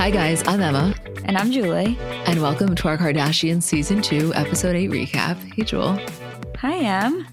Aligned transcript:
Hi, 0.00 0.08
guys. 0.08 0.42
I'm 0.46 0.62
Emma. 0.62 0.94
And 1.26 1.36
I'm 1.36 1.52
Julie. 1.52 1.98
And 2.24 2.40
welcome 2.40 2.74
to 2.74 2.88
our 2.88 2.96
Kardashian 2.96 3.62
Season 3.62 4.00
2, 4.00 4.32
Episode 4.34 4.74
8 4.74 4.90
recap. 4.90 5.36
Hey, 5.52 5.62
Jewel. 5.62 6.00
Hi, 6.56 6.78
Em. 6.78 7.26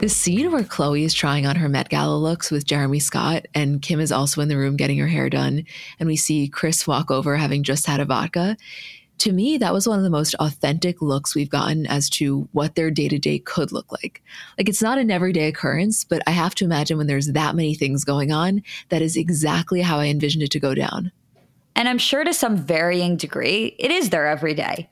The 0.00 0.08
scene 0.08 0.50
where 0.50 0.64
Khloe 0.64 1.04
is 1.04 1.14
trying 1.14 1.46
on 1.46 1.54
her 1.54 1.68
Met 1.68 1.88
Gala 1.88 2.16
looks 2.16 2.50
with 2.50 2.66
Jeremy 2.66 2.98
Scott, 2.98 3.46
and 3.54 3.80
Kim 3.80 4.00
is 4.00 4.10
also 4.10 4.40
in 4.40 4.48
the 4.48 4.56
room 4.56 4.74
getting 4.74 4.98
her 4.98 5.06
hair 5.06 5.30
done, 5.30 5.64
and 6.00 6.08
we 6.08 6.16
see 6.16 6.48
Kris 6.48 6.88
walk 6.88 7.08
over 7.08 7.36
having 7.36 7.62
just 7.62 7.86
had 7.86 8.00
a 8.00 8.04
vodka. 8.04 8.56
To 9.18 9.32
me, 9.32 9.56
that 9.58 9.72
was 9.72 9.86
one 9.86 9.98
of 9.98 10.02
the 10.02 10.10
most 10.10 10.34
authentic 10.40 11.00
looks 11.00 11.36
we've 11.36 11.48
gotten 11.48 11.86
as 11.86 12.10
to 12.10 12.48
what 12.50 12.74
their 12.74 12.90
day 12.90 13.06
to 13.06 13.18
day 13.20 13.38
could 13.38 13.70
look 13.70 13.92
like. 13.92 14.24
Like, 14.58 14.68
it's 14.68 14.82
not 14.82 14.98
an 14.98 15.12
everyday 15.12 15.46
occurrence, 15.46 16.02
but 16.02 16.20
I 16.26 16.32
have 16.32 16.56
to 16.56 16.64
imagine 16.64 16.98
when 16.98 17.06
there's 17.06 17.28
that 17.28 17.54
many 17.54 17.74
things 17.74 18.02
going 18.04 18.32
on, 18.32 18.64
that 18.88 19.02
is 19.02 19.16
exactly 19.16 19.82
how 19.82 20.00
I 20.00 20.06
envisioned 20.06 20.42
it 20.42 20.50
to 20.50 20.58
go 20.58 20.74
down. 20.74 21.12
And 21.76 21.88
I'm 21.88 21.98
sure 21.98 22.24
to 22.24 22.34
some 22.34 22.56
varying 22.56 23.16
degree, 23.16 23.76
it 23.78 23.90
is 23.90 24.10
there 24.10 24.26
every 24.26 24.54
day. 24.54 24.90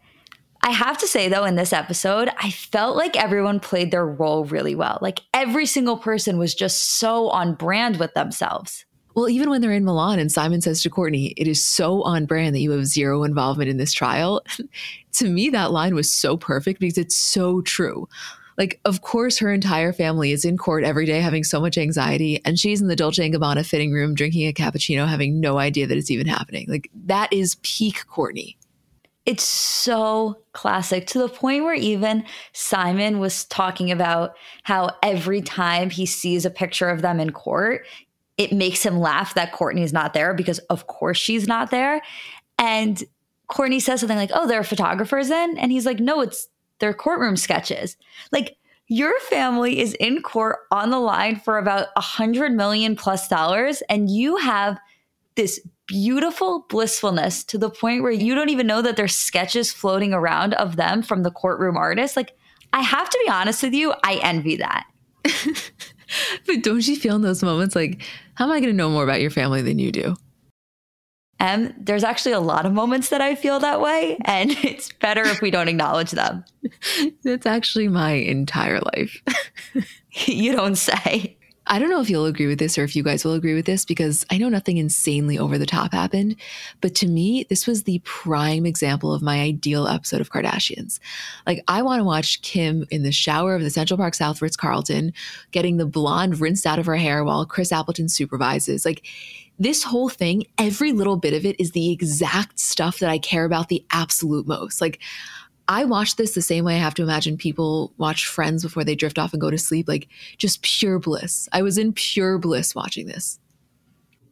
I 0.62 0.70
have 0.70 0.98
to 0.98 1.06
say, 1.06 1.28
though, 1.28 1.44
in 1.44 1.54
this 1.54 1.72
episode, 1.72 2.30
I 2.38 2.50
felt 2.50 2.96
like 2.96 3.16
everyone 3.16 3.60
played 3.60 3.90
their 3.90 4.06
role 4.06 4.44
really 4.44 4.74
well. 4.74 4.98
Like 5.00 5.20
every 5.32 5.66
single 5.66 5.96
person 5.96 6.38
was 6.38 6.54
just 6.54 6.98
so 6.98 7.28
on 7.28 7.54
brand 7.54 7.98
with 7.98 8.12
themselves. 8.14 8.84
Well, 9.14 9.28
even 9.28 9.50
when 9.50 9.60
they're 9.60 9.72
in 9.72 9.84
Milan 9.84 10.18
and 10.18 10.30
Simon 10.30 10.60
says 10.60 10.82
to 10.82 10.90
Kourtney, 10.90 11.32
it 11.36 11.48
is 11.48 11.64
so 11.64 12.02
on 12.02 12.26
brand 12.26 12.54
that 12.54 12.60
you 12.60 12.70
have 12.72 12.86
zero 12.86 13.24
involvement 13.24 13.70
in 13.70 13.76
this 13.76 13.92
trial. 13.92 14.42
to 15.14 15.28
me, 15.28 15.50
that 15.50 15.72
line 15.72 15.94
was 15.94 16.12
so 16.12 16.36
perfect 16.36 16.80
because 16.80 16.98
it's 16.98 17.16
so 17.16 17.60
true. 17.62 18.08
Like, 18.58 18.80
of 18.84 19.02
course, 19.02 19.38
her 19.38 19.52
entire 19.52 19.92
family 19.92 20.32
is 20.32 20.44
in 20.44 20.58
court 20.58 20.82
every 20.82 21.06
day 21.06 21.20
having 21.20 21.44
so 21.44 21.60
much 21.60 21.78
anxiety, 21.78 22.40
and 22.44 22.58
she's 22.58 22.82
in 22.82 22.88
the 22.88 22.96
Dolce 22.96 23.30
& 23.30 23.30
Gabbana 23.30 23.64
fitting 23.64 23.92
room 23.92 24.16
drinking 24.16 24.48
a 24.48 24.52
cappuccino, 24.52 25.06
having 25.06 25.40
no 25.40 25.58
idea 25.58 25.86
that 25.86 25.96
it's 25.96 26.10
even 26.10 26.26
happening. 26.26 26.66
Like, 26.68 26.90
that 27.06 27.32
is 27.32 27.56
peak 27.62 28.04
Kourtney. 28.10 28.56
It's 29.24 29.44
so 29.44 30.38
classic 30.52 31.06
to 31.08 31.18
the 31.18 31.28
point 31.28 31.62
where 31.62 31.74
even 31.74 32.24
Simon 32.52 33.20
was 33.20 33.44
talking 33.44 33.92
about 33.92 34.34
how 34.64 34.90
every 35.02 35.40
time 35.40 35.90
he 35.90 36.04
sees 36.04 36.44
a 36.44 36.50
picture 36.50 36.88
of 36.88 37.00
them 37.00 37.20
in 37.20 37.30
court, 37.30 37.86
it 38.38 38.52
makes 38.52 38.84
him 38.84 38.98
laugh 38.98 39.34
that 39.34 39.52
Kourtney's 39.52 39.92
not 39.92 40.14
there 40.14 40.34
because, 40.34 40.58
of 40.70 40.86
course, 40.88 41.18
she's 41.18 41.46
not 41.46 41.70
there. 41.70 42.00
And 42.58 43.04
Kourtney 43.48 43.80
says 43.80 44.00
something 44.00 44.16
like, 44.16 44.30
Oh, 44.34 44.46
there 44.46 44.60
are 44.60 44.64
photographers 44.64 45.30
in? 45.30 45.58
And 45.58 45.70
he's 45.70 45.86
like, 45.86 46.00
No, 46.00 46.20
it's 46.22 46.48
their 46.78 46.94
courtroom 46.94 47.36
sketches. 47.36 47.96
Like 48.32 48.56
your 48.88 49.18
family 49.20 49.80
is 49.80 49.94
in 49.94 50.22
court 50.22 50.60
on 50.70 50.90
the 50.90 50.98
line 50.98 51.36
for 51.36 51.58
about 51.58 51.88
a 51.96 52.00
hundred 52.00 52.52
million 52.52 52.96
plus 52.96 53.28
dollars, 53.28 53.82
and 53.88 54.10
you 54.10 54.36
have 54.36 54.78
this 55.34 55.60
beautiful 55.86 56.66
blissfulness 56.68 57.44
to 57.44 57.58
the 57.58 57.70
point 57.70 58.02
where 58.02 58.12
you 58.12 58.34
don't 58.34 58.48
even 58.48 58.66
know 58.66 58.82
that 58.82 58.96
there's 58.96 59.14
sketches 59.14 59.72
floating 59.72 60.12
around 60.12 60.54
of 60.54 60.76
them 60.76 61.02
from 61.02 61.22
the 61.22 61.30
courtroom 61.30 61.76
artist. 61.76 62.16
Like, 62.16 62.36
I 62.72 62.82
have 62.82 63.08
to 63.08 63.18
be 63.24 63.30
honest 63.30 63.62
with 63.62 63.72
you, 63.72 63.94
I 64.04 64.20
envy 64.22 64.56
that. 64.56 64.86
but 66.46 66.62
don't 66.62 66.86
you 66.86 66.96
feel 66.96 67.16
in 67.16 67.22
those 67.22 67.42
moments 67.42 67.74
like, 67.74 68.02
how 68.34 68.44
am 68.44 68.52
I 68.52 68.60
going 68.60 68.72
to 68.72 68.76
know 68.76 68.90
more 68.90 69.04
about 69.04 69.20
your 69.20 69.30
family 69.30 69.62
than 69.62 69.78
you 69.78 69.92
do? 69.92 70.16
And 71.40 71.74
there's 71.78 72.04
actually 72.04 72.32
a 72.32 72.40
lot 72.40 72.66
of 72.66 72.72
moments 72.72 73.10
that 73.10 73.20
I 73.20 73.34
feel 73.34 73.60
that 73.60 73.80
way, 73.80 74.18
and 74.24 74.50
it's 74.64 74.92
better 74.92 75.22
if 75.22 75.40
we 75.40 75.50
don't 75.50 75.68
acknowledge 75.68 76.10
them. 76.10 76.44
That's 77.22 77.46
actually 77.46 77.88
my 77.88 78.12
entire 78.12 78.80
life. 78.80 79.22
you 80.26 80.52
don't 80.52 80.76
say. 80.76 81.37
I 81.70 81.78
don't 81.78 81.90
know 81.90 82.00
if 82.00 82.08
you'll 82.08 82.24
agree 82.24 82.46
with 82.46 82.58
this 82.58 82.78
or 82.78 82.84
if 82.84 82.96
you 82.96 83.02
guys 83.02 83.24
will 83.24 83.34
agree 83.34 83.54
with 83.54 83.66
this 83.66 83.84
because 83.84 84.24
I 84.30 84.38
know 84.38 84.48
nothing 84.48 84.78
insanely 84.78 85.38
over 85.38 85.58
the 85.58 85.66
top 85.66 85.92
happened. 85.92 86.36
But 86.80 86.94
to 86.96 87.06
me, 87.06 87.44
this 87.48 87.66
was 87.66 87.82
the 87.82 88.00
prime 88.04 88.64
example 88.64 89.12
of 89.12 89.20
my 89.20 89.40
ideal 89.40 89.86
episode 89.86 90.22
of 90.22 90.30
Kardashians. 90.30 90.98
Like, 91.46 91.62
I 91.68 91.82
want 91.82 92.00
to 92.00 92.04
watch 92.04 92.40
Kim 92.40 92.86
in 92.90 93.02
the 93.02 93.12
shower 93.12 93.54
of 93.54 93.62
the 93.62 93.70
Central 93.70 93.98
Park 93.98 94.14
South 94.14 94.40
Ritz 94.40 94.56
Carlton, 94.56 95.12
getting 95.50 95.76
the 95.76 95.86
blonde 95.86 96.40
rinsed 96.40 96.66
out 96.66 96.78
of 96.78 96.86
her 96.86 96.96
hair 96.96 97.22
while 97.22 97.44
Chris 97.44 97.70
Appleton 97.70 98.08
supervises. 98.08 98.86
Like, 98.86 99.06
this 99.58 99.82
whole 99.82 100.08
thing, 100.08 100.44
every 100.56 100.92
little 100.92 101.16
bit 101.16 101.34
of 101.34 101.44
it 101.44 101.60
is 101.60 101.72
the 101.72 101.90
exact 101.90 102.60
stuff 102.60 103.00
that 103.00 103.10
I 103.10 103.18
care 103.18 103.44
about 103.44 103.68
the 103.68 103.84
absolute 103.90 104.46
most. 104.46 104.80
Like, 104.80 105.00
I 105.68 105.84
watch 105.84 106.16
this 106.16 106.34
the 106.34 106.42
same 106.42 106.64
way 106.64 106.76
I 106.76 106.78
have 106.78 106.94
to 106.94 107.02
imagine 107.02 107.36
people 107.36 107.92
watch 107.98 108.26
Friends 108.26 108.62
before 108.62 108.84
they 108.84 108.94
drift 108.94 109.18
off 109.18 109.34
and 109.34 109.40
go 109.40 109.50
to 109.50 109.58
sleep, 109.58 109.86
like 109.86 110.08
just 110.38 110.62
pure 110.62 110.98
bliss. 110.98 111.48
I 111.52 111.60
was 111.60 111.76
in 111.76 111.92
pure 111.92 112.38
bliss 112.38 112.74
watching 112.74 113.06
this. 113.06 113.38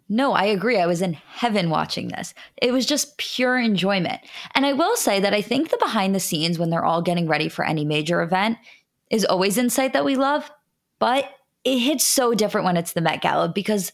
No, 0.09 0.33
I 0.33 0.45
agree. 0.45 0.79
I 0.79 0.87
was 0.87 1.03
in 1.03 1.15
heaven 1.15 1.69
watching 1.69 2.09
this. 2.09 2.33
It 2.63 2.73
was 2.73 2.87
just 2.87 3.19
pure 3.19 3.59
enjoyment. 3.59 4.21
And 4.55 4.65
I 4.65 4.73
will 4.73 4.97
say 4.97 5.21
that 5.21 5.35
I 5.35 5.43
think 5.43 5.71
the 5.71 5.79
behind 5.79 6.15
the 6.15 6.21
scenes 6.21 6.59
when 6.59 6.71
they're 6.71 6.85
all 6.85 7.03
getting 7.03 7.27
ready 7.27 7.49
for 7.49 7.65
any 7.65 7.85
major 7.85 8.23
event 8.23 8.57
is 9.11 9.25
always 9.25 9.59
insight 9.59 9.93
that 9.93 10.05
we 10.05 10.17
love, 10.17 10.51
but 11.01 11.29
it 11.65 11.81
hits 11.81 12.07
so 12.07 12.35
different 12.35 12.65
when 12.65 12.77
it's 12.77 12.93
the 12.93 13.01
Met 13.01 13.21
Gala 13.21 13.49
because 13.49 13.93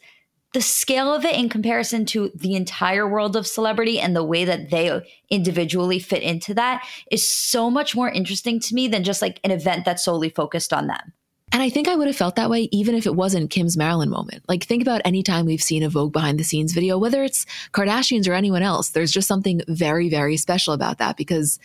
the 0.53 0.61
scale 0.61 1.13
of 1.13 1.25
it 1.25 1.35
in 1.35 1.49
comparison 1.49 2.05
to 2.07 2.31
the 2.35 2.55
entire 2.55 3.09
world 3.09 3.37
of 3.37 3.47
celebrity 3.47 3.99
and 3.99 4.15
the 4.15 4.25
way 4.25 4.45
that 4.45 4.71
they 4.71 5.01
individually 5.31 5.99
fit 5.99 6.23
into 6.23 6.55
that 6.55 6.87
is 7.11 7.29
so 7.29 7.71
much 7.71 7.97
more 7.97 8.11
interesting 8.11 8.61
to 8.61 8.75
me 8.75 8.87
than 8.87 9.03
just 9.03 9.23
like 9.23 9.41
an 9.45 9.51
event 9.51 9.85
that's 9.85 10.05
solely 10.05 10.29
focused 10.29 10.73
on 10.73 10.87
them. 10.87 11.13
And 11.53 11.63
I 11.63 11.69
think 11.69 11.87
I 11.87 11.97
would 11.97 12.07
have 12.07 12.17
felt 12.17 12.37
that 12.37 12.49
way 12.49 12.69
even 12.73 12.95
if 12.95 13.05
it 13.05 13.15
wasn't 13.15 13.51
Kim's 13.51 13.77
Marilyn 13.77 14.09
moment. 14.09 14.43
Like, 14.49 14.65
think 14.65 14.81
about 14.81 15.03
any 15.05 15.23
time 15.23 15.45
we've 15.45 15.63
seen 15.63 15.83
a 15.83 15.89
Vogue 15.91 16.13
behind 16.13 16.39
the 16.39 16.45
scenes 16.45 16.73
video, 16.73 16.97
whether 16.97 17.23
it's 17.23 17.45
Kardashians 17.72 18.27
or 18.27 18.33
anyone 18.33 18.63
else, 18.63 18.91
there's 18.91 19.13
just 19.13 19.28
something 19.28 19.60
very, 19.69 20.09
very 20.09 20.39
special 20.39 20.72
about 20.72 20.97
that 20.98 21.19
because 21.19 21.59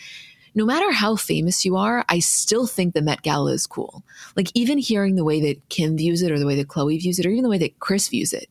no 0.56 0.66
matter 0.66 0.92
how 0.92 1.16
famous 1.16 1.64
you 1.64 1.78
are, 1.78 2.04
I 2.10 2.20
still 2.20 2.68
think 2.68 2.94
the 2.94 3.02
Met 3.02 3.22
Gala 3.22 3.54
is 3.54 3.66
cool. 3.66 4.04
Like, 4.36 4.52
even 4.54 4.78
hearing 4.78 5.16
the 5.16 5.24
way 5.24 5.40
that 5.40 5.70
Kim 5.70 5.96
views 5.96 6.22
it 6.22 6.32
or 6.32 6.40
the 6.40 6.48
way 6.48 6.56
that 6.56 6.68
Khloe 6.68 7.00
views 7.00 7.20
it 7.20 7.26
or 7.26 7.30
even 7.30 7.44
the 7.44 7.50
way 7.50 7.60
that 7.60 7.80
Kris 7.80 8.10
views 8.10 8.34
it, 8.34 8.50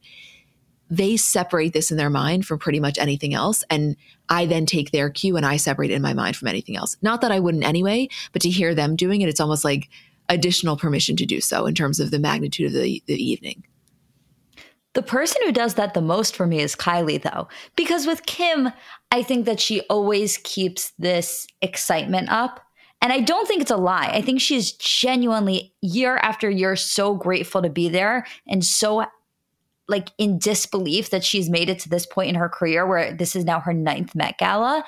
they 0.91 1.17
separate 1.17 1.73
this 1.73 1.91
in 1.91 1.97
their 1.97 2.11
mind 2.11 2.47
from 2.47 2.59
pretty 2.59 2.81
much 2.81 2.99
anything 2.99 3.35
else. 3.35 3.65
And 3.71 3.97
I 4.29 4.47
then 4.47 4.67
take 4.67 4.91
their 4.91 5.11
cue 5.11 5.37
and 5.37 5.45
I 5.45 5.57
separate 5.57 5.91
it 5.91 5.95
in 5.95 6.03
my 6.03 6.15
mind 6.15 6.37
from 6.37 6.49
anything 6.49 6.77
else. 6.77 6.97
Not 7.03 7.21
that 7.23 7.33
I 7.33 7.41
wouldn't 7.41 7.65
anyway, 7.65 8.09
but 8.33 8.43
to 8.43 8.51
hear 8.51 8.75
them 8.75 8.97
doing 8.97 9.21
it, 9.21 9.29
it's 9.29 9.41
almost 9.41 9.65
like 9.65 9.89
additional 10.29 10.77
permission 10.77 11.17
to 11.17 11.27
do 11.27 11.41
so 11.41 11.67
in 11.67 11.75
terms 11.75 12.01
of 12.01 12.11
the 12.11 12.19
magnitude 12.19 12.67
of 12.67 12.73
the, 12.73 13.03
the 13.07 13.15
evening. 13.15 13.65
The 14.95 15.03
person 15.03 15.43
who 15.45 15.53
does 15.53 15.75
that 15.75 15.93
the 15.93 16.01
most 16.01 16.35
for 16.35 16.47
me 16.47 16.61
is 16.61 16.75
Kylie, 16.75 17.21
though, 17.21 17.49
because 17.77 18.07
with 18.07 18.25
Kim, 18.25 18.71
I 19.11 19.23
think 19.23 19.45
that 19.45 19.61
she 19.61 19.83
always 19.91 20.39
keeps 20.39 20.93
this 20.99 21.47
excitement 21.61 22.31
up. 22.31 22.61
And 23.03 23.13
I 23.13 23.21
don't 23.21 23.47
think 23.47 23.61
it's 23.61 23.71
a 23.71 23.77
lie. 23.77 24.09
I 24.11 24.23
think 24.23 24.41
she's 24.41 24.73
genuinely, 24.73 25.75
year 25.83 26.17
after 26.17 26.49
year, 26.49 26.77
so 26.77 27.15
grateful 27.15 27.61
to 27.61 27.69
be 27.69 27.91
there 27.91 28.27
and 28.49 28.65
so 28.65 29.05
like 29.89 30.11
in 30.19 30.39
disbelief 30.39 31.11
that 31.11 31.25
she's 31.25 31.49
made 31.49 31.69
it 31.69 31.79
to 31.81 31.89
this 31.89 32.07
point 32.07 32.29
in 32.29 32.35
her 32.35 32.49
career 32.49 32.87
where 32.87 33.13
this 33.13 33.37
is 33.37 33.45
now 33.45 33.61
her 33.61 33.73
ninth 33.73 34.15
Met 34.15 34.39
Gala. 34.39 34.85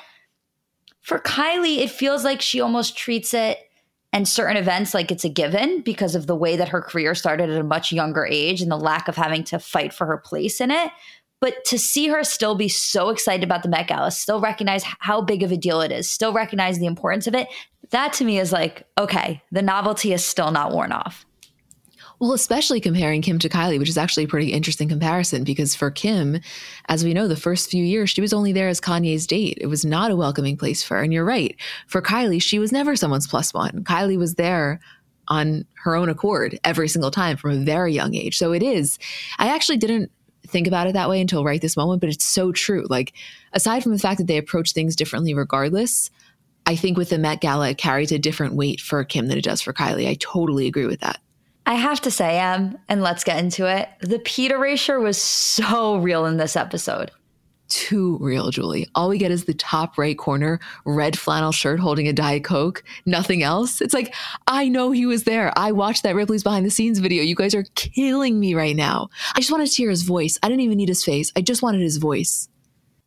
For 1.01 1.19
Kylie, 1.19 1.79
it 1.79 1.91
feels 1.91 2.25
like 2.25 2.41
she 2.41 2.61
almost 2.61 2.97
treats 2.97 3.33
it 3.33 3.59
and 4.13 4.27
certain 4.27 4.57
events 4.57 4.95
like 4.95 5.11
it's 5.11 5.25
a 5.25 5.29
given 5.29 5.83
because 5.83 6.15
of 6.15 6.27
the 6.27 6.37
way 6.37 6.57
that 6.57 6.69
her 6.69 6.81
career 6.81 7.15
started 7.15 7.51
at 7.51 7.61
a 7.61 7.65
much 7.65 7.93
younger 7.93 8.27
age 8.27 8.61
and 8.61 8.71
the 8.71 8.77
lack 8.77 9.07
of 9.07 9.17
having 9.17 9.45
to 9.45 9.59
fight 9.59 9.93
for 9.93 10.07
her 10.07 10.19
place 10.19 10.61
in 10.61 10.71
it. 10.71 10.91
But 11.41 11.65
to 11.67 11.79
see 11.79 12.09
her 12.09 12.25
still 12.25 12.57
be 12.57 12.69
so 12.69 13.11
excited 13.11 13.45
about 13.45 13.63
the 13.63 13.69
Met 13.69 13.87
Gala, 13.87 14.11
still 14.11 14.41
recognize 14.41 14.83
how 14.83 15.21
big 15.21 15.43
of 15.43 15.53
a 15.53 15.57
deal 15.57 15.81
it 15.81 15.93
is, 15.93 16.11
still 16.11 16.33
recognize 16.33 16.79
the 16.79 16.87
importance 16.87 17.27
of 17.27 17.35
it, 17.35 17.49
that 17.91 18.13
to 18.15 18.25
me 18.25 18.39
is 18.39 18.53
like, 18.53 18.87
okay, 18.99 19.41
the 19.53 19.63
novelty 19.63 20.13
is 20.13 20.25
still 20.25 20.51
not 20.51 20.73
worn 20.73 20.91
off. 20.91 21.25
Well, 22.21 22.33
especially 22.33 22.81
comparing 22.81 23.23
Kim 23.23 23.39
to 23.39 23.49
Kylie, 23.49 23.79
which 23.79 23.89
is 23.89 23.99
actually 23.99 24.25
a 24.25 24.29
pretty 24.29 24.53
interesting 24.53 24.89
comparison 24.89 25.45
because 25.45 25.77
for 25.77 25.91
Kim, 25.91 26.41
as 26.89 27.05
we 27.05 27.15
know, 27.15 27.29
the 27.29 27.37
first 27.37 27.71
few 27.71 27.85
years, 27.85 28.11
she 28.11 28.21
was 28.21 28.33
only 28.33 28.53
there 28.53 28.69
as 28.69 28.81
Kanye's 28.81 29.27
date. 29.27 29.59
It 29.61 29.69
was 29.69 29.85
not 29.85 30.11
a 30.11 30.17
welcoming 30.17 30.57
place 30.57 30.83
for 30.83 30.97
her. 30.97 31.03
And 31.03 31.13
you're 31.13 31.25
right. 31.25 31.55
For 31.87 32.03
Kylie, 32.03 32.43
she 32.43 32.59
was 32.59 32.73
never 32.73 32.97
someone's 32.97 33.29
plus 33.29 33.55
one. 33.55 33.85
Kylie 33.85 34.19
was 34.19 34.35
there 34.35 34.81
on 35.29 35.65
her 35.85 35.95
own 35.95 36.09
accord 36.09 36.59
every 36.65 36.89
single 36.89 37.13
time 37.13 37.37
from 37.37 37.51
a 37.53 37.65
very 37.65 37.93
young 37.93 38.15
age. 38.15 38.37
So 38.37 38.53
it 38.53 38.65
is. 38.65 38.99
I 39.39 39.55
actually 39.55 39.77
didn't 39.77 40.11
think 40.47 40.67
about 40.67 40.89
it 40.89 40.95
that 40.95 41.09
way 41.09 41.21
until 41.21 41.45
right 41.45 41.61
this 41.61 41.77
moment, 41.77 42.01
but 42.01 42.11
it's 42.11 42.25
so 42.25 42.51
true. 42.51 42.85
Like, 42.89 43.13
aside 43.53 43.83
from 43.83 43.93
the 43.93 43.99
fact 43.99 44.19
that 44.19 44.27
they 44.27 44.39
approach 44.39 44.73
things 44.73 44.97
differently 44.97 45.35
regardless, 45.35 46.11
I 46.67 46.75
think 46.75 46.97
with 46.97 47.11
the 47.11 47.19
Met 47.19 47.41
Gala, 47.41 47.71
it 47.71 47.79
carries 47.79 48.11
a 48.11 48.19
different 48.19 48.55
weight 48.55 48.81
for 48.81 49.05
Kim 49.05 49.29
than 49.29 49.39
it 49.39 49.45
does 49.45 49.61
for 49.61 49.73
Kylie. 49.73 50.09
I 50.09 50.15
totally 50.15 50.67
agree 50.67 50.87
with 50.87 51.01
that. 51.01 51.21
I 51.69 51.75
have 51.75 52.01
to 52.01 52.11
say, 52.11 52.41
Em, 52.41 52.79
and 52.89 53.03
let's 53.03 53.23
get 53.23 53.39
into 53.39 53.71
it. 53.71 53.91
The 54.01 54.21
Pete 54.21 54.53
erasure 54.53 54.99
was 55.01 55.21
so 55.21 55.99
real 55.99 56.25
in 56.25 56.39
this 56.39 56.57
episode. 56.57 57.11
Too 57.69 58.17
real, 58.23 58.51
Julie. 58.51 58.89
All 58.95 59.11
we 59.11 59.19
get 59.19 59.31
is 59.31 59.45
the 59.45 59.53
top 59.53 59.99
right 59.99 60.17
corner, 60.17 60.61
red 60.87 61.19
flannel 61.19 61.53
shirt 61.53 61.79
holding 61.79 62.09
a 62.09 62.15
Diet 62.15 62.43
Coke, 62.43 62.83
nothing 63.05 63.43
else. 63.43 63.83
It's 63.83 63.93
like, 63.93 64.15
I 64.47 64.71
know 64.71 64.93
he 64.93 65.05
was 65.05 65.25
there. 65.25 65.53
I 65.59 65.73
watched 65.73 66.05
that 66.05 66.15
Ripley's 66.15 66.43
behind 66.43 66.65
the 66.65 66.71
scenes 66.71 67.01
video. 67.01 67.23
You 67.23 67.35
guys 67.35 67.55
are 67.55 67.67
killing 67.75 68.41
me 68.41 68.55
right 68.55 68.75
now. 68.75 69.11
I 69.35 69.41
just 69.41 69.53
wanted 69.53 69.69
to 69.69 69.77
hear 69.77 69.91
his 69.91 70.05
voice. 70.05 70.39
I 70.43 70.49
didn't 70.49 70.63
even 70.63 70.79
need 70.79 70.89
his 70.89 71.05
face. 71.05 71.31
I 71.37 71.43
just 71.43 71.61
wanted 71.61 71.83
his 71.83 71.99
voice. 71.99 72.49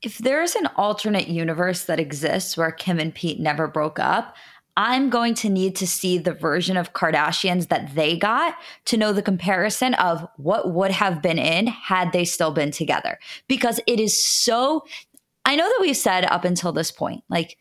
If 0.03 0.19
there's 0.19 0.55
an 0.55 0.67
alternate 0.75 1.29
universe 1.29 1.85
that 1.85 1.99
exists 1.99 2.55
where 2.55 2.71
Kim 2.71 2.99
and 2.99 3.13
Pete 3.13 3.39
never 3.39 3.67
broke 3.67 3.97
up, 3.97 4.35
I'm 4.83 5.11
going 5.11 5.35
to 5.35 5.49
need 5.49 5.75
to 5.75 5.85
see 5.85 6.17
the 6.17 6.33
version 6.33 6.75
of 6.75 6.93
Kardashians 6.93 7.67
that 7.67 7.93
they 7.93 8.17
got 8.17 8.55
to 8.85 8.97
know 8.97 9.13
the 9.13 9.21
comparison 9.21 9.93
of 9.93 10.27
what 10.37 10.73
would 10.73 10.89
have 10.89 11.21
been 11.21 11.37
in 11.37 11.67
had 11.67 12.11
they 12.11 12.25
still 12.25 12.49
been 12.49 12.71
together. 12.71 13.19
Because 13.47 13.79
it 13.85 13.99
is 13.99 14.25
so, 14.25 14.83
I 15.45 15.55
know 15.55 15.69
that 15.69 15.77
we've 15.81 15.95
said 15.95 16.25
up 16.25 16.45
until 16.45 16.71
this 16.71 16.89
point, 16.89 17.23
like 17.29 17.59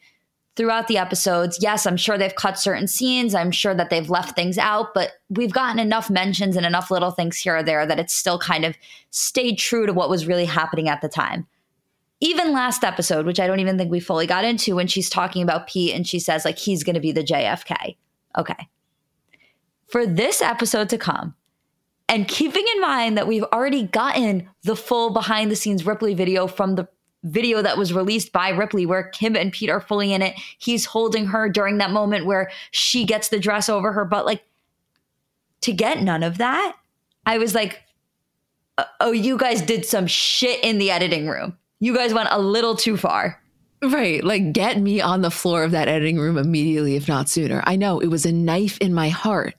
throughout 0.56 0.88
the 0.88 0.96
episodes, 0.96 1.58
yes, 1.60 1.84
I'm 1.84 1.98
sure 1.98 2.16
they've 2.16 2.34
cut 2.34 2.58
certain 2.58 2.88
scenes. 2.88 3.34
I'm 3.34 3.50
sure 3.50 3.74
that 3.74 3.90
they've 3.90 4.08
left 4.08 4.34
things 4.34 4.56
out, 4.56 4.94
but 4.94 5.12
we've 5.28 5.52
gotten 5.52 5.78
enough 5.78 6.08
mentions 6.08 6.56
and 6.56 6.64
enough 6.64 6.90
little 6.90 7.10
things 7.10 7.36
here 7.36 7.58
or 7.58 7.62
there 7.62 7.84
that 7.84 8.00
it's 8.00 8.14
still 8.14 8.38
kind 8.38 8.64
of 8.64 8.78
stayed 9.10 9.58
true 9.58 9.84
to 9.84 9.92
what 9.92 10.08
was 10.08 10.26
really 10.26 10.46
happening 10.46 10.88
at 10.88 11.02
the 11.02 11.08
time 11.08 11.46
even 12.20 12.52
last 12.52 12.84
episode, 12.84 13.24
which 13.24 13.40
I 13.40 13.46
don't 13.46 13.60
even 13.60 13.78
think 13.78 13.90
we 13.90 14.00
fully 14.00 14.26
got 14.26 14.44
into, 14.44 14.76
when 14.76 14.86
she's 14.86 15.08
talking 15.08 15.42
about 15.42 15.66
Pete 15.66 15.94
and 15.94 16.06
she 16.06 16.18
says, 16.18 16.44
like, 16.44 16.58
he's 16.58 16.84
going 16.84 16.94
to 16.94 17.00
be 17.00 17.12
the 17.12 17.24
JFK. 17.24 17.96
Okay. 18.38 18.68
For 19.88 20.06
this 20.06 20.42
episode 20.42 20.88
to 20.90 20.98
come, 20.98 21.34
and 22.08 22.28
keeping 22.28 22.66
in 22.74 22.80
mind 22.80 23.16
that 23.16 23.26
we've 23.26 23.44
already 23.44 23.84
gotten 23.84 24.48
the 24.64 24.76
full 24.76 25.10
behind 25.10 25.50
the 25.50 25.56
scenes 25.56 25.86
Ripley 25.86 26.12
video 26.12 26.46
from 26.46 26.74
the 26.74 26.88
video 27.22 27.62
that 27.62 27.78
was 27.78 27.92
released 27.92 28.32
by 28.32 28.50
Ripley, 28.50 28.84
where 28.84 29.04
Kim 29.04 29.36
and 29.36 29.52
Pete 29.52 29.70
are 29.70 29.80
fully 29.80 30.12
in 30.12 30.20
it. 30.20 30.34
He's 30.58 30.84
holding 30.86 31.26
her 31.26 31.48
during 31.48 31.78
that 31.78 31.90
moment 31.90 32.26
where 32.26 32.50
she 32.70 33.04
gets 33.04 33.28
the 33.28 33.38
dress 33.38 33.68
over 33.68 33.92
her 33.92 34.04
butt. 34.04 34.26
Like, 34.26 34.42
to 35.62 35.72
get 35.72 36.02
none 36.02 36.22
of 36.22 36.38
that, 36.38 36.76
I 37.26 37.38
was 37.38 37.54
like, 37.54 37.80
uh, 38.76 38.84
oh, 39.00 39.12
you 39.12 39.36
guys 39.36 39.62
did 39.62 39.86
some 39.86 40.06
shit 40.06 40.62
in 40.64 40.78
the 40.78 40.90
editing 40.90 41.28
room 41.28 41.56
you 41.80 41.94
guys 41.94 42.14
went 42.14 42.28
a 42.30 42.38
little 42.38 42.76
too 42.76 42.96
far. 42.96 43.40
Right. 43.82 44.22
Like, 44.22 44.52
get 44.52 44.78
me 44.78 45.00
on 45.00 45.22
the 45.22 45.30
floor 45.30 45.64
of 45.64 45.70
that 45.70 45.88
editing 45.88 46.18
room 46.18 46.36
immediately, 46.36 46.96
if 46.96 47.08
not 47.08 47.30
sooner. 47.30 47.62
I 47.64 47.76
know 47.76 47.98
it 47.98 48.08
was 48.08 48.26
a 48.26 48.32
knife 48.32 48.76
in 48.78 48.92
my 48.92 49.08
heart. 49.08 49.54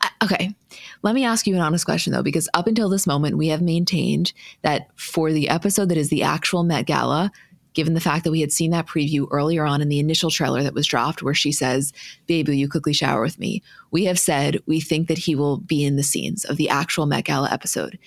I, 0.00 0.10
okay. 0.22 0.54
Let 1.02 1.14
me 1.14 1.24
ask 1.24 1.46
you 1.46 1.56
an 1.56 1.60
honest 1.60 1.84
question, 1.84 2.12
though, 2.12 2.22
because 2.22 2.48
up 2.54 2.68
until 2.68 2.88
this 2.88 3.06
moment, 3.06 3.36
we 3.36 3.48
have 3.48 3.60
maintained 3.60 4.32
that 4.62 4.88
for 4.94 5.32
the 5.32 5.48
episode 5.48 5.88
that 5.88 5.98
is 5.98 6.08
the 6.08 6.22
actual 6.22 6.62
Met 6.62 6.86
Gala, 6.86 7.32
given 7.74 7.94
the 7.94 8.00
fact 8.00 8.22
that 8.22 8.30
we 8.30 8.40
had 8.40 8.52
seen 8.52 8.70
that 8.70 8.86
preview 8.86 9.26
earlier 9.32 9.66
on 9.66 9.82
in 9.82 9.88
the 9.88 9.98
initial 9.98 10.30
trailer 10.30 10.62
that 10.62 10.72
was 10.72 10.86
dropped, 10.86 11.22
where 11.22 11.34
she 11.34 11.50
says, 11.50 11.92
Babe, 12.26 12.46
will 12.46 12.54
you 12.54 12.68
quickly 12.68 12.92
shower 12.92 13.20
with 13.20 13.40
me? 13.40 13.60
We 13.90 14.04
have 14.04 14.20
said 14.20 14.62
we 14.66 14.80
think 14.80 15.08
that 15.08 15.18
he 15.18 15.34
will 15.34 15.58
be 15.58 15.84
in 15.84 15.96
the 15.96 16.04
scenes 16.04 16.44
of 16.44 16.56
the 16.56 16.68
actual 16.68 17.06
Met 17.06 17.24
Gala 17.24 17.50
episode. 17.50 17.98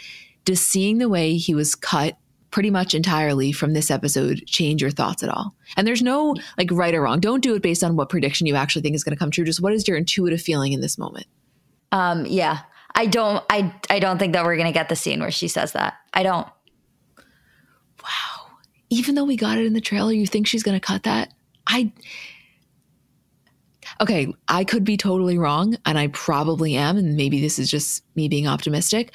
Does 0.46 0.62
seeing 0.62 0.98
the 0.98 1.10
way 1.10 1.36
he 1.36 1.54
was 1.54 1.76
cut 1.76 2.18
pretty 2.52 2.70
much 2.70 2.94
entirely 2.94 3.52
from 3.52 3.74
this 3.74 3.92
episode 3.92 4.44
change 4.46 4.82
your 4.82 4.92
thoughts 4.92 5.24
at 5.24 5.30
all? 5.30 5.56
And 5.76 5.86
there's 5.86 6.02
no 6.02 6.36
like 6.58 6.72
right 6.72 6.94
or 6.94 7.02
wrong. 7.02 7.20
Don't 7.20 7.44
do 7.44 7.56
it 7.56 7.62
based 7.62 7.84
on 7.84 7.96
what 7.96 8.10
prediction 8.10 8.48
you 8.48 8.56
actually 8.56 8.82
think 8.82 8.96
is 8.96 9.04
going 9.04 9.16
to 9.16 9.20
come 9.20 9.32
true. 9.32 9.46
Just 9.46 9.62
what 9.62 9.74
is 9.74 9.88
your 9.88 9.98
intuitive 9.98 10.42
feeling 10.42 10.74
in 10.74 10.82
this 10.82 10.98
moment? 10.98 11.28
Um, 11.92 12.26
yeah. 12.26 12.60
I 12.96 13.06
don't 13.06 13.44
I 13.50 13.74
I 13.90 14.00
don't 14.00 14.18
think 14.18 14.34
that 14.34 14.44
we're 14.44 14.56
going 14.56 14.68
to 14.68 14.74
get 14.74 14.90
the 14.90 14.96
scene 14.96 15.20
where 15.20 15.32
she 15.32 15.48
says 15.48 15.74
that. 15.74 15.96
I 16.14 16.24
don't. 16.24 16.48
Wow. 18.04 18.48
Even 18.90 19.16
though 19.16 19.26
we 19.26 19.36
got 19.36 19.58
it 19.58 19.66
in 19.66 19.74
the 19.74 19.82
trailer, 19.82 20.12
you 20.12 20.26
think 20.26 20.48
she's 20.48 20.64
going 20.64 20.80
to 20.80 20.86
cut 20.86 21.04
that? 21.04 21.32
I 21.68 21.92
Okay, 24.00 24.34
I 24.48 24.64
could 24.64 24.84
be 24.84 24.98
totally 24.98 25.38
wrong 25.38 25.78
and 25.86 25.98
I 25.98 26.08
probably 26.08 26.76
am 26.76 26.98
and 26.98 27.16
maybe 27.16 27.42
this 27.42 27.58
is 27.58 27.70
just 27.70 28.04
me 28.16 28.28
being 28.28 28.48
optimistic. 28.48 29.12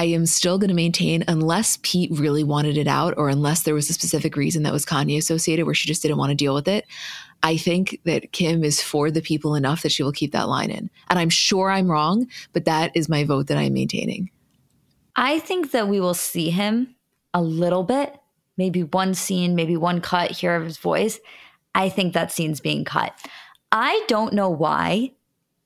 I 0.00 0.04
am 0.04 0.24
still 0.24 0.56
going 0.56 0.68
to 0.68 0.74
maintain, 0.74 1.24
unless 1.28 1.78
Pete 1.82 2.10
really 2.10 2.42
wanted 2.42 2.78
it 2.78 2.86
out, 2.86 3.12
or 3.18 3.28
unless 3.28 3.64
there 3.64 3.74
was 3.74 3.90
a 3.90 3.92
specific 3.92 4.34
reason 4.34 4.62
that 4.62 4.72
was 4.72 4.86
Kanye 4.86 5.18
associated 5.18 5.66
where 5.66 5.74
she 5.74 5.88
just 5.88 6.00
didn't 6.00 6.16
want 6.16 6.30
to 6.30 6.34
deal 6.34 6.54
with 6.54 6.68
it. 6.68 6.86
I 7.42 7.58
think 7.58 8.00
that 8.04 8.32
Kim 8.32 8.64
is 8.64 8.80
for 8.80 9.10
the 9.10 9.20
people 9.20 9.54
enough 9.54 9.82
that 9.82 9.92
she 9.92 10.02
will 10.02 10.10
keep 10.10 10.32
that 10.32 10.48
line 10.48 10.70
in. 10.70 10.88
And 11.10 11.18
I'm 11.18 11.28
sure 11.28 11.70
I'm 11.70 11.90
wrong, 11.90 12.28
but 12.54 12.64
that 12.64 12.92
is 12.94 13.10
my 13.10 13.24
vote 13.24 13.48
that 13.48 13.58
I'm 13.58 13.74
maintaining. 13.74 14.30
I 15.16 15.38
think 15.38 15.72
that 15.72 15.86
we 15.86 16.00
will 16.00 16.14
see 16.14 16.48
him 16.48 16.94
a 17.34 17.42
little 17.42 17.82
bit, 17.82 18.18
maybe 18.56 18.84
one 18.84 19.12
scene, 19.12 19.54
maybe 19.54 19.76
one 19.76 20.00
cut 20.00 20.30
here 20.30 20.54
of 20.54 20.64
his 20.64 20.78
voice. 20.78 21.20
I 21.74 21.90
think 21.90 22.14
that 22.14 22.32
scene's 22.32 22.60
being 22.60 22.86
cut. 22.86 23.14
I 23.70 24.02
don't 24.08 24.32
know 24.32 24.48
why 24.48 25.12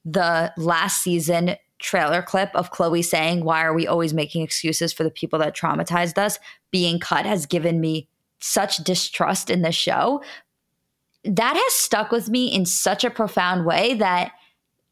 the 0.05 0.53
last 0.57 1.05
season 1.05 1.55
trailer 1.85 2.23
clip 2.23 2.51
of 2.55 2.73
Khloe 2.73 3.05
saying, 3.05 3.45
Why 3.45 3.63
are 3.63 3.75
we 3.75 3.87
always 3.87 4.13
making 4.13 4.43
excuses 4.43 4.93
for 4.93 5.05
the 5.05 5.11
people 5.11 5.39
that 5.39 5.57
traumatized 5.57 6.19
us? 6.19 6.39
being 6.75 6.99
cut 6.99 7.25
has 7.25 7.47
given 7.47 7.81
me 7.81 8.09
such 8.41 8.79
distrust 8.79 9.49
in 9.49 9.63
the 9.63 9.71
show. 9.71 10.21
That 11.23 11.55
has 11.55 11.73
stuck 11.73 12.11
with 12.11 12.29
me 12.29 12.53
in 12.53 12.67
such 12.67 13.05
a 13.05 13.11
profound 13.11 13.65
way 13.65 13.95
that 13.95 14.33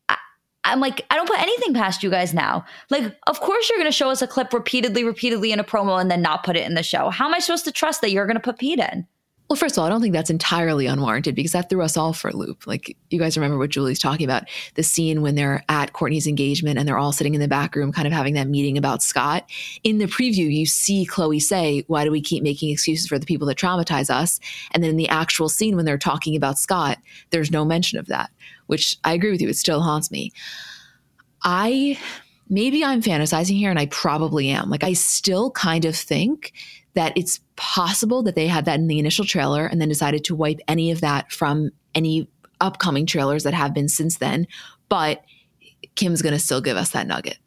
I, 0.08 0.16
I'm 0.62 0.78
like, 0.78 1.04
I 1.10 1.16
don't 1.16 1.28
put 1.28 1.40
anything 1.40 1.74
past 1.74 2.04
you 2.04 2.08
guys 2.08 2.32
now. 2.32 2.64
Like, 2.88 3.16
of 3.26 3.40
course, 3.40 3.68
you're 3.68 3.80
going 3.80 3.90
to 3.90 3.96
show 3.96 4.10
us 4.10 4.22
a 4.22 4.28
clip 4.28 4.52
repeatedly, 4.52 5.02
repeatedly 5.02 5.50
in 5.50 5.58
a 5.58 5.64
promo 5.64 6.00
and 6.00 6.08
then 6.08 6.22
not 6.22 6.44
put 6.44 6.56
it 6.56 6.64
in 6.64 6.74
the 6.74 6.84
show. 6.84 7.10
How 7.10 7.26
am 7.26 7.34
I 7.34 7.40
supposed 7.40 7.64
to 7.64 7.72
trust 7.72 8.00
that 8.02 8.12
you're 8.12 8.26
going 8.26 8.36
to 8.36 8.40
put 8.40 8.60
Pete 8.60 8.78
in? 8.78 9.04
Well, 9.48 9.56
first 9.58 9.76
of 9.76 9.80
all, 9.80 9.86
I 9.86 9.90
don't 9.90 10.00
think 10.00 10.14
that's 10.14 10.30
entirely 10.30 10.86
unwarranted 10.86 11.34
because 11.34 11.52
that 11.52 11.68
threw 11.68 11.82
us 11.82 11.98
all 11.98 12.14
for 12.14 12.30
a 12.30 12.36
loop. 12.36 12.66
Like, 12.66 12.96
you 13.10 13.18
guys 13.18 13.36
remember 13.36 13.58
what 13.58 13.68
Julie's 13.68 13.98
talking 13.98 14.24
about 14.24 14.44
the 14.76 14.82
scene 14.82 15.20
when 15.20 15.34
they're 15.34 15.62
at 15.68 15.92
Kourtney's 15.92 16.26
engagement 16.26 16.78
and 16.78 16.88
they're 16.88 16.96
all 16.96 17.12
sitting 17.12 17.34
in 17.34 17.40
the 17.40 17.48
back 17.48 17.76
room, 17.76 17.92
kind 17.92 18.06
of 18.06 18.14
having 18.14 18.32
that 18.32 18.48
meeting 18.48 18.78
about 18.78 19.02
Scott. 19.02 19.44
In 19.84 19.98
the 19.98 20.06
preview, 20.06 20.50
you 20.50 20.64
see 20.64 21.06
Khloe 21.06 21.40
say, 21.42 21.84
Why 21.86 22.04
do 22.04 22.10
we 22.10 22.22
keep 22.22 22.42
making 22.42 22.70
excuses 22.70 23.06
for 23.06 23.18
the 23.18 23.26
people 23.26 23.46
that 23.48 23.58
traumatize 23.58 24.08
us? 24.08 24.40
And 24.70 24.82
then 24.82 24.90
in 24.90 24.96
the 24.96 25.08
actual 25.10 25.50
scene, 25.50 25.76
when 25.76 25.84
they're 25.84 25.98
talking 25.98 26.34
about 26.34 26.58
Scott, 26.58 26.96
there's 27.28 27.50
no 27.50 27.64
mention 27.64 27.98
of 27.98 28.06
that, 28.06 28.30
which 28.68 28.96
I 29.04 29.12
agree 29.12 29.32
with 29.32 29.42
you. 29.42 29.50
It 29.50 29.56
still 29.56 29.82
haunts 29.82 30.10
me. 30.10 30.32
I 31.42 31.98
maybe 32.48 32.84
I'm 32.84 33.02
fantasizing 33.02 33.56
here, 33.56 33.70
and 33.70 33.78
I 33.78 33.86
probably 33.86 34.48
am. 34.48 34.70
Like, 34.70 34.84
I 34.84 34.94
still 34.94 35.50
kind 35.50 35.84
of 35.84 35.94
think 35.94 36.52
that 36.94 37.12
it's 37.16 37.40
possible 37.56 38.22
that 38.22 38.34
they 38.34 38.46
had 38.46 38.64
that 38.66 38.78
in 38.78 38.86
the 38.86 38.98
initial 38.98 39.24
trailer 39.24 39.66
and 39.66 39.80
then 39.80 39.88
decided 39.88 40.24
to 40.24 40.34
wipe 40.34 40.60
any 40.68 40.90
of 40.90 41.00
that 41.00 41.32
from 41.32 41.70
any 41.94 42.28
upcoming 42.60 43.06
trailers 43.06 43.44
that 43.44 43.54
have 43.54 43.74
been 43.74 43.88
since 43.88 44.18
then. 44.18 44.46
But 44.88 45.24
Kim's 45.94 46.22
going 46.22 46.34
to 46.34 46.38
still 46.38 46.60
give 46.60 46.76
us 46.76 46.90
that 46.90 47.06
nugget. 47.06 47.38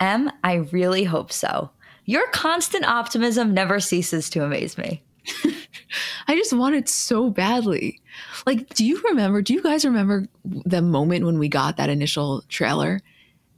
Em, 0.00 0.30
I 0.44 0.54
really 0.72 1.04
hope 1.04 1.32
so. 1.32 1.70
Your 2.04 2.26
constant 2.28 2.84
optimism 2.86 3.52
never 3.54 3.80
ceases 3.80 4.30
to 4.30 4.44
amaze 4.44 4.78
me. 4.78 5.02
I 6.28 6.34
just 6.34 6.52
want 6.52 6.74
it 6.74 6.88
so 6.88 7.30
badly. 7.30 8.00
Like, 8.46 8.68
do 8.74 8.84
you 8.84 9.00
remember? 9.02 9.42
Do 9.42 9.52
you 9.52 9.62
guys 9.62 9.84
remember 9.84 10.26
the 10.44 10.82
moment 10.82 11.26
when 11.26 11.38
we 11.38 11.48
got 11.48 11.76
that 11.76 11.90
initial 11.90 12.42
trailer 12.48 13.00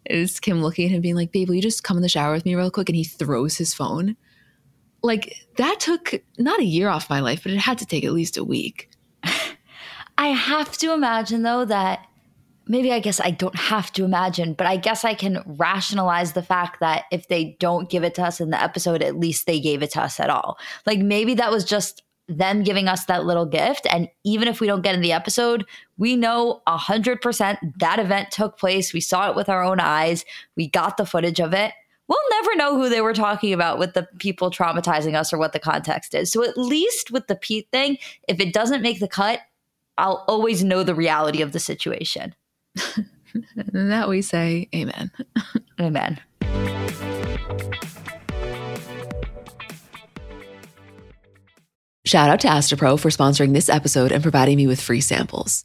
is 0.06 0.40
Kim 0.40 0.62
looking 0.62 0.86
at 0.86 0.90
him 0.90 1.00
being 1.00 1.14
like, 1.14 1.32
babe, 1.32 1.48
will 1.48 1.54
you 1.54 1.62
just 1.62 1.84
come 1.84 1.96
in 1.96 2.02
the 2.02 2.08
shower 2.08 2.32
with 2.32 2.44
me 2.44 2.54
real 2.54 2.70
quick? 2.70 2.88
And 2.88 2.96
he 2.96 3.04
throws 3.04 3.56
his 3.56 3.72
phone. 3.72 4.16
Like 5.02 5.36
that 5.56 5.80
took 5.80 6.22
not 6.38 6.60
a 6.60 6.64
year 6.64 6.88
off 6.88 7.10
my 7.10 7.20
life, 7.20 7.42
but 7.42 7.52
it 7.52 7.58
had 7.58 7.78
to 7.78 7.86
take 7.86 8.04
at 8.04 8.12
least 8.12 8.36
a 8.36 8.44
week. 8.44 8.90
I 10.18 10.28
have 10.28 10.76
to 10.78 10.92
imagine 10.92 11.42
though 11.42 11.64
that 11.64 12.06
maybe 12.68 12.92
I 12.92 13.00
guess 13.00 13.20
I 13.20 13.30
don't 13.30 13.58
have 13.58 13.92
to 13.92 14.04
imagine, 14.04 14.54
but 14.54 14.66
I 14.66 14.76
guess 14.76 15.04
I 15.04 15.14
can 15.14 15.42
rationalize 15.46 16.32
the 16.32 16.42
fact 16.42 16.80
that 16.80 17.04
if 17.10 17.28
they 17.28 17.56
don't 17.58 17.90
give 17.90 18.04
it 18.04 18.14
to 18.16 18.22
us 18.22 18.40
in 18.40 18.50
the 18.50 18.62
episode, 18.62 19.02
at 19.02 19.18
least 19.18 19.46
they 19.46 19.60
gave 19.60 19.82
it 19.82 19.90
to 19.92 20.02
us 20.02 20.20
at 20.20 20.30
all. 20.30 20.58
Like 20.86 21.00
maybe 21.00 21.34
that 21.34 21.50
was 21.50 21.64
just 21.64 22.02
them 22.28 22.62
giving 22.62 22.88
us 22.88 23.04
that 23.06 23.24
little 23.24 23.46
gift. 23.46 23.86
And 23.90 24.08
even 24.24 24.48
if 24.48 24.60
we 24.60 24.66
don't 24.66 24.82
get 24.82 24.94
in 24.94 25.00
the 25.00 25.12
episode, 25.12 25.66
we 25.98 26.16
know 26.16 26.62
100% 26.68 27.58
that 27.78 27.98
event 27.98 28.30
took 28.30 28.58
place. 28.58 28.92
We 28.92 29.00
saw 29.00 29.28
it 29.28 29.36
with 29.36 29.48
our 29.48 29.62
own 29.62 29.80
eyes, 29.80 30.24
we 30.56 30.68
got 30.68 30.96
the 30.96 31.06
footage 31.06 31.40
of 31.40 31.52
it. 31.52 31.72
We'll 32.08 32.18
never 32.30 32.56
know 32.56 32.76
who 32.76 32.88
they 32.88 33.00
were 33.00 33.14
talking 33.14 33.52
about 33.52 33.78
with 33.78 33.94
the 33.94 34.08
people 34.18 34.50
traumatizing 34.50 35.14
us 35.14 35.32
or 35.32 35.38
what 35.38 35.52
the 35.52 35.58
context 35.58 36.14
is. 36.14 36.32
So, 36.32 36.44
at 36.44 36.58
least 36.58 37.10
with 37.10 37.26
the 37.26 37.36
Pete 37.36 37.68
thing, 37.72 37.98
if 38.28 38.40
it 38.40 38.52
doesn't 38.52 38.82
make 38.82 39.00
the 39.00 39.08
cut, 39.08 39.40
I'll 39.98 40.24
always 40.28 40.64
know 40.64 40.82
the 40.82 40.94
reality 40.94 41.42
of 41.42 41.52
the 41.52 41.60
situation. 41.60 42.34
that 43.72 44.08
we 44.08 44.22
say, 44.22 44.68
Amen. 44.74 45.10
Amen. 45.80 46.20
Shout 52.04 52.30
out 52.30 52.40
to 52.40 52.48
Astepro 52.48 52.98
for 52.98 53.10
sponsoring 53.10 53.54
this 53.54 53.68
episode 53.68 54.10
and 54.10 54.22
providing 54.22 54.56
me 54.56 54.66
with 54.66 54.80
free 54.80 55.00
samples. 55.00 55.64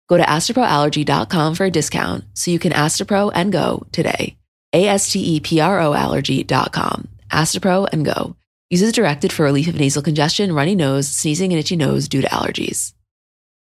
Go 0.11 0.17
to 0.17 0.23
asteproallergy.com 0.23 1.55
for 1.55 1.63
a 1.63 1.71
discount 1.71 2.25
so 2.33 2.51
you 2.51 2.59
can 2.59 2.73
Astepro 2.73 3.31
and 3.33 3.49
go 3.49 3.87
today. 3.93 4.35
A 4.73 4.85
S 4.85 5.09
T 5.09 5.37
E 5.37 5.39
P 5.39 5.61
R 5.61 5.79
O 5.79 5.93
allergy.com. 5.93 7.07
Astepro 7.31 7.87
and 7.93 8.03
go. 8.03 8.35
Uses 8.69 8.91
directed 8.91 9.31
for 9.31 9.43
relief 9.43 9.69
of 9.69 9.75
nasal 9.75 10.01
congestion, 10.01 10.51
runny 10.51 10.75
nose, 10.75 11.07
sneezing, 11.07 11.53
and 11.53 11.59
itchy 11.61 11.77
nose 11.77 12.09
due 12.09 12.21
to 12.21 12.27
allergies. 12.27 12.91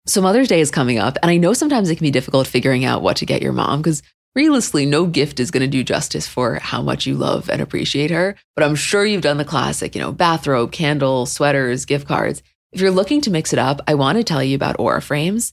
So 0.07 0.23
Mother's 0.23 0.49
Day 0.49 0.61
is 0.61 0.71
coming 0.71 0.99
up, 0.99 1.19
and 1.21 1.31
I 1.31 1.37
know 1.37 1.53
sometimes 1.53 1.91
it 1.91 1.97
can 1.97 2.07
be 2.07 2.11
difficult 2.11 2.47
figuring 2.47 2.87
out 2.87 3.03
what 3.03 3.19
to 3.19 3.27
get 3.27 3.43
your 3.43 3.53
mom 3.53 3.83
because 3.83 4.03
realistically, 4.35 4.87
no 4.87 5.05
gift 5.05 5.41
is 5.41 5.51
going 5.51 5.61
to 5.61 5.67
do 5.67 5.85
justice 5.85 6.27
for 6.27 6.55
how 6.55 6.81
much 6.81 7.07
you 7.07 7.17
love 7.17 7.51
and 7.51 7.61
appreciate 7.61 8.11
her. 8.11 8.35
But 8.57 8.65
I'm 8.65 8.77
sure 8.77 9.05
you've 9.05 9.21
done 9.21 9.37
the 9.37 9.45
classic, 9.45 9.95
you 9.95 10.01
know, 10.01 10.11
bathrobe, 10.11 10.73
candle, 10.73 11.27
sweaters, 11.27 11.85
gift 11.85 12.09
cards. 12.09 12.43
If 12.73 12.81
you're 12.81 12.91
looking 12.91 13.21
to 13.23 13.31
mix 13.31 13.53
it 13.53 13.59
up, 13.59 13.83
I 13.87 13.93
want 13.93 14.17
to 14.17 14.25
tell 14.25 14.43
you 14.43 14.57
about 14.57 14.81
Aura 14.81 15.03
Frames. 15.03 15.53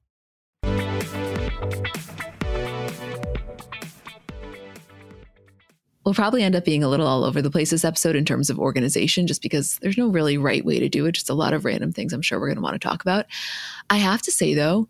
We'll 6.03 6.15
probably 6.15 6.41
end 6.41 6.55
up 6.55 6.65
being 6.65 6.83
a 6.83 6.87
little 6.87 7.05
all 7.05 7.23
over 7.23 7.41
the 7.41 7.51
place 7.51 7.69
this 7.69 7.85
episode 7.85 8.15
in 8.15 8.25
terms 8.25 8.49
of 8.49 8.57
organization, 8.57 9.27
just 9.27 9.41
because 9.41 9.77
there's 9.81 9.97
no 9.97 10.07
really 10.07 10.37
right 10.37 10.65
way 10.65 10.79
to 10.79 10.89
do 10.89 11.05
it. 11.05 11.11
Just 11.11 11.29
a 11.29 11.35
lot 11.35 11.53
of 11.53 11.63
random 11.63 11.91
things 11.91 12.11
I'm 12.11 12.23
sure 12.23 12.39
we're 12.39 12.47
going 12.47 12.55
to 12.55 12.61
want 12.61 12.73
to 12.73 12.87
talk 12.87 13.01
about. 13.01 13.27
I 13.89 13.97
have 13.97 14.21
to 14.23 14.31
say, 14.31 14.55
though, 14.55 14.87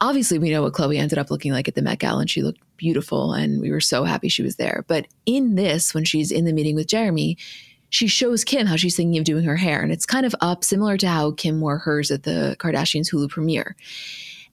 obviously 0.00 0.38
we 0.38 0.50
know 0.50 0.62
what 0.62 0.72
Khloe 0.72 0.98
ended 0.98 1.18
up 1.18 1.30
looking 1.30 1.52
like 1.52 1.68
at 1.68 1.74
the 1.74 1.82
Met 1.82 1.98
Gala 1.98 2.20
and 2.20 2.30
she 2.30 2.42
looked 2.42 2.60
beautiful 2.76 3.32
and 3.32 3.60
we 3.60 3.70
were 3.70 3.80
so 3.80 4.04
happy 4.04 4.28
she 4.28 4.42
was 4.42 4.56
there. 4.56 4.84
But 4.88 5.06
in 5.26 5.54
this, 5.54 5.94
when 5.94 6.04
she's 6.04 6.30
in 6.30 6.44
the 6.44 6.52
meeting 6.52 6.74
with 6.74 6.88
Jeremy, 6.88 7.38
she 7.90 8.06
shows 8.06 8.42
Kim 8.42 8.66
how 8.66 8.76
she's 8.76 8.96
thinking 8.96 9.18
of 9.18 9.24
doing 9.24 9.44
her 9.44 9.56
hair. 9.56 9.82
And 9.82 9.92
it's 9.92 10.06
kind 10.06 10.24
of 10.24 10.34
up 10.40 10.64
similar 10.64 10.96
to 10.98 11.08
how 11.08 11.32
Kim 11.32 11.60
wore 11.60 11.78
hers 11.78 12.10
at 12.10 12.22
the 12.22 12.56
Kardashians 12.58 13.12
Hulu 13.12 13.28
premiere. 13.28 13.76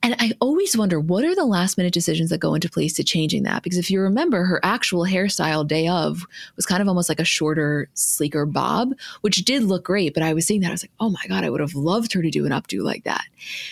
And 0.02 0.16
I 0.18 0.32
always 0.40 0.78
wonder 0.78 0.98
what 0.98 1.26
are 1.26 1.36
the 1.36 1.46
last 1.46 1.78
minute 1.78 1.94
decisions 1.94 2.30
that 2.30 2.40
go 2.40 2.54
into 2.54 2.70
place 2.70 2.94
to 2.94 3.04
changing 3.04 3.44
that? 3.44 3.64
Because 3.64 3.78
if 3.78 3.92
you 3.92 4.00
remember, 4.00 4.46
her 4.46 4.62
actual 4.64 5.04
hairstyle 5.04 5.68
day 5.68 5.90
of 5.90 6.26
was 6.56 6.66
kind 6.66 6.82
of 6.82 6.88
almost 6.88 7.10
like 7.10 7.20
a 7.20 7.26
shorter, 7.26 7.90
sleeker 7.96 8.46
bob, 8.46 8.94
which 9.22 9.44
did 9.44 9.64
look 9.64 9.84
great. 9.84 10.14
But 10.14 10.24
I 10.24 10.34
was 10.34 10.48
seeing 10.48 10.62
that, 10.62 10.70
I 10.70 10.72
was 10.72 10.84
like, 10.84 10.92
oh 11.02 11.10
my 11.10 11.24
God, 11.28 11.44
I 11.44 11.50
would 11.50 11.60
have 11.60 11.76
loved 11.76 12.14
her 12.14 12.22
to 12.22 12.32
do 12.32 12.46
an 12.46 12.54
updo 12.54 12.82
like 12.82 13.04
that. 13.04 13.26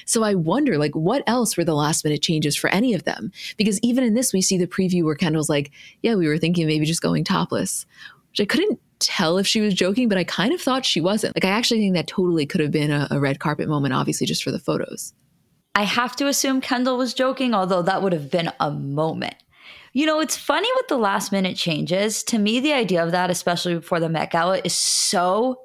So 0.06 0.24
I 0.24 0.36
wonder, 0.36 0.78
like, 0.78 0.96
what 0.96 1.24
else 1.28 1.56
were 1.56 1.64
the 1.64 1.74
last 1.74 2.04
minute 2.04 2.22
changes 2.22 2.58
for 2.58 2.70
any 2.72 2.94
of 2.94 3.06
them? 3.06 3.32
Because 3.56 3.80
even 3.82 4.04
in 4.04 4.14
this, 4.14 4.34
we 4.34 4.42
see 4.42 4.58
the 4.58 4.68
preview 4.68 5.06
where 5.06 5.16
Kendall's 5.16 5.50
like, 5.50 5.72
yeah, 6.02 6.16
we 6.16 6.28
were 6.28 6.38
thinking 6.38 6.68
maybe 6.68 6.86
just 6.86 7.02
going 7.02 7.24
topless, 7.24 7.86
which 8.32 8.42
I 8.42 8.46
couldn't 8.46 8.82
tell 9.00 9.38
if 9.38 9.48
she 9.48 9.62
was 9.62 9.74
joking, 9.74 10.10
but 10.10 10.18
I 10.18 10.26
kind 10.26 10.52
of 10.52 10.60
thought 10.60 10.86
she 10.86 11.00
wasn't. 11.00 11.38
Like, 11.38 11.46
I 11.46 11.56
actually 11.56 11.80
think 11.80 11.96
that 11.96 12.08
totally 12.08 12.46
could 12.46 12.60
have 12.60 12.72
been 12.72 12.92
a, 12.92 13.08
a 13.12 13.20
red 13.20 13.40
carpet 13.40 13.70
moment, 13.70 13.94
obviously, 13.94 14.28
just 14.28 14.44
for 14.44 14.52
the 14.52 14.60
photos. 14.60 15.14
I 15.78 15.84
have 15.84 16.16
to 16.16 16.28
assume 16.28 16.60
Kendall 16.60 16.98
was 16.98 17.14
joking, 17.14 17.54
although 17.54 17.84
that 17.84 18.02
would 18.02 18.12
have 18.12 18.32
been 18.32 18.52
a 18.60 18.72
moment. 18.72 19.36
You 19.94 20.08
know, 20.08 20.20
it's 20.20 20.36
funny 20.36 20.68
with 20.76 20.88
the 20.88 20.98
last 20.98 21.32
minute 21.32 21.56
changes. 21.56 22.24
To 22.24 22.40
me, 22.40 22.60
the 22.60 22.74
idea 22.74 23.04
of 23.04 23.12
that, 23.12 23.30
especially 23.30 23.76
before 23.76 24.00
the 24.00 24.10
Met 24.10 24.32
Gala, 24.32 24.60
is 24.64 24.76
so 24.76 25.60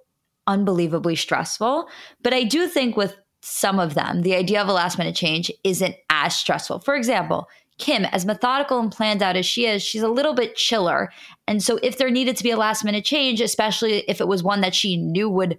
unbelievably 0.46 1.16
stressful. 1.16 1.88
But 2.22 2.34
I 2.34 2.44
do 2.44 2.68
think 2.68 2.94
with 2.94 3.16
some 3.40 3.80
of 3.80 3.94
them, 3.94 4.20
the 4.20 4.34
idea 4.34 4.60
of 4.60 4.68
a 4.68 4.74
last 4.74 4.98
minute 4.98 5.16
change 5.16 5.50
isn't 5.64 5.96
as 6.10 6.36
stressful. 6.36 6.80
For 6.80 6.94
example, 6.94 7.48
Kim, 7.78 8.04
as 8.04 8.26
methodical 8.26 8.80
and 8.80 8.92
planned 8.92 9.22
out 9.22 9.36
as 9.36 9.46
she 9.46 9.64
is, 9.64 9.82
she's 9.82 10.02
a 10.02 10.08
little 10.08 10.34
bit 10.34 10.56
chiller. 10.56 11.10
And 11.48 11.62
so 11.62 11.78
if 11.82 11.96
there 11.96 12.10
needed 12.10 12.36
to 12.36 12.44
be 12.44 12.50
a 12.50 12.58
last 12.58 12.84
minute 12.84 13.06
change, 13.06 13.40
especially 13.40 14.00
if 14.08 14.20
it 14.20 14.28
was 14.28 14.42
one 14.42 14.60
that 14.60 14.74
she 14.74 14.98
knew 14.98 15.30
would 15.30 15.58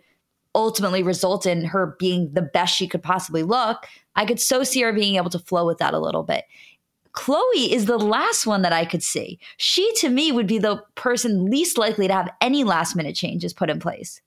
ultimately 0.55 1.03
result 1.03 1.45
in 1.45 1.65
her 1.65 1.95
being 1.99 2.31
the 2.33 2.41
best 2.41 2.75
she 2.75 2.87
could 2.87 3.03
possibly 3.03 3.43
look, 3.43 3.85
I 4.15 4.25
could 4.25 4.39
so 4.39 4.63
see 4.63 4.81
her 4.81 4.93
being 4.93 5.15
able 5.15 5.29
to 5.31 5.39
flow 5.39 5.65
with 5.65 5.79
that 5.79 5.93
a 5.93 5.99
little 5.99 6.23
bit. 6.23 6.45
Khloe 7.13 7.69
is 7.69 7.85
the 7.85 7.97
last 7.97 8.47
one 8.47 8.63
that 8.63 8.73
I 8.73 8.85
could 8.85 9.03
see. 9.03 9.39
She, 9.57 9.91
to 9.97 10.09
me, 10.09 10.31
would 10.31 10.47
be 10.47 10.57
the 10.57 10.81
person 10.95 11.45
least 11.45 11.77
likely 11.77 12.07
to 12.07 12.13
have 12.13 12.29
any 12.41 12.63
last 12.63 12.95
minute 12.95 13.15
changes 13.15 13.53
put 13.53 13.69
in 13.69 13.79
place. 13.79 14.19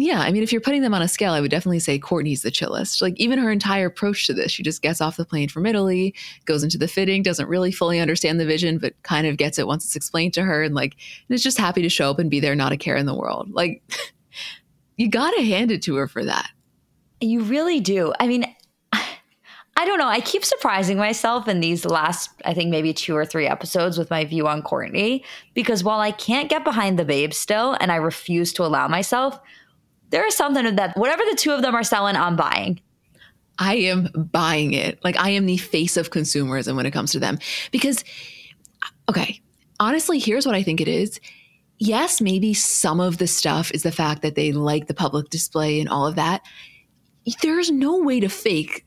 Yeah, 0.00 0.20
I 0.20 0.30
mean, 0.30 0.44
if 0.44 0.52
you're 0.52 0.60
putting 0.60 0.82
them 0.82 0.94
on 0.94 1.02
a 1.02 1.08
scale, 1.08 1.32
I 1.32 1.40
would 1.40 1.50
definitely 1.50 1.80
say 1.80 1.98
Kourtney's 1.98 2.42
the 2.42 2.52
chillest. 2.52 3.02
Like, 3.02 3.14
even 3.16 3.40
her 3.40 3.50
entire 3.50 3.86
approach 3.86 4.28
to 4.28 4.32
this, 4.32 4.52
she 4.52 4.62
just 4.62 4.80
gets 4.80 5.00
off 5.00 5.16
the 5.16 5.24
plane 5.24 5.48
from 5.48 5.66
Italy, 5.66 6.14
goes 6.44 6.62
into 6.62 6.78
the 6.78 6.86
fitting, 6.86 7.24
doesn't 7.24 7.48
really 7.48 7.72
fully 7.72 7.98
understand 7.98 8.38
the 8.38 8.46
vision, 8.46 8.78
but 8.78 8.94
kind 9.02 9.26
of 9.26 9.36
gets 9.36 9.58
it 9.58 9.66
once 9.66 9.84
it's 9.84 9.96
explained 9.96 10.34
to 10.34 10.44
her, 10.44 10.62
and 10.62 10.72
like, 10.72 10.94
and 11.28 11.34
is 11.34 11.42
just 11.42 11.58
happy 11.58 11.82
to 11.82 11.88
show 11.88 12.10
up 12.10 12.20
and 12.20 12.30
be 12.30 12.38
there, 12.38 12.54
not 12.54 12.70
a 12.70 12.76
care 12.76 12.94
in 12.94 13.06
the 13.06 13.14
world. 13.14 13.50
Like, 13.50 13.82
you 14.98 15.08
gotta 15.08 15.40
hand 15.40 15.70
it 15.70 15.80
to 15.84 15.96
her 15.96 16.06
for 16.06 16.24
that. 16.26 16.50
You 17.20 17.40
really 17.40 17.80
do. 17.80 18.12
I 18.20 18.26
mean, 18.26 18.44
I 18.92 19.86
don't 19.86 19.98
know. 19.98 20.08
I 20.08 20.20
keep 20.20 20.44
surprising 20.44 20.96
myself 20.96 21.46
in 21.46 21.60
these 21.60 21.84
last, 21.84 22.30
I 22.44 22.52
think 22.52 22.68
maybe 22.68 22.92
two 22.92 23.16
or 23.16 23.24
three 23.24 23.46
episodes 23.46 23.96
with 23.96 24.10
my 24.10 24.24
view 24.24 24.48
on 24.48 24.60
Kourtney, 24.60 25.22
because 25.54 25.84
while 25.84 26.00
I 26.00 26.10
can't 26.10 26.50
get 26.50 26.64
behind 26.64 26.98
the 26.98 27.04
babe 27.04 27.32
still, 27.32 27.76
and 27.80 27.92
I 27.92 27.96
refuse 27.96 28.52
to 28.54 28.64
allow 28.64 28.88
myself, 28.88 29.38
there 30.10 30.26
is 30.26 30.34
something 30.34 30.74
that 30.74 30.96
whatever 30.96 31.22
the 31.30 31.36
two 31.36 31.52
of 31.52 31.62
them 31.62 31.76
are 31.76 31.84
selling, 31.84 32.16
I'm 32.16 32.34
buying. 32.34 32.80
I 33.60 33.76
am 33.76 34.08
buying 34.32 34.72
it. 34.72 34.98
Like 35.04 35.16
I 35.16 35.30
am 35.30 35.46
the 35.46 35.58
face 35.58 35.96
of 35.96 36.10
consumerism 36.10 36.74
when 36.74 36.86
it 36.86 36.92
comes 36.92 37.12
to 37.12 37.20
them. 37.20 37.38
Because, 37.70 38.04
okay, 39.08 39.40
honestly, 39.78 40.18
here's 40.18 40.44
what 40.44 40.56
I 40.56 40.62
think 40.64 40.80
it 40.80 40.88
is. 40.88 41.20
Yes, 41.78 42.20
maybe 42.20 42.54
some 42.54 43.00
of 43.00 43.18
the 43.18 43.26
stuff 43.26 43.70
is 43.72 43.82
the 43.82 43.92
fact 43.92 44.22
that 44.22 44.34
they 44.34 44.52
like 44.52 44.86
the 44.86 44.94
public 44.94 45.30
display 45.30 45.80
and 45.80 45.88
all 45.88 46.06
of 46.06 46.16
that. 46.16 46.42
There's 47.42 47.70
no 47.70 47.98
way 47.98 48.20
to 48.20 48.28
fake, 48.28 48.84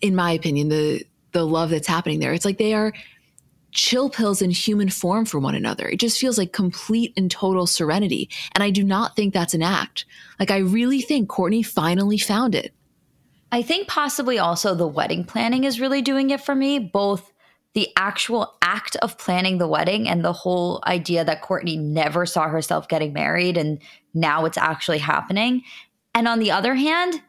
in 0.00 0.14
my 0.14 0.32
opinion, 0.32 0.68
the 0.68 1.04
the 1.32 1.46
love 1.46 1.70
that's 1.70 1.88
happening 1.88 2.20
there. 2.20 2.32
It's 2.32 2.44
like 2.44 2.58
they 2.58 2.74
are 2.74 2.92
chill 3.72 4.10
pills 4.10 4.42
in 4.42 4.50
human 4.50 4.90
form 4.90 5.24
for 5.24 5.38
one 5.38 5.54
another. 5.54 5.88
It 5.88 5.98
just 5.98 6.20
feels 6.20 6.36
like 6.38 6.52
complete 6.52 7.12
and 7.16 7.30
total 7.30 7.66
serenity. 7.66 8.28
And 8.54 8.62
I 8.62 8.70
do 8.70 8.84
not 8.84 9.16
think 9.16 9.32
that's 9.32 9.54
an 9.54 9.62
act. 9.62 10.04
Like, 10.38 10.50
I 10.50 10.58
really 10.58 11.00
think 11.00 11.30
Kourtney 11.30 11.64
finally 11.64 12.18
found 12.18 12.54
it. 12.54 12.74
I 13.50 13.62
think 13.62 13.88
possibly 13.88 14.38
also 14.38 14.74
the 14.74 14.86
wedding 14.86 15.24
planning 15.24 15.64
is 15.64 15.80
really 15.80 16.02
doing 16.02 16.30
it 16.30 16.40
for 16.40 16.54
me, 16.54 16.78
both 16.78 17.32
the 17.74 17.88
actual 17.96 18.54
act 18.60 18.96
of 18.96 19.18
planning 19.18 19.58
the 19.58 19.68
wedding 19.68 20.08
and 20.08 20.24
the 20.24 20.32
whole 20.32 20.82
idea 20.86 21.24
that 21.24 21.42
Kourtney 21.42 21.78
never 21.78 22.26
saw 22.26 22.48
herself 22.48 22.88
getting 22.88 23.12
married 23.12 23.56
and 23.56 23.80
now 24.14 24.44
it's 24.44 24.58
actually 24.58 24.98
happening. 24.98 25.62
And 26.14 26.28
on 26.28 26.38
the 26.38 26.50
other 26.50 26.74
hand, 26.74 27.22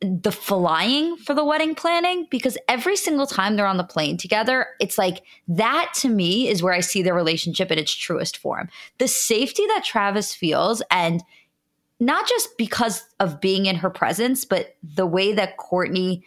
the 0.00 0.32
flying 0.32 1.16
for 1.18 1.34
the 1.34 1.44
wedding 1.44 1.74
planning 1.74 2.26
because 2.30 2.56
every 2.68 2.96
single 2.96 3.26
time 3.26 3.56
they're 3.56 3.66
on 3.66 3.76
the 3.76 3.84
plane 3.84 4.16
together, 4.16 4.66
it's 4.80 4.96
like 4.96 5.22
that 5.46 5.92
to 5.96 6.08
me 6.08 6.48
is 6.48 6.62
where 6.62 6.72
I 6.72 6.80
see 6.80 7.02
their 7.02 7.14
relationship 7.14 7.70
in 7.70 7.78
its 7.78 7.92
truest 7.92 8.38
form. 8.38 8.68
The 8.98 9.08
safety 9.08 9.66
that 9.66 9.84
Travis 9.84 10.34
feels, 10.34 10.82
and 10.90 11.22
not 11.98 12.26
just 12.26 12.56
because 12.56 13.04
of 13.18 13.42
being 13.42 13.66
in 13.66 13.76
her 13.76 13.90
presence, 13.90 14.46
but 14.46 14.74
the 14.82 15.06
way 15.06 15.34
that 15.34 15.58
Kourtney 15.58 16.22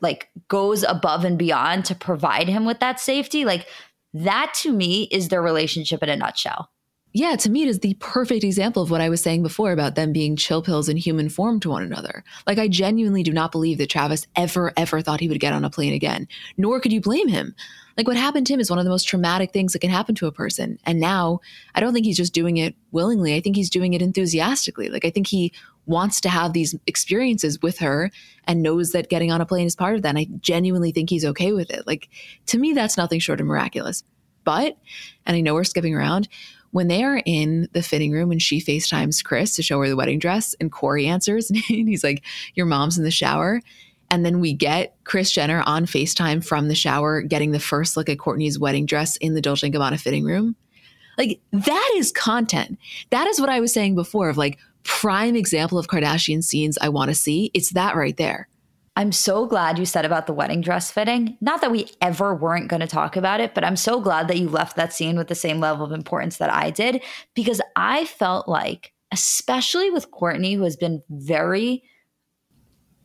like 0.00 0.28
goes 0.48 0.82
above 0.82 1.24
and 1.24 1.38
beyond 1.38 1.84
to 1.86 1.94
provide 1.94 2.48
him 2.48 2.64
with 2.64 2.80
that 2.80 3.00
safety, 3.00 3.44
like 3.44 3.66
that 4.14 4.52
to 4.62 4.72
me 4.72 5.04
is 5.10 5.28
their 5.28 5.42
relationship 5.42 6.02
in 6.02 6.08
a 6.08 6.16
nutshell 6.16 6.70
yeah, 7.18 7.34
to 7.34 7.50
me, 7.50 7.62
it 7.62 7.68
is 7.68 7.80
the 7.80 7.94
perfect 7.94 8.44
example 8.44 8.80
of 8.80 8.92
what 8.92 9.00
I 9.00 9.08
was 9.08 9.20
saying 9.20 9.42
before 9.42 9.72
about 9.72 9.96
them 9.96 10.12
being 10.12 10.36
chill 10.36 10.62
pills 10.62 10.88
in 10.88 10.96
human 10.96 11.28
form 11.28 11.58
to 11.60 11.70
one 11.70 11.82
another. 11.82 12.22
Like, 12.46 12.58
I 12.58 12.68
genuinely 12.68 13.24
do 13.24 13.32
not 13.32 13.50
believe 13.50 13.78
that 13.78 13.90
Travis 13.90 14.24
ever, 14.36 14.72
ever 14.76 15.00
thought 15.00 15.18
he 15.18 15.28
would 15.28 15.40
get 15.40 15.52
on 15.52 15.64
a 15.64 15.70
plane 15.70 15.92
again, 15.92 16.28
nor 16.56 16.78
could 16.78 16.92
you 16.92 17.00
blame 17.00 17.26
him. 17.26 17.56
Like, 17.96 18.06
what 18.06 18.16
happened 18.16 18.46
to 18.46 18.52
him 18.52 18.60
is 18.60 18.70
one 18.70 18.78
of 18.78 18.84
the 18.84 18.90
most 18.90 19.08
traumatic 19.08 19.52
things 19.52 19.72
that 19.72 19.80
can 19.80 19.90
happen 19.90 20.14
to 20.14 20.28
a 20.28 20.32
person. 20.32 20.78
And 20.84 21.00
now, 21.00 21.40
I 21.74 21.80
don't 21.80 21.92
think 21.92 22.06
he's 22.06 22.16
just 22.16 22.34
doing 22.34 22.56
it 22.56 22.76
willingly. 22.92 23.34
I 23.34 23.40
think 23.40 23.56
he's 23.56 23.70
doing 23.70 23.94
it 23.94 24.02
enthusiastically. 24.02 24.88
Like, 24.88 25.04
I 25.04 25.10
think 25.10 25.26
he 25.26 25.52
wants 25.86 26.20
to 26.20 26.28
have 26.28 26.52
these 26.52 26.76
experiences 26.86 27.60
with 27.60 27.78
her 27.78 28.12
and 28.44 28.62
knows 28.62 28.92
that 28.92 29.10
getting 29.10 29.32
on 29.32 29.40
a 29.40 29.46
plane 29.46 29.66
is 29.66 29.74
part 29.74 29.96
of 29.96 30.02
that. 30.02 30.10
And 30.10 30.18
I 30.18 30.28
genuinely 30.38 30.92
think 30.92 31.10
he's 31.10 31.24
okay 31.24 31.50
with 31.50 31.70
it. 31.70 31.84
Like, 31.84 32.08
to 32.46 32.58
me, 32.58 32.74
that's 32.74 32.96
nothing 32.96 33.18
short 33.18 33.40
of 33.40 33.46
miraculous. 33.48 34.04
But, 34.44 34.78
and 35.26 35.36
I 35.36 35.40
know 35.40 35.54
we're 35.54 35.64
skipping 35.64 35.94
around, 35.94 36.28
when 36.70 36.88
they 36.88 37.02
are 37.02 37.22
in 37.24 37.68
the 37.72 37.82
fitting 37.82 38.12
room 38.12 38.30
and 38.30 38.42
she 38.42 38.60
FaceTimes 38.60 39.24
Kris 39.24 39.54
to 39.56 39.62
show 39.62 39.80
her 39.80 39.88
the 39.88 39.96
wedding 39.96 40.18
dress 40.18 40.54
and 40.60 40.70
Corey 40.70 41.06
answers 41.06 41.50
and 41.50 41.62
he's 41.64 42.04
like, 42.04 42.24
Your 42.54 42.66
mom's 42.66 42.98
in 42.98 43.04
the 43.04 43.10
shower. 43.10 43.60
And 44.10 44.24
then 44.24 44.40
we 44.40 44.54
get 44.54 44.96
Kris 45.04 45.30
Jenner 45.30 45.62
on 45.66 45.84
FaceTime 45.84 46.44
from 46.44 46.68
the 46.68 46.74
shower 46.74 47.20
getting 47.20 47.50
the 47.50 47.60
first 47.60 47.96
look 47.96 48.08
at 48.08 48.16
Kourtney's 48.16 48.58
wedding 48.58 48.86
dress 48.86 49.16
in 49.16 49.34
the 49.34 49.42
Dolce 49.42 49.70
& 49.70 49.70
Gabbana 49.70 50.00
fitting 50.00 50.24
room. 50.24 50.56
Like 51.18 51.40
that 51.52 51.92
is 51.96 52.12
content. 52.12 52.78
That 53.10 53.26
is 53.26 53.40
what 53.40 53.50
I 53.50 53.60
was 53.60 53.72
saying 53.72 53.96
before 53.96 54.30
of 54.30 54.38
like 54.38 54.58
prime 54.84 55.36
example 55.36 55.78
of 55.78 55.88
Kardashian 55.88 56.42
scenes 56.42 56.78
I 56.80 56.88
want 56.88 57.10
to 57.10 57.14
see. 57.14 57.50
It's 57.52 57.72
that 57.72 57.96
right 57.96 58.16
there. 58.16 58.48
I'm 58.98 59.12
so 59.12 59.46
glad 59.46 59.78
you 59.78 59.86
said 59.86 60.04
about 60.04 60.26
the 60.26 60.32
wedding 60.32 60.60
dress 60.60 60.90
fitting. 60.90 61.38
Not 61.40 61.60
that 61.60 61.70
we 61.70 61.88
ever 62.02 62.34
weren't 62.34 62.66
going 62.66 62.80
to 62.80 62.88
talk 62.88 63.14
about 63.14 63.38
it, 63.38 63.54
but 63.54 63.62
I'm 63.62 63.76
so 63.76 64.00
glad 64.00 64.26
that 64.26 64.38
you 64.38 64.48
left 64.48 64.74
that 64.74 64.92
scene 64.92 65.16
with 65.16 65.28
the 65.28 65.36
same 65.36 65.60
level 65.60 65.86
of 65.86 65.92
importance 65.92 66.38
that 66.38 66.52
I 66.52 66.70
did 66.70 67.00
because 67.32 67.60
I 67.76 68.06
felt 68.06 68.48
like, 68.48 68.92
especially 69.12 69.88
with 69.88 70.10
Kourtney, 70.10 70.56
who 70.56 70.64
has 70.64 70.76
been 70.76 71.00
very 71.10 71.84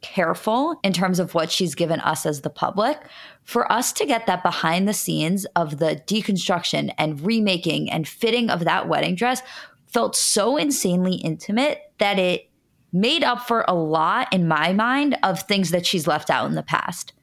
careful 0.01 0.79
in 0.83 0.93
terms 0.93 1.19
of 1.19 1.35
what 1.35 1.51
she's 1.51 1.75
given 1.75 1.99
us 1.99 2.25
as 2.25 2.41
the 2.41 2.49
public, 2.49 2.97
for 3.43 3.71
us 3.71 3.93
to 3.93 4.07
get 4.07 4.25
that 4.25 4.41
behind 4.41 4.87
the 4.87 4.93
scenes 4.93 5.45
of 5.55 5.77
the 5.77 6.01
deconstruction 6.07 6.91
and 6.97 7.21
remaking 7.21 7.91
and 7.91 8.07
fitting 8.07 8.49
of 8.49 8.65
that 8.65 8.87
wedding 8.87 9.13
dress 9.13 9.43
felt 9.85 10.15
so 10.15 10.57
insanely 10.57 11.17
intimate 11.17 11.81
that 11.99 12.17
it 12.17 12.49
made 12.93 13.23
up 13.23 13.41
for 13.41 13.65
a 13.67 13.73
lot 13.73 14.31
in 14.31 14.47
my 14.47 14.71
mind 14.71 15.17
of 15.23 15.41
things 15.41 15.71
that 15.71 15.85
she's 15.85 16.07
left 16.07 16.29
out 16.29 16.47
in 16.47 16.55
the 16.55 16.63
past. 16.63 17.13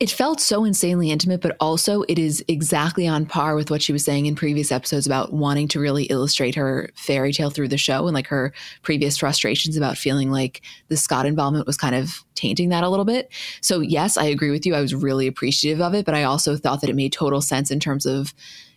It 0.00 0.10
felt 0.10 0.40
so 0.40 0.64
insanely 0.64 1.12
intimate, 1.12 1.40
but 1.40 1.56
also 1.60 2.02
it 2.08 2.18
is 2.18 2.44
exactly 2.48 3.06
on 3.06 3.26
par 3.26 3.54
with 3.54 3.70
what 3.70 3.80
she 3.80 3.92
was 3.92 4.04
saying 4.04 4.26
in 4.26 4.34
previous 4.34 4.72
episodes 4.72 5.06
about 5.06 5.32
wanting 5.32 5.68
to 5.68 5.80
really 5.80 6.04
illustrate 6.04 6.56
her 6.56 6.90
fairy 6.96 7.32
tale 7.32 7.48
through 7.48 7.68
the 7.68 7.78
show 7.78 8.06
and 8.06 8.14
like 8.14 8.26
her 8.26 8.52
previous 8.82 9.16
frustrations 9.16 9.76
about 9.76 9.96
feeling 9.96 10.32
like 10.32 10.62
the 10.88 10.96
Scott 10.96 11.26
involvement 11.26 11.66
was 11.66 11.76
kind 11.76 11.94
of 11.94 12.24
tainting 12.34 12.70
that 12.70 12.82
a 12.82 12.88
little 12.88 13.04
bit. 13.04 13.32
So, 13.60 13.80
yes, 13.80 14.16
I 14.16 14.24
agree 14.24 14.50
with 14.50 14.66
you. 14.66 14.74
I 14.74 14.80
was 14.80 14.94
really 14.94 15.28
appreciative 15.28 15.80
of 15.80 15.94
it, 15.94 16.04
but 16.04 16.14
I 16.14 16.24
also 16.24 16.56
thought 16.56 16.80
that 16.80 16.90
it 16.90 16.96
made 16.96 17.12
total 17.12 17.40
sense 17.40 17.70
in 17.70 17.78
terms 17.78 18.04
of, 18.04 18.34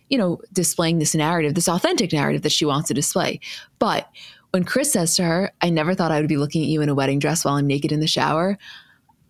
you 0.08 0.16
know, 0.16 0.40
displaying 0.52 1.00
this 1.00 1.16
narrative, 1.16 1.54
this 1.54 1.68
authentic 1.68 2.12
narrative 2.12 2.42
that 2.42 2.52
she 2.52 2.64
wants 2.64 2.88
to 2.88 2.94
display. 2.94 3.40
But 3.80 4.08
when 4.50 4.64
Kris 4.64 4.92
says 4.92 5.16
to 5.16 5.24
her, 5.24 5.52
I 5.60 5.70
never 5.70 5.94
thought 5.94 6.10
I 6.10 6.20
would 6.20 6.28
be 6.28 6.36
looking 6.36 6.62
at 6.62 6.68
you 6.68 6.80
in 6.80 6.88
a 6.88 6.94
wedding 6.94 7.18
dress 7.18 7.44
while 7.44 7.54
I'm 7.54 7.66
naked 7.66 7.92
in 7.92 8.00
the 8.00 8.06
shower, 8.06 8.58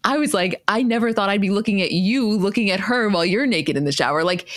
I 0.05 0.19
was 0.19 0.33
like, 0.33 0.63
I 0.69 0.83
never 0.83 1.13
thought 1.13 1.29
I'd 1.29 1.41
be 1.41 1.51
looking 1.51 1.83
at 1.83 1.93
you 1.93 2.29
looking 2.29 2.71
at 2.71 2.81
her 2.81 3.09
while 3.09 3.25
you're 3.25 3.47
naked 3.47 3.77
in 3.77 3.85
the 3.85 3.93
shower. 3.93 4.23
Like, 4.23 4.49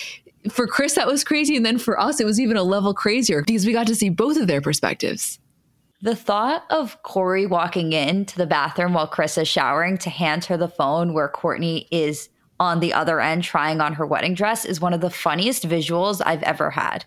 for 0.50 0.68
Kris, 0.68 0.96
that 0.96 1.08
was 1.08 1.24
crazy. 1.24 1.56
And 1.56 1.66
then 1.66 1.78
for 1.78 2.00
us, 2.00 2.20
it 2.20 2.26
was 2.26 2.40
even 2.40 2.58
a 2.58 2.64
level 2.64 2.94
crazier 2.94 3.44
because 3.46 3.66
we 3.66 3.74
got 3.74 3.88
to 3.88 3.96
see 3.96 4.10
both 4.10 4.38
of 4.38 4.48
their 4.48 4.62
perspectives. 4.62 5.40
The 6.04 6.16
thought 6.16 6.64
of 6.72 7.02
Corey 7.04 7.46
walking 7.46 7.94
into 7.94 8.38
the 8.38 8.48
bathroom 8.48 8.94
while 8.94 9.08
Kris 9.08 9.38
is 9.38 9.48
showering 9.48 9.98
to 10.00 10.10
hand 10.10 10.46
her 10.46 10.58
the 10.58 10.68
phone 10.68 11.14
where 11.14 11.30
Kourtney 11.30 11.88
is 11.92 12.30
on 12.60 12.80
the 12.80 12.94
other 12.94 13.20
end 13.20 13.44
trying 13.44 13.82
on 13.82 13.94
her 13.94 14.06
wedding 14.06 14.34
dress 14.34 14.66
is 14.66 14.80
one 14.80 14.94
of 14.94 15.02
the 15.02 15.10
funniest 15.10 15.68
visuals 15.68 16.22
I've 16.24 16.44
ever 16.44 16.72
had 16.72 17.06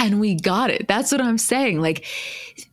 and 0.00 0.18
we 0.18 0.34
got 0.34 0.70
it. 0.70 0.88
That's 0.88 1.12
what 1.12 1.20
I'm 1.20 1.36
saying. 1.36 1.80
Like, 1.80 2.06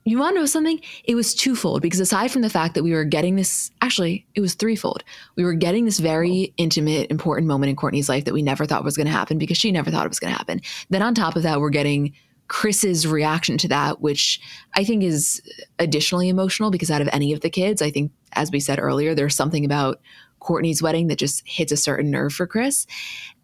you 0.05 0.17
want 0.17 0.35
to 0.35 0.39
know 0.39 0.45
something? 0.45 0.79
It 1.03 1.13
was 1.13 1.35
twofold 1.35 1.81
because 1.81 1.99
aside 1.99 2.31
from 2.31 2.41
the 2.41 2.49
fact 2.49 2.73
that 2.73 2.83
we 2.83 2.93
were 2.93 3.03
getting 3.03 3.35
this, 3.35 3.69
actually, 3.81 4.25
it 4.33 4.39
was 4.39 4.55
threefold. 4.55 5.03
We 5.35 5.43
were 5.43 5.53
getting 5.53 5.83
this 5.83 5.99
very 5.99 6.53
intimate, 6.55 7.11
important 7.11 7.47
moment 7.47 7.69
in 7.69 7.75
Kourtney's 7.75 8.07
life 8.07 8.23
that 8.23 8.33
we 8.33 8.41
never 8.41 8.65
thought 8.65 8.85
was 8.85 8.95
going 8.95 9.07
to 9.07 9.13
happen 9.13 9.37
because 9.37 9.57
she 9.57 9.73
never 9.73 9.91
thought 9.91 10.05
it 10.05 10.09
was 10.09 10.21
going 10.21 10.31
to 10.31 10.37
happen. 10.37 10.61
Then 10.89 11.01
on 11.01 11.13
top 11.13 11.35
of 11.35 11.43
that, 11.43 11.59
we're 11.59 11.69
getting 11.69 12.13
Kris's 12.47 13.05
reaction 13.05 13.57
to 13.57 13.67
that, 13.67 13.99
which 13.99 14.39
I 14.75 14.85
think 14.85 15.03
is 15.03 15.41
additionally 15.79 16.29
emotional 16.29 16.71
because 16.71 16.89
out 16.89 17.01
of 17.01 17.09
any 17.11 17.33
of 17.33 17.41
the 17.41 17.49
kids, 17.49 17.81
I 17.81 17.91
think, 17.91 18.13
as 18.33 18.51
we 18.51 18.61
said 18.61 18.79
earlier, 18.79 19.13
there's 19.13 19.35
something 19.35 19.65
about 19.65 19.99
Kourtney's 20.39 20.81
wedding 20.81 21.07
that 21.07 21.19
just 21.19 21.45
hits 21.45 21.73
a 21.73 21.77
certain 21.77 22.09
nerve 22.09 22.31
for 22.31 22.47
Kris, 22.47 22.87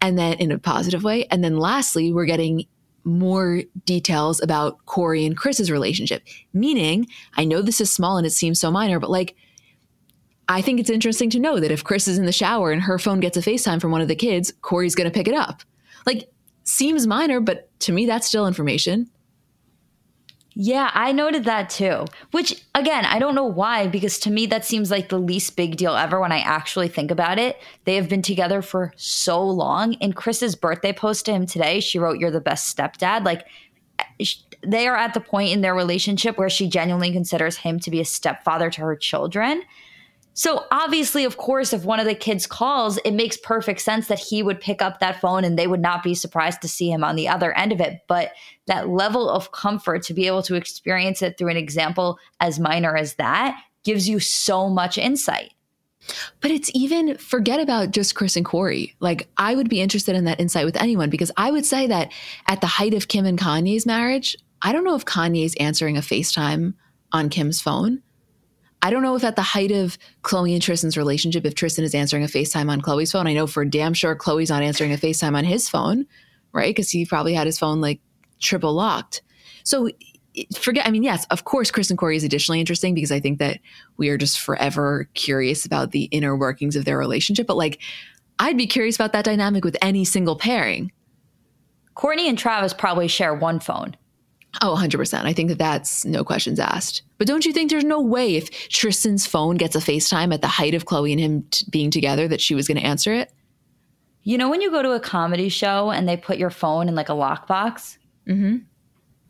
and 0.00 0.18
then 0.18 0.34
in 0.34 0.50
a 0.50 0.58
positive 0.58 1.04
way. 1.04 1.26
And 1.26 1.44
then 1.44 1.58
lastly, 1.58 2.14
we're 2.14 2.24
getting 2.24 2.64
more 3.04 3.62
details 3.84 4.42
about 4.42 4.84
Corey 4.86 5.24
and 5.24 5.36
Kris's 5.36 5.70
relationship. 5.70 6.22
Meaning, 6.52 7.06
I 7.36 7.44
know 7.44 7.62
this 7.62 7.80
is 7.80 7.92
small 7.92 8.16
and 8.16 8.26
it 8.26 8.30
seems 8.30 8.60
so 8.60 8.70
minor, 8.70 8.98
but 8.98 9.10
like, 9.10 9.36
I 10.48 10.60
think 10.60 10.78
it's 10.78 10.90
interesting 10.90 11.30
to 11.30 11.38
know 11.38 11.58
that 11.60 11.70
if 11.70 11.84
Kris 11.84 12.06
is 12.06 12.18
in 12.18 12.26
the 12.26 12.32
shower 12.32 12.70
and 12.70 12.82
her 12.82 12.98
phone 12.98 13.20
gets 13.20 13.36
a 13.36 13.40
FaceTime 13.40 13.80
from 13.80 13.92
one 13.92 14.00
of 14.00 14.08
the 14.08 14.16
kids, 14.16 14.52
Corey's 14.60 14.94
going 14.94 15.10
to 15.10 15.14
pick 15.14 15.28
it 15.28 15.34
up. 15.34 15.62
Like, 16.06 16.28
seems 16.64 17.06
minor, 17.06 17.40
but 17.40 17.68
to 17.80 17.92
me, 17.92 18.06
that's 18.06 18.26
still 18.26 18.46
information. 18.46 19.10
Yeah, 20.56 20.90
I 20.94 21.10
noted 21.10 21.44
that 21.44 21.68
too. 21.68 22.04
Which, 22.30 22.64
again, 22.74 23.04
I 23.04 23.18
don't 23.18 23.34
know 23.34 23.44
why, 23.44 23.88
because 23.88 24.20
to 24.20 24.30
me, 24.30 24.46
that 24.46 24.64
seems 24.64 24.90
like 24.90 25.08
the 25.08 25.18
least 25.18 25.56
big 25.56 25.76
deal 25.76 25.96
ever 25.96 26.20
when 26.20 26.30
I 26.30 26.38
actually 26.38 26.86
think 26.88 27.10
about 27.10 27.40
it. 27.40 27.60
They 27.84 27.96
have 27.96 28.08
been 28.08 28.22
together 28.22 28.62
for 28.62 28.92
so 28.96 29.44
long. 29.44 29.94
In 29.94 30.12
Kris's 30.12 30.54
birthday 30.54 30.92
post 30.92 31.26
to 31.26 31.32
him 31.32 31.46
today, 31.46 31.80
she 31.80 31.98
wrote, 31.98 32.20
You're 32.20 32.30
the 32.30 32.40
best 32.40 32.76
stepdad. 32.76 33.24
Like, 33.24 33.46
eh, 33.98 34.24
they 34.64 34.86
are 34.86 34.96
at 34.96 35.12
the 35.12 35.20
point 35.20 35.50
in 35.50 35.60
their 35.60 35.74
relationship 35.74 36.38
where 36.38 36.48
she 36.48 36.68
genuinely 36.68 37.12
considers 37.12 37.58
him 37.58 37.80
to 37.80 37.90
be 37.90 38.00
a 38.00 38.04
stepfather 38.04 38.70
to 38.70 38.80
her 38.82 38.96
children. 38.96 39.62
So 40.36 40.66
obviously, 40.72 41.24
of 41.24 41.36
course, 41.36 41.72
if 41.72 41.84
one 41.84 42.00
of 42.00 42.06
the 42.06 42.14
kids 42.14 42.46
calls, 42.46 42.98
it 42.98 43.12
makes 43.12 43.36
perfect 43.36 43.80
sense 43.80 44.08
that 44.08 44.18
he 44.18 44.42
would 44.42 44.60
pick 44.60 44.82
up 44.82 44.98
that 44.98 45.20
phone 45.20 45.44
and 45.44 45.56
they 45.56 45.68
would 45.68 45.80
not 45.80 46.02
be 46.02 46.14
surprised 46.14 46.60
to 46.62 46.68
see 46.68 46.90
him 46.90 47.04
on 47.04 47.14
the 47.14 47.28
other 47.28 47.56
end 47.56 47.70
of 47.70 47.80
it. 47.80 48.00
But 48.08 48.32
that 48.66 48.88
level 48.88 49.30
of 49.30 49.52
comfort 49.52 50.02
to 50.04 50.14
be 50.14 50.26
able 50.26 50.42
to 50.42 50.56
experience 50.56 51.22
it 51.22 51.38
through 51.38 51.50
an 51.50 51.56
example 51.56 52.18
as 52.40 52.58
minor 52.58 52.96
as 52.96 53.14
that 53.14 53.56
gives 53.84 54.08
you 54.08 54.18
so 54.18 54.68
much 54.68 54.98
insight. 54.98 55.52
But 56.40 56.50
it's 56.50 56.70
even 56.74 57.16
forget 57.16 57.60
about 57.60 57.92
just 57.92 58.16
Kris 58.16 58.36
and 58.36 58.44
Corey. 58.44 58.94
Like 58.98 59.28
I 59.36 59.54
would 59.54 59.68
be 59.68 59.80
interested 59.80 60.16
in 60.16 60.24
that 60.24 60.40
insight 60.40 60.64
with 60.64 60.76
anyone 60.76 61.10
because 61.10 61.30
I 61.36 61.50
would 61.52 61.64
say 61.64 61.86
that 61.86 62.12
at 62.48 62.60
the 62.60 62.66
height 62.66 62.92
of 62.92 63.08
Kim 63.08 63.24
and 63.24 63.38
Kanye's 63.38 63.86
marriage, 63.86 64.36
I 64.62 64.72
don't 64.72 64.84
know 64.84 64.96
if 64.96 65.04
Kanye's 65.04 65.54
answering 65.60 65.96
a 65.96 66.00
FaceTime 66.00 66.74
on 67.12 67.28
Kim's 67.28 67.60
phone. 67.60 68.02
I 68.84 68.90
don't 68.90 69.02
know 69.02 69.16
if 69.16 69.24
at 69.24 69.34
the 69.34 69.40
height 69.40 69.70
of 69.70 69.96
Khloe 70.22 70.52
and 70.52 70.60
Tristan's 70.60 70.98
relationship, 70.98 71.46
if 71.46 71.54
Tristan 71.54 71.86
is 71.86 71.94
answering 71.94 72.22
a 72.22 72.26
FaceTime 72.26 72.70
on 72.70 72.82
Khloe's 72.82 73.12
phone. 73.12 73.26
I 73.26 73.32
know 73.32 73.46
for 73.46 73.64
damn 73.64 73.94
sure 73.94 74.14
Khloe's 74.14 74.50
not 74.50 74.62
answering 74.62 74.92
a 74.92 74.98
FaceTime 74.98 75.34
on 75.34 75.44
his 75.44 75.70
phone, 75.70 76.04
right? 76.52 76.68
Because 76.68 76.90
he 76.90 77.06
probably 77.06 77.32
had 77.32 77.46
his 77.46 77.58
phone 77.58 77.80
like 77.80 78.00
triple 78.40 78.74
locked. 78.74 79.22
So 79.62 79.88
forget, 80.58 80.86
I 80.86 80.90
mean, 80.90 81.02
yes, 81.02 81.24
of 81.30 81.44
course, 81.44 81.70
Kris 81.70 81.88
and 81.88 81.98
Corey 81.98 82.16
is 82.16 82.24
additionally 82.24 82.60
interesting 82.60 82.94
because 82.94 83.10
I 83.10 83.20
think 83.20 83.38
that 83.38 83.58
we 83.96 84.10
are 84.10 84.18
just 84.18 84.38
forever 84.38 85.08
curious 85.14 85.64
about 85.64 85.92
the 85.92 86.04
inner 86.04 86.36
workings 86.36 86.76
of 86.76 86.84
their 86.84 86.98
relationship. 86.98 87.46
But 87.46 87.56
like, 87.56 87.80
I'd 88.38 88.58
be 88.58 88.66
curious 88.66 88.96
about 88.96 89.14
that 89.14 89.24
dynamic 89.24 89.64
with 89.64 89.78
any 89.80 90.04
single 90.04 90.36
pairing. 90.36 90.92
Kourtney 91.96 92.28
and 92.28 92.36
Travis 92.36 92.74
probably 92.74 93.08
share 93.08 93.32
one 93.34 93.60
phone. 93.60 93.96
Oh, 94.62 94.76
100%. 94.78 95.24
I 95.24 95.32
think 95.32 95.48
that 95.48 95.58
that's 95.58 96.04
no 96.04 96.24
questions 96.24 96.60
asked. 96.60 97.02
But 97.18 97.26
don't 97.26 97.44
you 97.44 97.52
think 97.52 97.70
there's 97.70 97.84
no 97.84 98.00
way 98.00 98.36
if 98.36 98.50
Tristan's 98.68 99.26
phone 99.26 99.56
gets 99.56 99.74
a 99.74 99.80
FaceTime 99.80 100.32
at 100.32 100.42
the 100.42 100.48
height 100.48 100.74
of 100.74 100.84
Khloe 100.84 101.10
and 101.10 101.20
him 101.20 101.42
t- 101.50 101.66
being 101.70 101.90
together 101.90 102.28
that 102.28 102.40
she 102.40 102.54
was 102.54 102.68
going 102.68 102.78
to 102.78 102.84
answer 102.84 103.12
it? 103.12 103.32
You 104.22 104.38
know, 104.38 104.48
when 104.48 104.60
you 104.60 104.70
go 104.70 104.82
to 104.82 104.92
a 104.92 105.00
comedy 105.00 105.48
show 105.48 105.90
and 105.90 106.08
they 106.08 106.16
put 106.16 106.38
your 106.38 106.50
phone 106.50 106.88
in 106.88 106.94
like 106.94 107.08
a 107.08 107.12
lockbox? 107.12 107.98
Mm-hmm. 108.28 108.58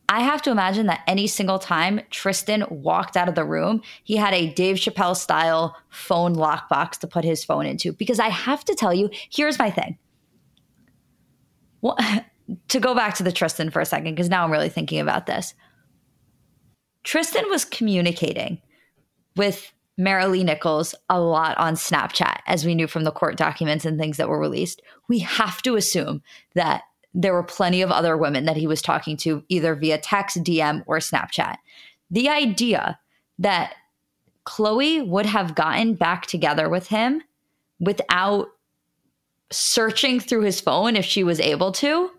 I 0.08 0.20
have 0.20 0.42
to 0.42 0.50
imagine 0.50 0.86
that 0.86 1.00
any 1.06 1.26
single 1.26 1.58
time 1.58 2.00
Tristan 2.10 2.64
walked 2.68 3.16
out 3.16 3.28
of 3.28 3.34
the 3.34 3.44
room, 3.44 3.82
he 4.04 4.16
had 4.16 4.34
a 4.34 4.50
Dave 4.50 4.76
Chappelle 4.76 5.16
style 5.16 5.76
phone 5.88 6.36
lockbox 6.36 6.98
to 6.98 7.06
put 7.06 7.24
his 7.24 7.44
phone 7.44 7.64
into. 7.64 7.92
Because 7.92 8.20
I 8.20 8.28
have 8.28 8.64
to 8.66 8.74
tell 8.74 8.92
you, 8.92 9.10
here's 9.30 9.58
my 9.58 9.70
thing. 9.70 9.96
Well, 11.80 11.96
to 12.68 12.80
go 12.80 12.94
back 12.94 13.14
to 13.14 13.22
the 13.22 13.32
Tristan 13.32 13.70
for 13.70 13.80
a 13.80 13.86
second, 13.86 14.14
because 14.14 14.28
now 14.28 14.44
I'm 14.44 14.52
really 14.52 14.68
thinking 14.68 15.00
about 15.00 15.26
this. 15.26 15.54
Tristan 17.02 17.48
was 17.48 17.64
communicating 17.64 18.60
with 19.36 19.72
Maralee 19.98 20.44
Nichols 20.44 20.94
a 21.08 21.20
lot 21.20 21.56
on 21.58 21.74
Snapchat, 21.74 22.38
as 22.46 22.64
we 22.64 22.74
knew 22.74 22.86
from 22.86 23.04
the 23.04 23.12
court 23.12 23.36
documents 23.36 23.84
and 23.84 23.98
things 23.98 24.16
that 24.16 24.28
were 24.28 24.40
released. 24.40 24.82
We 25.08 25.20
have 25.20 25.62
to 25.62 25.76
assume 25.76 26.22
that 26.54 26.82
there 27.12 27.32
were 27.32 27.44
plenty 27.44 27.80
of 27.82 27.92
other 27.92 28.16
women 28.16 28.44
that 28.46 28.56
he 28.56 28.66
was 28.66 28.82
talking 28.82 29.16
to 29.18 29.44
either 29.48 29.74
via 29.74 29.98
text, 29.98 30.42
DM, 30.42 30.82
or 30.86 30.98
Snapchat. 30.98 31.56
The 32.10 32.28
idea 32.28 32.98
that 33.38 33.74
Khloe 34.46 35.06
would 35.06 35.26
have 35.26 35.54
gotten 35.54 35.94
back 35.94 36.26
together 36.26 36.68
with 36.68 36.88
him 36.88 37.22
without 37.78 38.48
searching 39.50 40.18
through 40.18 40.42
his 40.42 40.60
phone 40.60 40.96
if 40.96 41.04
she 41.04 41.22
was 41.22 41.38
able 41.38 41.70
to 41.72 42.10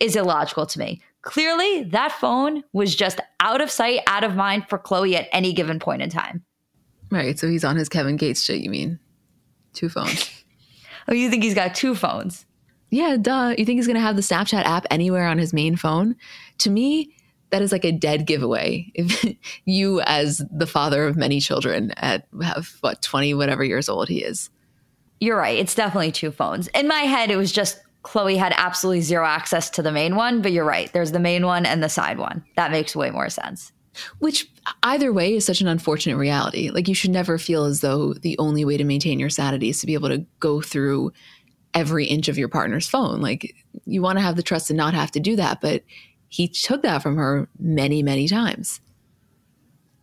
is 0.00 0.16
illogical 0.16 0.66
to 0.66 0.78
me. 0.78 1.00
Clearly, 1.22 1.84
that 1.84 2.12
phone 2.12 2.62
was 2.72 2.94
just 2.94 3.20
out 3.40 3.60
of 3.60 3.70
sight, 3.70 4.00
out 4.06 4.24
of 4.24 4.36
mind 4.36 4.68
for 4.68 4.78
Khloe 4.78 5.14
at 5.14 5.28
any 5.32 5.52
given 5.52 5.78
point 5.78 6.02
in 6.02 6.10
time. 6.10 6.44
Right. 7.10 7.38
So 7.38 7.48
he's 7.48 7.64
on 7.64 7.76
his 7.76 7.88
Kevin 7.88 8.16
Gates 8.16 8.42
shit, 8.42 8.60
you 8.60 8.70
mean? 8.70 8.98
Two 9.72 9.88
phones. 9.88 10.44
oh, 11.08 11.14
you 11.14 11.30
think 11.30 11.42
he's 11.42 11.54
got 11.54 11.74
two 11.74 11.94
phones? 11.94 12.44
Yeah, 12.90 13.16
duh. 13.20 13.54
You 13.56 13.64
think 13.64 13.78
he's 13.78 13.86
going 13.86 13.96
to 13.96 14.02
have 14.02 14.16
the 14.16 14.22
Snapchat 14.22 14.64
app 14.64 14.86
anywhere 14.90 15.26
on 15.26 15.38
his 15.38 15.52
main 15.52 15.76
phone? 15.76 16.16
To 16.58 16.70
me, 16.70 17.14
that 17.50 17.62
is 17.62 17.72
like 17.72 17.84
a 17.84 17.92
dead 17.92 18.26
giveaway. 18.26 18.90
If 18.94 19.36
you, 19.64 20.00
as 20.02 20.42
the 20.50 20.66
father 20.66 21.06
of 21.06 21.16
many 21.16 21.40
children, 21.40 21.92
at 21.96 22.26
have 22.42 22.76
what 22.80 23.00
twenty 23.00 23.32
whatever 23.32 23.64
years 23.64 23.88
old 23.88 24.08
he 24.08 24.22
is. 24.24 24.50
You're 25.20 25.36
right. 25.36 25.58
It's 25.58 25.74
definitely 25.74 26.12
two 26.12 26.30
phones. 26.30 26.68
In 26.68 26.88
my 26.88 27.00
head, 27.00 27.30
it 27.30 27.36
was 27.36 27.52
just 27.52 27.80
Khloe 28.04 28.36
had 28.36 28.54
absolutely 28.56 29.00
zero 29.00 29.26
access 29.26 29.70
to 29.70 29.82
the 29.82 29.90
main 29.90 30.14
one. 30.14 30.42
But 30.42 30.52
you're 30.52 30.64
right. 30.64 30.92
There's 30.92 31.12
the 31.12 31.18
main 31.18 31.46
one 31.46 31.66
and 31.66 31.82
the 31.82 31.88
side 31.88 32.18
one. 32.18 32.44
That 32.56 32.70
makes 32.70 32.94
way 32.94 33.10
more 33.10 33.30
sense. 33.30 33.72
Which 34.18 34.50
either 34.82 35.12
way 35.12 35.36
is 35.36 35.44
such 35.44 35.60
an 35.60 35.68
unfortunate 35.68 36.16
reality. 36.16 36.70
Like 36.70 36.88
you 36.88 36.94
should 36.94 37.10
never 37.10 37.38
feel 37.38 37.64
as 37.64 37.80
though 37.80 38.12
the 38.12 38.36
only 38.38 38.64
way 38.64 38.76
to 38.76 38.84
maintain 38.84 39.18
your 39.18 39.30
sanity 39.30 39.68
is 39.68 39.80
to 39.80 39.86
be 39.86 39.94
able 39.94 40.08
to 40.08 40.26
go 40.40 40.60
through 40.60 41.12
every 41.72 42.06
inch 42.06 42.28
of 42.28 42.38
your 42.38 42.48
partner's 42.48 42.88
phone. 42.88 43.20
Like 43.20 43.54
you 43.84 44.02
want 44.02 44.18
to 44.18 44.22
have 44.22 44.36
the 44.36 44.42
trust 44.42 44.68
to 44.68 44.74
not 44.74 44.94
have 44.94 45.10
to 45.12 45.20
do 45.20 45.36
that, 45.36 45.60
but 45.60 45.82
he 46.28 46.48
took 46.48 46.82
that 46.82 47.02
from 47.02 47.16
her 47.16 47.48
many, 47.58 48.02
many 48.02 48.26
times. 48.26 48.80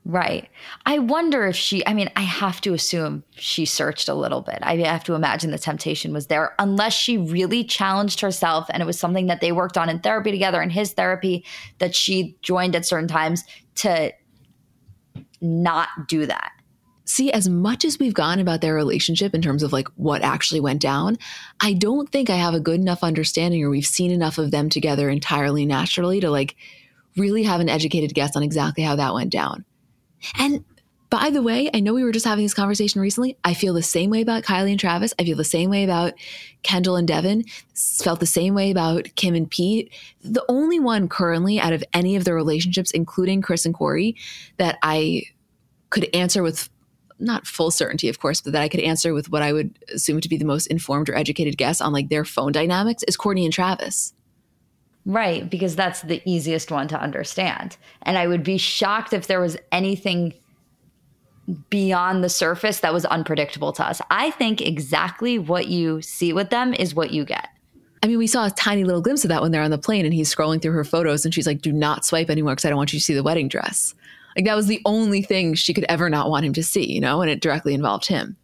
Right. 0.03 0.49
I 0.85 0.97
wonder 0.97 1.45
if 1.45 1.55
she, 1.55 1.85
I 1.85 1.93
mean, 1.93 2.09
I 2.15 2.21
have 2.21 2.59
to 2.61 2.73
assume 2.73 3.23
she 3.31 3.65
searched 3.65 4.09
a 4.09 4.15
little 4.15 4.41
bit. 4.41 4.57
I 4.63 4.75
have 4.77 5.03
to 5.03 5.13
imagine 5.13 5.51
the 5.51 5.59
temptation 5.59 6.11
was 6.11 6.25
there, 6.25 6.55
unless 6.57 6.93
she 6.93 7.17
really 7.17 7.63
challenged 7.63 8.19
herself 8.19 8.65
and 8.71 8.81
it 8.81 8.85
was 8.85 8.99
something 8.99 9.27
that 9.27 9.41
they 9.41 9.51
worked 9.51 9.77
on 9.77 9.89
in 9.89 9.99
therapy 9.99 10.31
together 10.31 10.61
in 10.61 10.71
his 10.71 10.93
therapy 10.93 11.45
that 11.77 11.93
she 11.93 12.35
joined 12.41 12.75
at 12.75 12.85
certain 12.85 13.07
times 13.07 13.43
to 13.75 14.11
not 15.39 15.89
do 16.07 16.25
that 16.25 16.51
see, 17.11 17.31
as 17.31 17.49
much 17.49 17.83
as 17.83 17.99
we've 17.99 18.13
gone 18.13 18.39
about 18.39 18.61
their 18.61 18.73
relationship 18.73 19.35
in 19.35 19.41
terms 19.41 19.63
of 19.63 19.73
like 19.73 19.87
what 19.95 20.21
actually 20.21 20.61
went 20.61 20.81
down, 20.81 21.17
I 21.59 21.73
don't 21.73 22.09
think 22.09 22.29
I 22.29 22.37
have 22.37 22.53
a 22.53 22.59
good 22.59 22.79
enough 22.79 23.03
understanding 23.03 23.63
or 23.63 23.69
we've 23.69 23.85
seen 23.85 24.11
enough 24.11 24.37
of 24.37 24.51
them 24.51 24.69
together 24.69 25.09
entirely 25.09 25.65
naturally 25.65 26.21
to 26.21 26.31
like 26.31 26.55
really 27.17 27.43
have 27.43 27.59
an 27.59 27.69
educated 27.69 28.13
guess 28.13 28.35
on 28.35 28.43
exactly 28.43 28.83
how 28.83 28.95
that 28.95 29.13
went 29.13 29.31
down. 29.31 29.65
And 30.35 30.63
by 31.11 31.29
the 31.29 31.41
way, 31.41 31.69
I 31.73 31.81
know 31.81 31.93
we 31.93 32.05
were 32.05 32.13
just 32.13 32.25
having 32.25 32.45
this 32.45 32.53
conversation 32.53 33.01
recently. 33.01 33.37
I 33.43 33.53
feel 33.53 33.73
the 33.73 33.83
same 33.83 34.09
way 34.09 34.21
about 34.21 34.43
Kylie 34.43 34.71
and 34.71 34.79
Travis. 34.79 35.13
I 35.19 35.25
feel 35.25 35.35
the 35.35 35.43
same 35.43 35.69
way 35.69 35.83
about 35.83 36.13
Kendall 36.63 36.95
and 36.95 37.05
Devin. 37.05 37.43
Felt 37.75 38.21
the 38.21 38.25
same 38.25 38.53
way 38.53 38.71
about 38.71 39.13
Kim 39.17 39.35
and 39.35 39.51
Pete. 39.51 39.91
The 40.23 40.45
only 40.47 40.79
one 40.79 41.09
currently 41.09 41.59
out 41.59 41.73
of 41.73 41.83
any 41.91 42.15
of 42.15 42.23
the 42.23 42.33
relationships, 42.33 42.91
including 42.91 43.41
Kris 43.41 43.65
and 43.65 43.75
Corey, 43.75 44.15
that 44.55 44.77
I 44.81 45.23
could 45.89 46.07
answer 46.13 46.43
with 46.43 46.69
not 47.19 47.45
full 47.45 47.71
certainty, 47.71 48.07
of 48.07 48.19
course, 48.19 48.39
but 48.39 48.53
that 48.53 48.61
I 48.61 48.69
could 48.69 48.79
answer 48.79 49.13
with 49.13 49.29
what 49.29 49.41
I 49.41 49.51
would 49.51 49.77
assume 49.93 50.21
to 50.21 50.29
be 50.29 50.37
the 50.37 50.45
most 50.45 50.67
informed 50.67 51.09
or 51.09 51.15
educated 51.15 51.57
guess 51.57 51.81
on 51.81 51.91
like 51.91 52.07
their 52.07 52.23
phone 52.23 52.53
dynamics 52.53 53.03
is 53.03 53.17
Kourtney 53.17 53.43
and 53.43 53.53
Travis. 53.53 54.13
Right, 55.05 55.49
because 55.49 55.75
that's 55.75 56.01
the 56.01 56.21
easiest 56.29 56.71
one 56.71 56.87
to 56.89 56.99
understand. 56.99 57.77
And 58.03 58.17
I 58.17 58.27
would 58.27 58.43
be 58.43 58.57
shocked 58.57 59.13
if 59.13 59.27
there 59.27 59.39
was 59.39 59.57
anything 59.71 60.33
beyond 61.69 62.23
the 62.23 62.29
surface 62.29 62.81
that 62.81 62.93
was 62.93 63.05
unpredictable 63.05 63.73
to 63.73 63.85
us. 63.85 63.99
I 64.11 64.31
think 64.31 64.61
exactly 64.61 65.39
what 65.39 65.67
you 65.67 66.01
see 66.01 66.33
with 66.33 66.49
them 66.49 66.73
is 66.73 66.93
what 66.93 67.11
you 67.11 67.25
get. 67.25 67.47
I 68.03 68.07
mean, 68.07 68.17
we 68.17 68.27
saw 68.27 68.45
a 68.45 68.51
tiny 68.51 68.83
little 68.83 69.01
glimpse 69.01 69.23
of 69.23 69.29
that 69.29 69.41
when 69.41 69.51
they're 69.51 69.61
on 69.61 69.71
the 69.71 69.77
plane 69.77 70.05
and 70.05 70.13
he's 70.13 70.33
scrolling 70.33 70.61
through 70.61 70.73
her 70.73 70.83
photos 70.83 71.25
and 71.25 71.33
she's 71.33 71.45
like, 71.45 71.61
do 71.61 71.71
not 71.71 72.05
swipe 72.05 72.29
anymore 72.29 72.53
because 72.53 72.65
I 72.65 72.69
don't 72.69 72.77
want 72.77 72.93
you 72.93 72.99
to 72.99 73.03
see 73.03 73.13
the 73.13 73.23
wedding 73.23 73.47
dress. 73.47 73.93
Like 74.35 74.45
that 74.45 74.55
was 74.55 74.67
the 74.67 74.81
only 74.85 75.21
thing 75.21 75.53
she 75.55 75.73
could 75.73 75.85
ever 75.89 76.09
not 76.09 76.29
want 76.29 76.45
him 76.45 76.53
to 76.53 76.63
see, 76.63 76.91
you 76.91 77.01
know, 77.01 77.21
and 77.21 77.29
it 77.29 77.41
directly 77.41 77.73
involved 77.73 78.07
him. 78.07 78.37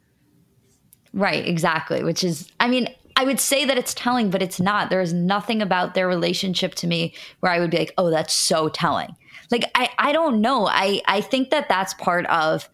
Right, 1.14 1.48
exactly. 1.48 2.04
Which 2.04 2.24
is, 2.24 2.52
I 2.60 2.68
mean, 2.68 2.94
I 3.18 3.26
would 3.26 3.40
say 3.40 3.66
that 3.66 3.80
it's 3.80 3.96
telling, 3.96 4.30
but 4.30 4.44
it's 4.44 4.60
not. 4.60 4.92
There 4.92 5.02
is 5.02 5.12
nothing 5.12 5.62
about 5.62 5.96
their 5.96 6.08
relationship 6.08 6.76
to 6.76 6.88
me 6.88 7.16
where 7.40 7.52
I 7.52 7.60
would 7.60 7.72
be 7.72 7.80
like, 7.80 7.94
oh, 7.98 8.12
that's 8.12 8.34
so 8.34 8.70
telling. 8.70 9.16
Like, 9.50 9.70
I, 9.74 9.90
I 9.98 10.12
don't 10.12 10.40
know. 10.40 10.68
I, 10.68 11.02
I 11.08 11.22
think 11.22 11.50
that 11.50 11.68
that's 11.68 11.96
part 11.96 12.28
of 12.28 12.70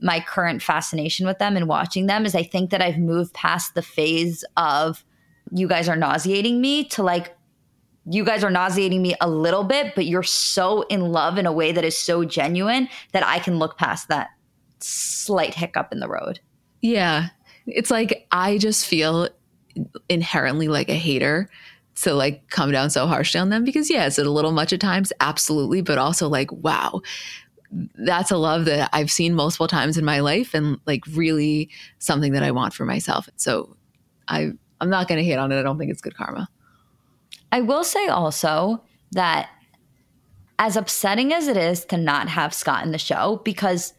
my 0.00 0.20
current 0.20 0.62
fascination 0.62 1.26
with 1.26 1.38
them 1.38 1.56
and 1.56 1.66
watching 1.66 2.06
them 2.06 2.26
is 2.26 2.34
I 2.34 2.42
think 2.42 2.70
that 2.70 2.82
I've 2.82 2.98
moved 2.98 3.32
past 3.32 3.74
the 3.74 3.80
phase 3.80 4.44
of 4.58 5.02
you 5.50 5.66
guys 5.66 5.88
are 5.88 5.96
nauseating 5.96 6.60
me 6.60 6.84
to 6.88 7.02
like, 7.02 7.34
you 8.04 8.22
guys 8.22 8.44
are 8.44 8.50
nauseating 8.50 9.00
me 9.00 9.14
a 9.22 9.30
little 9.30 9.64
bit, 9.64 9.94
but 9.94 10.04
you're 10.04 10.22
so 10.22 10.82
in 10.82 11.00
love 11.00 11.38
in 11.38 11.46
a 11.46 11.52
way 11.52 11.72
that 11.72 11.84
is 11.84 11.96
so 11.96 12.22
genuine 12.24 12.88
that 13.12 13.26
I 13.26 13.38
can 13.38 13.58
look 13.58 13.78
past 13.78 14.08
that 14.08 14.28
slight 14.80 15.54
hiccup 15.54 15.90
in 15.90 16.00
the 16.00 16.08
road. 16.08 16.38
Yeah. 16.82 17.28
It's 17.66 17.90
like 17.90 18.26
I 18.30 18.58
just 18.58 18.86
feel 18.86 19.28
inherently 20.08 20.68
like 20.68 20.88
a 20.88 20.94
hater 20.94 21.48
to 21.96 22.14
like 22.14 22.48
come 22.50 22.70
down 22.70 22.90
so 22.90 23.06
harshly 23.06 23.40
on 23.40 23.48
them 23.48 23.64
because 23.64 23.90
yeah, 23.90 24.06
is 24.06 24.18
it 24.18 24.26
a 24.26 24.30
little 24.30 24.52
much 24.52 24.72
at 24.72 24.80
times? 24.80 25.12
Absolutely. 25.20 25.80
But 25.80 25.98
also 25.98 26.28
like, 26.28 26.52
wow, 26.52 27.00
that's 27.94 28.30
a 28.30 28.36
love 28.36 28.66
that 28.66 28.90
I've 28.92 29.10
seen 29.10 29.34
multiple 29.34 29.68
times 29.68 29.96
in 29.96 30.04
my 30.04 30.20
life 30.20 30.54
and 30.54 30.78
like 30.86 31.04
really 31.12 31.70
something 31.98 32.32
that 32.32 32.42
I 32.42 32.50
want 32.50 32.74
for 32.74 32.84
myself. 32.84 33.28
So 33.36 33.76
I 34.28 34.52
I'm 34.80 34.90
not 34.90 35.08
gonna 35.08 35.22
hate 35.22 35.38
on 35.38 35.52
it. 35.52 35.58
I 35.58 35.62
don't 35.62 35.78
think 35.78 35.90
it's 35.90 36.02
good 36.02 36.16
karma. 36.16 36.48
I 37.52 37.62
will 37.62 37.84
say 37.84 38.06
also 38.08 38.82
that 39.12 39.48
as 40.58 40.76
upsetting 40.76 41.32
as 41.32 41.48
it 41.48 41.56
is 41.56 41.84
to 41.86 41.96
not 41.96 42.28
have 42.28 42.54
Scott 42.54 42.84
in 42.84 42.92
the 42.92 42.98
show, 42.98 43.40
because 43.44 43.92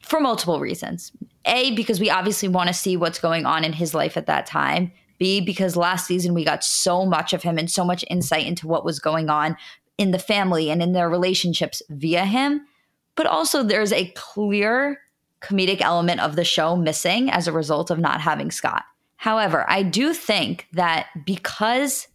for 0.00 0.20
multiple 0.20 0.60
reasons. 0.60 1.12
A, 1.44 1.72
because 1.72 2.00
we 2.00 2.10
obviously 2.10 2.48
want 2.48 2.68
to 2.68 2.74
see 2.74 2.96
what's 2.96 3.18
going 3.18 3.46
on 3.46 3.64
in 3.64 3.72
his 3.72 3.94
life 3.94 4.16
at 4.16 4.26
that 4.26 4.46
time. 4.46 4.92
B, 5.18 5.40
because 5.40 5.76
last 5.76 6.06
season 6.06 6.34
we 6.34 6.44
got 6.44 6.64
so 6.64 7.06
much 7.06 7.32
of 7.32 7.42
him 7.42 7.58
and 7.58 7.70
so 7.70 7.84
much 7.84 8.04
insight 8.10 8.46
into 8.46 8.66
what 8.66 8.84
was 8.84 8.98
going 8.98 9.28
on 9.30 9.56
in 9.98 10.10
the 10.10 10.18
family 10.18 10.70
and 10.70 10.82
in 10.82 10.92
their 10.92 11.08
relationships 11.08 11.82
via 11.88 12.24
him. 12.24 12.66
But 13.14 13.26
also, 13.26 13.62
there's 13.62 13.92
a 13.92 14.12
clear 14.14 15.00
comedic 15.40 15.80
element 15.80 16.20
of 16.20 16.36
the 16.36 16.44
show 16.44 16.76
missing 16.76 17.30
as 17.30 17.46
a 17.46 17.52
result 17.52 17.90
of 17.90 17.98
not 17.98 18.20
having 18.20 18.50
Scott. 18.50 18.84
However, 19.16 19.64
I 19.68 19.82
do 19.82 20.12
think 20.12 20.66
that 20.72 21.06
because 21.24 22.08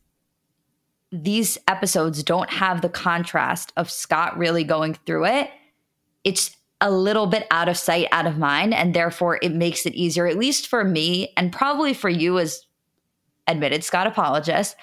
these 1.12 1.58
episodes 1.68 2.24
don't 2.24 2.50
have 2.50 2.82
the 2.82 2.90
contrast 2.90 3.74
of 3.76 3.90
Scott 3.90 4.38
really 4.38 4.64
going 4.64 4.94
through 5.06 5.26
it, 5.26 5.50
it's 6.24 6.56
a 6.80 6.92
little 6.92 7.28
bit 7.28 7.48
out 7.52 7.68
of 7.68 7.78
sight, 7.78 8.08
out 8.12 8.26
of 8.26 8.38
mind. 8.38 8.74
And 8.74 8.94
therefore, 8.94 9.40
it 9.42 9.52
makes 9.52 9.86
it 9.86 9.94
easier, 9.94 10.28
at 10.28 10.38
least 10.38 10.68
for 10.68 10.84
me, 10.84 11.34
and 11.36 11.52
probably 11.52 11.94
for 11.94 12.10
you 12.10 12.40
as 12.40 12.66
admitted 13.48 13.84
Scott 13.84 14.08
apologist, 14.08 14.76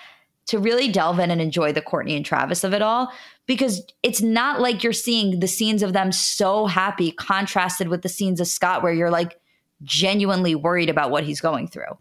to 0.47 0.59
really 0.59 0.90
delve 0.90 1.18
in 1.18 1.31
and 1.31 1.40
enjoy 1.40 1.73
the 1.73 1.83
Kourtney 1.83 2.16
and 2.16 2.25
Travis 2.25 2.64
of 2.64 2.73
it 2.73 2.83
all. 2.83 3.12
Because 3.47 3.83
it's 4.03 4.21
not 4.21 4.61
like 4.61 4.83
you're 4.83 4.92
seeing 4.92 5.40
the 5.40 5.49
scenes 5.49 5.83
of 5.83 5.92
them 5.92 6.12
so 6.12 6.66
happy 6.66 7.12
contrasted 7.12 7.88
with 7.88 8.03
the 8.03 8.09
scenes 8.09 8.40
of 8.40 8.47
Scott 8.47 8.83
where 8.83 8.92
you're 8.92 9.11
like 9.11 9.38
genuinely 9.85 10.55
worried 10.55 10.90
about 10.90 11.11
what 11.11 11.25
he's 11.25 11.40
going 11.40 11.68
through. 11.68 11.97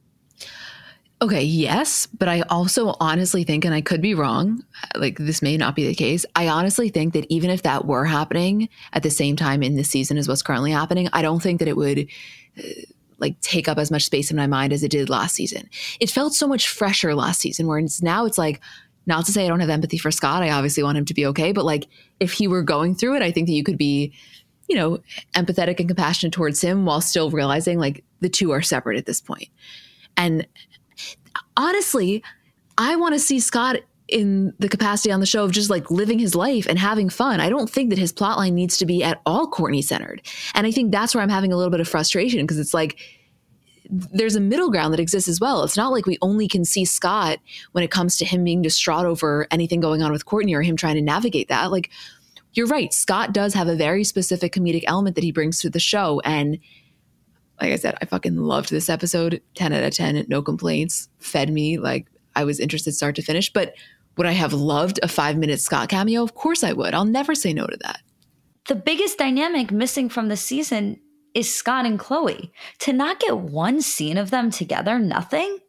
Okay, 1.20 1.42
yes, 1.42 2.06
but 2.06 2.28
I 2.28 2.42
also 2.42 2.96
honestly 3.00 3.44
think, 3.44 3.66
and 3.66 3.74
I 3.74 3.82
could 3.82 4.02
be 4.02 4.14
wrong, 4.14 4.64
like 4.96 5.18
this 5.18 5.42
may 5.42 5.58
not 5.58 5.76
be 5.76 5.88
the 5.88 5.96
case. 5.96 6.28
I 6.36 6.48
honestly 6.48 6.90
think 6.90 7.14
that 7.14 7.26
even 7.30 7.50
if 7.50 7.64
that 7.64 7.86
were 7.86 8.06
happening 8.06 8.70
at 8.94 9.02
the 9.02 9.10
same 9.10 9.36
time 9.36 9.64
in 9.64 9.76
this 9.76 9.90
season 9.90 10.18
as 10.18 10.28
what's 10.28 10.44
currently 10.44 10.72
happening, 10.72 11.10
I 11.14 11.24
don't 11.24 11.42
think 11.42 11.58
that 11.58 11.68
it 11.68 11.76
would 11.76 12.08
uh, 12.60 12.62
like 13.20 13.40
take 13.42 13.68
up 13.68 13.78
as 13.78 13.92
much 13.92 14.06
space 14.06 14.32
in 14.32 14.38
my 14.38 14.48
mind 14.48 14.74
as 14.74 14.84
it 14.84 14.92
did 14.92 15.10
last 15.10 15.36
season. 15.36 15.70
It 16.00 16.10
felt 16.10 16.34
so 16.34 16.48
much 16.48 16.68
fresher 16.68 17.16
last 17.16 17.42
season, 17.42 17.68
where 17.68 17.82
now 18.02 18.26
it's 18.26 18.38
like, 18.38 18.62
not 19.06 19.26
to 19.26 19.32
say 19.32 19.46
I 19.46 19.48
don't 19.48 19.62
have 19.62 19.70
empathy 19.70 19.98
for 19.98 20.12
Scott. 20.12 20.44
I 20.44 20.52
obviously 20.52 20.84
want 20.84 20.98
him 20.98 21.06
to 21.06 21.14
be 21.14 21.26
okay, 21.28 21.54
but 21.54 21.66
like 21.66 21.88
if 22.20 22.34
he 22.34 22.48
were 22.48 22.62
going 22.62 22.94
through 22.94 23.16
it, 23.16 23.22
I 23.22 23.32
think 23.32 23.48
that 23.48 23.54
you 23.54 23.64
could 23.64 23.78
be, 23.78 24.14
you 24.68 24.76
know, 24.76 25.00
empathetic 25.34 25.80
and 25.80 25.88
compassionate 25.88 26.34
towards 26.34 26.60
him 26.62 26.86
while 26.86 27.00
still 27.00 27.32
realizing 27.32 27.80
like 27.80 28.04
the 28.20 28.28
two 28.28 28.52
are 28.52 28.62
separate 28.62 28.98
at 28.98 29.06
this 29.06 29.22
point. 29.22 29.48
And 30.18 30.46
honestly, 31.56 32.22
I 32.78 32.98
want 32.98 33.14
to 33.14 33.20
see 33.20 33.40
Scott 33.40 33.78
in 34.08 34.54
the 34.60 34.70
capacity 34.70 35.12
on 35.12 35.20
the 35.20 35.26
show 35.26 35.44
of 35.44 35.52
just 35.52 35.70
like 35.70 35.92
living 35.92 36.20
his 36.20 36.36
life 36.36 36.66
and 36.68 36.80
having 36.80 37.10
fun. 37.10 37.40
I 37.40 37.50
don't 37.50 37.70
think 37.70 37.90
that 37.90 38.00
his 38.00 38.14
plotline 38.14 38.54
needs 38.54 38.78
to 38.78 38.86
be 38.86 39.04
at 39.04 39.22
all 39.26 39.50
Kourtney 39.50 39.84
centered. 39.84 40.22
And 40.54 40.66
I 40.66 40.72
think 40.72 40.92
that's 40.92 41.14
where 41.14 41.22
I'm 41.22 41.30
having 41.30 41.52
a 41.52 41.58
little 41.58 41.72
bit 41.72 41.80
of 41.80 41.88
frustration 41.88 42.42
because 42.42 42.60
it's 42.60 42.74
like 42.74 42.98
there's 43.90 44.36
a 44.36 44.42
middle 44.42 44.70
ground 44.70 44.94
that 44.94 45.00
exists 45.00 45.30
as 45.30 45.40
well. 45.40 45.64
It's 45.64 45.78
not 45.78 45.92
like 45.92 46.06
we 46.06 46.18
only 46.22 46.48
can 46.48 46.66
see 46.66 46.86
Scott 46.86 47.40
when 47.72 47.84
it 47.84 47.92
comes 47.92 48.18
to 48.18 48.26
him 48.26 48.44
being 48.44 48.62
distraught 48.62 49.06
over 49.06 49.48
anything 49.52 49.80
going 49.80 50.02
on 50.02 50.12
with 50.12 50.26
Kourtney 50.26 50.54
or 50.54 50.62
him 50.62 50.76
trying 50.76 50.96
to 50.96 51.02
navigate 51.02 51.48
that. 51.50 51.72
Like 51.72 51.90
you're 52.54 52.68
right, 52.68 52.94
Scott 52.94 53.34
does 53.34 53.54
have 53.54 53.68
a 53.68 53.76
very 53.76 54.04
specific 54.04 54.54
comedic 54.54 54.84
element 54.88 55.16
that 55.16 55.24
he 55.24 55.32
brings 55.32 55.60
to 55.62 55.70
the 55.70 55.80
show 55.80 56.22
and 56.22 56.60
like 57.60 57.72
I 57.72 57.76
said, 57.78 57.98
I 58.02 58.06
fucking 58.06 58.38
loved 58.38 58.70
this 58.70 58.88
episode. 58.88 59.42
10 59.56 59.74
out 59.74 59.84
of 59.84 59.92
10, 59.92 60.26
no 60.28 60.44
complaints. 60.44 61.10
Fed 61.18 61.52
me. 61.52 61.80
Like 61.80 62.06
I 62.36 62.44
was 62.44 62.60
interested 62.60 62.94
start 62.94 63.16
to 63.16 63.24
finish. 63.24 63.52
But 63.52 63.74
would 64.18 64.28
I 64.28 64.32
have 64.32 64.54
loved 64.54 65.00
a 65.04 65.08
five 65.08 65.38
minute 65.38 65.62
Scott 65.62 65.90
cameo? 65.90 66.24
Of 66.24 66.36
course 66.36 66.64
I 66.64 66.74
would. 66.74 66.94
I'll 66.94 67.06
never 67.06 67.36
say 67.36 67.54
no 67.54 67.66
to 67.66 67.78
that. 67.82 68.02
The 68.68 68.76
biggest 68.76 69.18
dynamic 69.18 69.72
missing 69.72 70.10
from 70.10 70.28
the 70.28 70.38
season 70.38 71.00
is 71.34 71.54
Scott 71.54 71.86
and 71.86 72.00
Khloe. 72.00 72.52
To 72.80 72.94
not 72.94 73.20
get 73.20 73.38
one 73.38 73.82
scene 73.82 74.18
of 74.18 74.32
them 74.32 74.50
together, 74.50 75.00
nothing, 75.00 75.60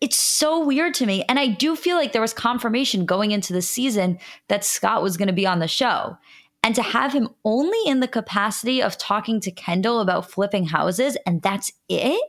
it's 0.00 0.16
so 0.16 0.64
weird 0.64 0.94
to 0.94 1.06
me. 1.06 1.24
And 1.28 1.38
I 1.38 1.48
do 1.48 1.76
feel 1.76 1.96
like 1.96 2.12
there 2.12 2.22
was 2.22 2.32
confirmation 2.32 3.06
going 3.06 3.32
into 3.32 3.52
the 3.52 3.62
season 3.62 4.18
that 4.48 4.64
Scott 4.64 5.02
was 5.02 5.16
going 5.16 5.28
to 5.28 5.34
be 5.34 5.46
on 5.46 5.58
the 5.58 5.68
show. 5.68 6.16
And 6.62 6.74
to 6.74 6.82
have 6.82 7.12
him 7.12 7.30
only 7.44 7.78
in 7.86 8.00
the 8.00 8.08
capacity 8.08 8.82
of 8.82 8.98
talking 8.98 9.40
to 9.40 9.50
Kendall 9.50 10.00
about 10.00 10.30
flipping 10.30 10.66
houses 10.66 11.16
and 11.26 11.40
that's 11.40 11.72
it? 11.88 12.22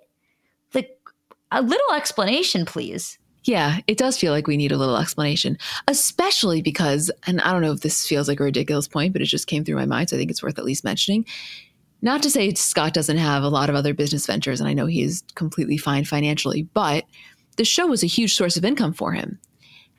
Like 0.74 0.97
a 1.52 1.62
little 1.62 1.93
explanation, 1.93 2.65
please. 2.65 3.19
Yeah, 3.43 3.80
it 3.88 3.97
does 3.97 4.17
feel 4.17 4.32
like 4.32 4.45
we 4.45 4.58
need 4.58 4.71
a 4.71 4.77
little 4.77 4.97
explanation, 4.97 5.58
especially 5.88 6.62
because, 6.62 7.10
and 7.25 7.41
I 7.41 7.51
don't 7.51 7.63
know 7.63 7.71
if 7.71 7.82
this 7.82 8.08
feels 8.08 8.27
like 8.27 8.39
a 8.39 8.43
ridiculous 8.43 8.88
point, 8.88 9.13
but 9.13 9.21
it 9.21 9.25
just 9.25 9.47
came 9.47 9.65
through 9.65 9.77
my 9.77 9.86
mind. 9.86 10.10
So 10.10 10.15
I 10.15 10.19
think 10.19 10.30
it's 10.30 10.43
worth 10.43 10.60
at 10.60 10.65
least 10.65 10.84
mentioning. 10.84 11.25
Not 12.04 12.21
to 12.23 12.30
say 12.30 12.54
Scott 12.54 12.93
doesn't 12.93 13.17
have 13.17 13.43
a 13.43 13.49
lot 13.49 13.69
of 13.69 13.75
other 13.75 13.93
business 13.93 14.25
ventures, 14.27 14.60
and 14.60 14.69
I 14.69 14.73
know 14.73 14.86
he 14.86 15.01
is 15.01 15.23
completely 15.36 15.77
fine 15.77 16.06
financially, 16.06 16.63
but 16.73 17.06
the 17.58 17.65
show 17.65 17.88
was 17.88 18.04
a 18.04 18.08
huge 18.08 18.36
source 18.36 18.58
of 18.58 18.65
income 18.65 18.93
for 18.93 19.12
him. 19.12 19.39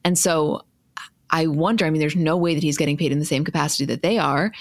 And 0.04 0.18
so 0.18 0.62
I 1.30 1.46
wonder, 1.46 1.84
I 1.84 1.90
mean, 1.90 2.00
there's 2.00 2.16
no 2.16 2.36
way 2.36 2.54
that 2.54 2.62
he's 2.62 2.76
getting 2.76 2.96
paid 2.96 3.12
in 3.12 3.18
the 3.18 3.24
same 3.24 3.44
capacity 3.44 3.84
that 3.86 4.02
they 4.02 4.18
are. 4.18 4.52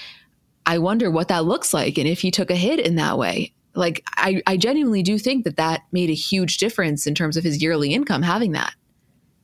I 0.65 0.77
wonder 0.77 1.09
what 1.09 1.27
that 1.27 1.45
looks 1.45 1.73
like 1.73 1.97
and 1.97 2.07
if 2.07 2.21
he 2.21 2.31
took 2.31 2.49
a 2.49 2.55
hit 2.55 2.79
in 2.79 2.95
that 2.95 3.17
way. 3.17 3.53
Like, 3.73 4.03
I, 4.17 4.41
I 4.45 4.57
genuinely 4.57 5.01
do 5.01 5.17
think 5.17 5.45
that 5.45 5.57
that 5.57 5.81
made 5.91 6.10
a 6.10 6.13
huge 6.13 6.57
difference 6.57 7.07
in 7.07 7.15
terms 7.15 7.38
of 7.38 7.43
his 7.43 7.62
yearly 7.62 7.93
income 7.93 8.21
having 8.21 8.51
that. 8.51 8.73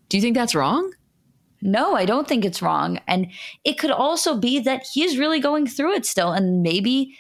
Do 0.10 0.18
you 0.18 0.22
think 0.22 0.36
that's 0.36 0.56
wrong? 0.56 0.94
No, 1.62 1.96
I 1.96 2.06
don't 2.06 2.28
think 2.28 2.46
it's 2.46 2.62
wrong. 2.62 3.00
And 3.08 3.28
it 3.64 3.80
could 3.80 3.92
also 3.92 4.38
be 4.38 4.60
that 4.60 4.86
he's 4.94 5.18
really 5.18 5.40
going 5.40 5.68
through 5.68 5.94
it 5.94 6.06
still 6.06 6.32
and 6.32 6.62
maybe 6.62 7.18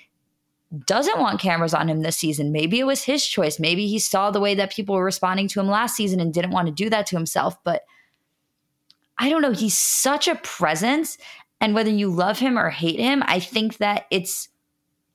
doesn't 0.85 1.19
want 1.19 1.39
cameras 1.39 1.73
on 1.73 1.89
him 1.89 2.01
this 2.01 2.17
season. 2.17 2.51
Maybe 2.51 2.79
it 2.79 2.85
was 2.85 3.03
his 3.03 3.25
choice. 3.25 3.59
Maybe 3.59 3.87
he 3.87 3.99
saw 3.99 4.31
the 4.31 4.39
way 4.39 4.53
that 4.55 4.73
people 4.73 4.95
were 4.95 5.03
responding 5.03 5.47
to 5.49 5.59
him 5.59 5.67
last 5.67 5.95
season 5.95 6.19
and 6.19 6.33
didn't 6.33 6.51
want 6.51 6.67
to 6.67 6.73
do 6.73 6.89
that 6.89 7.07
to 7.07 7.15
himself. 7.15 7.55
But 7.63 7.83
I 9.17 9.29
don't 9.29 9.41
know, 9.41 9.53
he's 9.53 9.77
such 9.77 10.27
a 10.27 10.35
presence. 10.35 11.17
And 11.59 11.73
whether 11.73 11.89
you 11.89 12.09
love 12.09 12.37
him 12.37 12.59
or 12.59 12.69
hate 12.69 12.99
him, 12.99 13.23
I 13.25 13.39
think 13.39 13.77
that 13.77 14.05
it's 14.11 14.49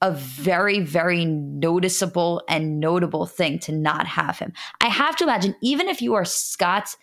a 0.02 0.10
very, 0.10 0.80
very 0.80 1.24
noticeable 1.24 2.42
and 2.48 2.80
notable 2.80 3.24
thing 3.24 3.58
to 3.60 3.72
not 3.72 4.06
have 4.06 4.38
him. 4.38 4.52
I 4.80 4.88
have 4.88 5.16
to 5.16 5.24
imagine, 5.24 5.54
even 5.62 5.88
if 5.88 6.02
you 6.02 6.14
are 6.14 6.24
Scott's 6.24 6.96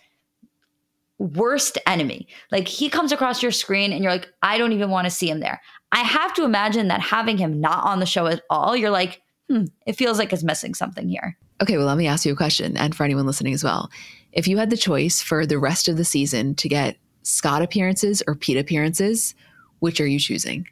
worst 1.18 1.78
enemy, 1.86 2.28
like 2.52 2.68
he 2.68 2.88
comes 2.88 3.10
across 3.10 3.42
your 3.42 3.52
screen 3.52 3.92
and 3.92 4.04
you're 4.04 4.12
like, 4.12 4.28
I 4.42 4.58
don't 4.58 4.72
even 4.72 4.90
want 4.90 5.06
to 5.06 5.10
see 5.10 5.30
him 5.30 5.40
there. 5.40 5.60
I 5.92 6.00
have 6.00 6.34
to 6.34 6.44
imagine 6.44 6.88
that 6.88 7.00
having 7.00 7.38
him 7.38 7.60
not 7.60 7.84
on 7.84 8.00
the 8.00 8.06
show 8.06 8.26
at 8.26 8.42
all, 8.50 8.76
you're 8.76 8.90
like, 8.90 9.22
hmm, 9.48 9.64
it 9.86 9.94
feels 9.94 10.18
like 10.18 10.32
it's 10.32 10.44
missing 10.44 10.74
something 10.74 11.08
here. 11.08 11.36
Okay, 11.62 11.76
well, 11.76 11.86
let 11.86 11.98
me 11.98 12.06
ask 12.06 12.24
you 12.24 12.32
a 12.32 12.36
question, 12.36 12.76
and 12.76 12.94
for 12.94 13.04
anyone 13.04 13.26
listening 13.26 13.52
as 13.52 13.64
well. 13.64 13.90
If 14.32 14.46
you 14.46 14.56
had 14.56 14.70
the 14.70 14.76
choice 14.76 15.20
for 15.20 15.44
the 15.44 15.58
rest 15.58 15.88
of 15.88 15.96
the 15.96 16.04
season 16.04 16.54
to 16.56 16.68
get 16.68 16.96
Scott 17.22 17.60
appearances 17.60 18.22
or 18.26 18.34
Pete 18.34 18.56
appearances, 18.56 19.34
which 19.80 20.00
are 20.00 20.06
you 20.06 20.18
choosing? 20.18 20.68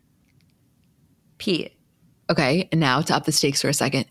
Pete. 1.38 1.77
Okay, 2.30 2.68
and 2.70 2.80
now 2.80 3.00
to 3.00 3.14
up 3.14 3.24
the 3.24 3.32
stakes 3.32 3.62
for 3.62 3.68
a 3.68 3.74
second. 3.74 4.06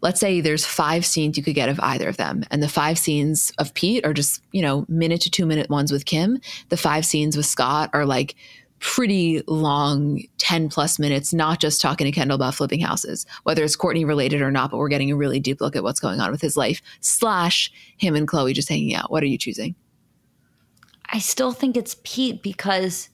Let's 0.00 0.20
say 0.20 0.40
there's 0.40 0.64
five 0.64 1.04
scenes 1.04 1.36
you 1.36 1.42
could 1.42 1.56
get 1.56 1.68
of 1.68 1.80
either 1.80 2.08
of 2.08 2.16
them. 2.16 2.44
And 2.50 2.62
the 2.62 2.68
five 2.68 2.98
scenes 2.98 3.52
of 3.58 3.74
Pete 3.74 4.06
are 4.06 4.14
just, 4.14 4.42
you 4.52 4.62
know, 4.62 4.86
minute 4.88 5.20
to 5.22 5.30
two 5.30 5.44
minute 5.44 5.68
ones 5.68 5.90
with 5.90 6.04
Kim. 6.04 6.38
The 6.68 6.76
five 6.76 7.04
scenes 7.04 7.36
with 7.36 7.46
Scott 7.46 7.90
are 7.92 8.06
like 8.06 8.36
pretty 8.80 9.42
long 9.46 10.22
10 10.38 10.68
plus 10.68 10.98
minutes, 10.98 11.34
not 11.34 11.60
just 11.60 11.80
talking 11.80 12.04
to 12.04 12.12
Kendall 12.12 12.36
about 12.36 12.54
flipping 12.54 12.80
houses, 12.80 13.26
whether 13.42 13.64
it's 13.64 13.76
Kourtney 13.76 14.06
related 14.06 14.40
or 14.40 14.50
not, 14.50 14.70
but 14.70 14.76
we're 14.78 14.88
getting 14.88 15.10
a 15.10 15.16
really 15.16 15.40
deep 15.40 15.60
look 15.60 15.76
at 15.76 15.82
what's 15.82 16.00
going 16.00 16.20
on 16.20 16.30
with 16.30 16.40
his 16.40 16.56
life, 16.56 16.80
slash 17.00 17.72
him 17.96 18.14
and 18.14 18.28
chloe 18.28 18.52
just 18.52 18.68
hanging 18.68 18.94
out. 18.94 19.10
What 19.10 19.22
are 19.22 19.26
you 19.26 19.38
choosing? 19.38 19.74
I 21.10 21.18
still 21.18 21.52
think 21.52 21.76
it's 21.76 21.96
Pete 22.04 22.42
because, 22.42 23.08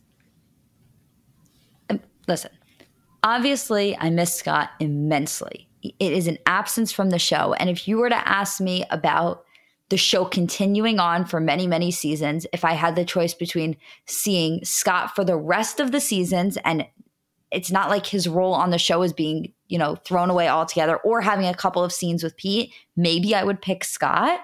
um, 1.88 2.00
listen, 2.26 2.50
obviously, 3.24 3.96
I 3.98 4.10
miss 4.10 4.32
Scott 4.32 4.70
immensely. 4.78 5.68
It 5.82 6.12
is 6.12 6.28
an 6.28 6.38
absence 6.46 6.92
from 6.92 7.10
the 7.10 7.18
show. 7.18 7.54
And 7.54 7.68
if 7.68 7.88
you 7.88 7.98
were 7.98 8.08
to 8.08 8.28
ask 8.28 8.60
me 8.60 8.84
about 8.90 9.44
the 9.88 9.96
show 9.96 10.24
continuing 10.24 10.98
on 10.98 11.24
for 11.24 11.40
many, 11.40 11.66
many 11.66 11.90
seasons, 11.90 12.46
if 12.52 12.64
I 12.64 12.72
had 12.72 12.96
the 12.96 13.04
choice 13.04 13.34
between 13.34 13.76
seeing 14.06 14.64
Scott 14.64 15.14
for 15.14 15.24
the 15.24 15.36
rest 15.36 15.80
of 15.80 15.90
the 15.90 16.00
seasons 16.00 16.56
and 16.64 16.86
it's 17.50 17.70
not 17.70 17.90
like 17.90 18.06
his 18.06 18.28
role 18.28 18.54
on 18.54 18.70
the 18.70 18.78
show 18.78 19.02
is 19.02 19.12
being, 19.12 19.52
you 19.68 19.78
know, 19.78 19.96
thrown 19.96 20.30
away 20.30 20.48
altogether 20.48 20.96
or 20.98 21.20
having 21.20 21.46
a 21.46 21.54
couple 21.54 21.84
of 21.84 21.92
scenes 21.92 22.22
with 22.22 22.36
Pete, 22.36 22.72
maybe 22.96 23.34
I 23.34 23.44
would 23.44 23.62
pick 23.62 23.84
Scott. 23.84 24.40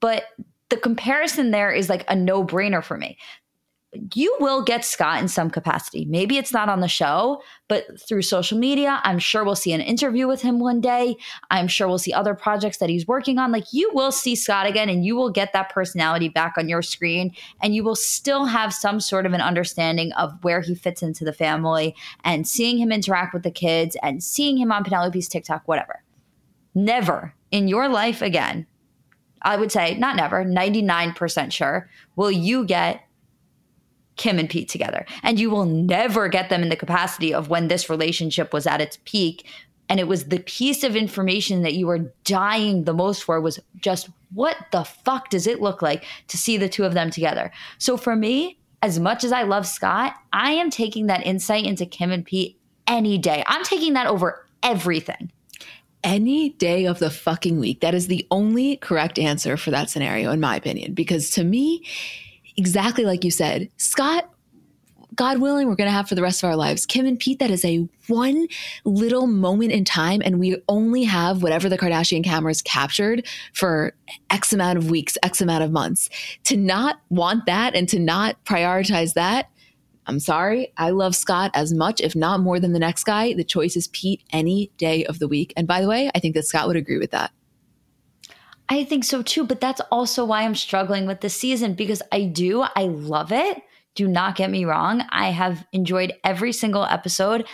But 0.00 0.24
the 0.68 0.76
comparison 0.76 1.50
there 1.50 1.72
is 1.72 1.88
like 1.88 2.04
a 2.08 2.16
no 2.16 2.44
brainer 2.44 2.82
for 2.82 2.96
me. 2.96 3.18
You 4.14 4.36
will 4.40 4.62
get 4.62 4.84
Scott 4.84 5.20
in 5.20 5.28
some 5.28 5.50
capacity. 5.50 6.04
Maybe 6.04 6.38
it's 6.38 6.52
not 6.52 6.68
on 6.68 6.80
the 6.80 6.88
show, 6.88 7.42
but 7.68 7.84
through 8.00 8.22
social 8.22 8.58
media, 8.58 9.00
I'm 9.04 9.18
sure 9.18 9.44
we'll 9.44 9.54
see 9.54 9.72
an 9.72 9.80
interview 9.80 10.26
with 10.26 10.42
him 10.42 10.58
one 10.58 10.80
day. 10.80 11.16
I'm 11.50 11.68
sure 11.68 11.88
we'll 11.88 11.98
see 11.98 12.12
other 12.12 12.34
projects 12.34 12.78
that 12.78 12.88
he's 12.88 13.06
working 13.06 13.38
on. 13.38 13.52
Like 13.52 13.72
you 13.72 13.90
will 13.92 14.12
see 14.12 14.34
Scott 14.34 14.66
again 14.66 14.88
and 14.88 15.04
you 15.04 15.16
will 15.16 15.30
get 15.30 15.52
that 15.52 15.70
personality 15.70 16.28
back 16.28 16.54
on 16.56 16.68
your 16.68 16.82
screen 16.82 17.34
and 17.62 17.74
you 17.74 17.84
will 17.84 17.96
still 17.96 18.46
have 18.46 18.72
some 18.72 19.00
sort 19.00 19.26
of 19.26 19.32
an 19.32 19.40
understanding 19.40 20.12
of 20.12 20.32
where 20.42 20.60
he 20.60 20.74
fits 20.74 21.02
into 21.02 21.24
the 21.24 21.32
family 21.32 21.94
and 22.24 22.46
seeing 22.46 22.78
him 22.78 22.92
interact 22.92 23.34
with 23.34 23.42
the 23.42 23.50
kids 23.50 23.96
and 24.02 24.22
seeing 24.22 24.56
him 24.56 24.72
on 24.72 24.84
Penelope's 24.84 25.28
TikTok, 25.28 25.62
whatever. 25.66 26.02
Never 26.74 27.34
in 27.50 27.68
your 27.68 27.88
life 27.88 28.22
again, 28.22 28.66
I 29.42 29.56
would 29.56 29.72
say, 29.72 29.96
not 29.96 30.16
never, 30.16 30.44
99% 30.44 31.52
sure, 31.52 31.88
will 32.16 32.30
you 32.30 32.64
get 32.64 33.02
Kim 34.18 34.38
and 34.38 34.50
Pete 34.50 34.68
together. 34.68 35.06
And 35.22 35.40
you 35.40 35.48
will 35.50 35.64
never 35.64 36.28
get 36.28 36.50
them 36.50 36.62
in 36.62 36.68
the 36.68 36.76
capacity 36.76 37.32
of 37.32 37.48
when 37.48 37.68
this 37.68 37.88
relationship 37.88 38.52
was 38.52 38.66
at 38.66 38.80
its 38.80 38.98
peak. 39.04 39.46
And 39.88 39.98
it 39.98 40.06
was 40.06 40.26
the 40.26 40.40
piece 40.40 40.84
of 40.84 40.94
information 40.94 41.62
that 41.62 41.74
you 41.74 41.86
were 41.86 42.12
dying 42.24 42.84
the 42.84 42.92
most 42.92 43.24
for 43.24 43.40
was 43.40 43.58
just 43.78 44.10
what 44.34 44.56
the 44.72 44.84
fuck 44.84 45.30
does 45.30 45.46
it 45.46 45.62
look 45.62 45.80
like 45.80 46.04
to 46.28 46.36
see 46.36 46.58
the 46.58 46.68
two 46.68 46.84
of 46.84 46.92
them 46.92 47.10
together? 47.10 47.50
So 47.78 47.96
for 47.96 48.14
me, 48.14 48.58
as 48.82 49.00
much 49.00 49.24
as 49.24 49.32
I 49.32 49.42
love 49.42 49.66
Scott, 49.66 50.14
I 50.32 50.52
am 50.52 50.70
taking 50.70 51.06
that 51.06 51.26
insight 51.26 51.64
into 51.64 51.86
Kim 51.86 52.12
and 52.12 52.24
Pete 52.24 52.58
any 52.86 53.18
day. 53.18 53.42
I'm 53.46 53.64
taking 53.64 53.94
that 53.94 54.06
over 54.06 54.46
everything. 54.62 55.32
Any 56.04 56.50
day 56.50 56.84
of 56.84 57.00
the 57.00 57.10
fucking 57.10 57.58
week. 57.58 57.80
That 57.80 57.94
is 57.94 58.06
the 58.06 58.26
only 58.30 58.76
correct 58.76 59.18
answer 59.18 59.56
for 59.56 59.70
that 59.72 59.90
scenario, 59.90 60.30
in 60.30 60.38
my 60.38 60.54
opinion. 60.54 60.94
Because 60.94 61.30
to 61.30 61.42
me, 61.42 61.84
exactly 62.58 63.04
like 63.04 63.24
you 63.24 63.30
said, 63.30 63.70
Scott, 63.78 64.30
God 65.14 65.38
willing, 65.38 65.66
we're 65.66 65.74
going 65.74 65.88
to 65.88 65.92
have 65.92 66.08
for 66.08 66.14
the 66.14 66.22
rest 66.22 66.42
of 66.42 66.48
our 66.48 66.56
lives. 66.56 66.86
Kim 66.86 67.06
and 67.06 67.18
Pete, 67.18 67.38
that 67.38 67.50
is 67.50 67.64
a 67.64 67.88
one 68.06 68.46
little 68.84 69.26
moment 69.26 69.72
in 69.72 69.84
time. 69.84 70.20
And 70.24 70.38
we 70.38 70.62
only 70.68 71.04
have 71.04 71.42
whatever 71.42 71.68
the 71.68 71.78
Kardashian 71.78 72.22
cameras 72.22 72.62
captured 72.62 73.26
for 73.52 73.94
X 74.30 74.52
amount 74.52 74.78
of 74.78 74.90
weeks, 74.90 75.16
X 75.22 75.40
amount 75.40 75.64
of 75.64 75.72
months. 75.72 76.08
To 76.44 76.56
not 76.56 77.00
want 77.08 77.46
that 77.46 77.74
and 77.74 77.88
to 77.88 77.98
not 77.98 78.44
prioritize 78.44 79.14
that, 79.14 79.50
I'm 80.06 80.20
sorry. 80.20 80.72
I 80.76 80.90
love 80.90 81.16
Scott 81.16 81.50
as 81.52 81.72
much, 81.72 82.00
if 82.00 82.14
not 82.14 82.40
more 82.40 82.60
than 82.60 82.72
the 82.72 82.78
next 82.78 83.04
guy. 83.04 83.34
The 83.34 83.44
choice 83.44 83.76
is 83.76 83.88
Pete 83.88 84.22
any 84.32 84.70
day 84.78 85.04
of 85.04 85.18
the 85.18 85.28
week. 85.28 85.52
And 85.56 85.66
by 85.66 85.80
the 85.80 85.88
way, 85.88 86.10
I 86.14 86.20
think 86.20 86.34
that 86.34 86.46
Scott 86.46 86.66
would 86.66 86.76
agree 86.76 86.98
with 86.98 87.10
that. 87.10 87.32
I 88.68 88.84
think 88.84 89.04
so 89.04 89.22
too, 89.22 89.44
but 89.44 89.60
that's 89.60 89.80
also 89.90 90.24
why 90.24 90.42
I'm 90.42 90.54
struggling 90.54 91.06
with 91.06 91.20
the 91.20 91.30
season 91.30 91.74
because 91.74 92.02
I 92.12 92.24
do, 92.24 92.62
I 92.62 92.84
love 92.84 93.32
it. 93.32 93.62
Do 93.94 94.06
not 94.06 94.36
get 94.36 94.50
me 94.50 94.64
wrong. 94.64 95.02
I 95.10 95.30
have 95.30 95.66
enjoyed 95.72 96.12
every 96.22 96.52
single 96.52 96.84
episode. 96.84 97.46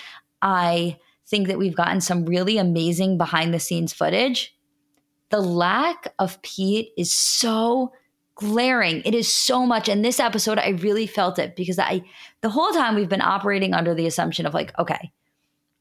I 0.42 0.98
think 1.26 1.48
that 1.48 1.58
we've 1.58 1.76
gotten 1.76 2.00
some 2.00 2.26
really 2.26 2.58
amazing 2.58 3.16
behind 3.16 3.54
the 3.54 3.60
scenes 3.60 3.92
footage. 3.92 4.54
The 5.30 5.40
lack 5.40 6.12
of 6.18 6.42
Pete 6.42 6.90
is 6.98 7.14
so 7.14 7.92
glaring. 8.34 9.00
It 9.04 9.14
is 9.14 9.32
so 9.32 9.64
much. 9.64 9.88
And 9.88 10.04
this 10.04 10.20
episode, 10.20 10.58
I 10.58 10.70
really 10.70 11.06
felt 11.06 11.38
it 11.38 11.56
because 11.56 11.78
I, 11.78 12.02
the 12.40 12.50
whole 12.50 12.72
time 12.72 12.94
we've 12.94 13.08
been 13.08 13.22
operating 13.22 13.72
under 13.72 13.94
the 13.94 14.06
assumption 14.06 14.46
of 14.46 14.54
like, 14.54 14.76
okay, 14.78 15.12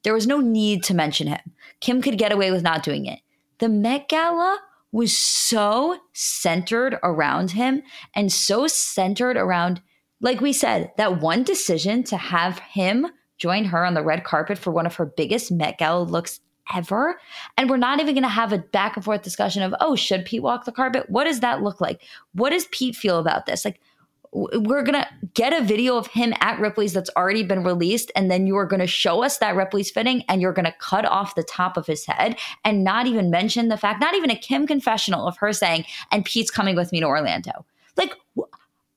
there 0.04 0.14
was 0.14 0.28
no 0.28 0.40
need 0.40 0.84
to 0.84 0.94
mention 0.94 1.28
him. 1.28 1.40
Kim 1.82 2.02
could 2.02 2.18
get 2.18 2.32
away 2.32 2.52
with 2.52 2.64
not 2.64 2.84
doing 2.84 3.06
it. 3.06 3.20
The 3.58 3.70
Met 3.70 4.08
Gala 4.08 4.60
was 4.94 5.18
so 5.18 5.98
centered 6.14 6.98
around 7.04 7.52
him 7.52 7.82
and 8.16 8.32
so 8.32 8.68
centered 8.68 9.36
around, 9.36 9.82
like 10.22 10.40
we 10.40 10.54
said, 10.54 10.92
that 10.98 11.20
one 11.20 11.44
decision 11.44 12.04
to 12.04 12.16
have 12.16 12.60
him 12.60 13.08
join 13.38 13.66
her 13.66 13.84
on 13.84 13.96
the 13.96 14.04
red 14.04 14.24
carpet 14.24 14.58
for 14.58 14.72
one 14.72 14.86
of 14.86 14.96
her 14.96 15.06
biggest 15.06 15.52
Met 15.52 15.80
Gala 15.80 16.04
looks 16.04 16.40
ever. 16.74 17.20
And 17.58 17.70
we're 17.70 17.78
not 17.78 18.00
even 18.00 18.14
going 18.14 18.24
to 18.24 18.30
have 18.30 18.54
a 18.54 18.60
back 18.60 18.96
and 18.96 19.04
forth 19.04 19.24
discussion 19.24 19.64
of, 19.64 19.74
oh, 19.82 19.96
should 19.96 20.26
Pete 20.26 20.44
walk 20.44 20.66
the 20.66 20.72
carpet? 20.72 21.10
What 21.10 21.26
does 21.26 21.40
that 21.40 21.64
look 21.64 21.82
like? 21.82 22.04
What 22.34 22.52
does 22.52 22.68
Pete 22.68 22.96
feel 22.96 23.18
about 23.18 23.48
this? 23.48 23.66
Like, 23.66 23.82
we're 24.34 24.84
going 24.84 25.00
to 25.00 25.08
get 25.36 25.54
a 25.54 25.64
video 25.64 25.96
of 25.96 26.08
him 26.08 26.34
at 26.42 26.60
Ripley's 26.60 26.94
that's 26.94 27.10
already 27.16 27.44
been 27.44 27.64
released. 27.64 28.12
And 28.16 28.32
then 28.32 28.48
you 28.48 28.58
are 28.58 28.66
going 28.66 28.80
to 28.80 28.88
show 28.88 29.24
us 29.24 29.38
that 29.38 29.56
Ripley's 29.56 29.92
fitting 29.92 30.24
and 30.28 30.42
you're 30.42 30.54
going 30.54 30.66
to 30.66 30.76
cut 30.80 31.06
off 31.06 31.36
the 31.36 31.44
top 31.44 31.78
of 31.78 31.86
his 31.86 32.06
head 32.06 32.38
and 32.66 32.84
not 32.84 33.06
even 33.06 33.30
mention 33.30 33.68
the 33.68 33.78
fact, 33.78 34.02
not 34.02 34.16
even 34.16 34.32
a 34.32 34.36
Kim 34.36 34.66
confessional 34.66 35.28
of 35.28 35.38
her 35.38 35.54
saying, 35.54 35.86
and 36.12 36.26
Pete's 36.26 36.52
coming 36.52 36.76
with 36.76 36.92
me 36.92 37.00
to 37.00 37.06
Orlando. 37.06 37.66
Like, 37.96 38.16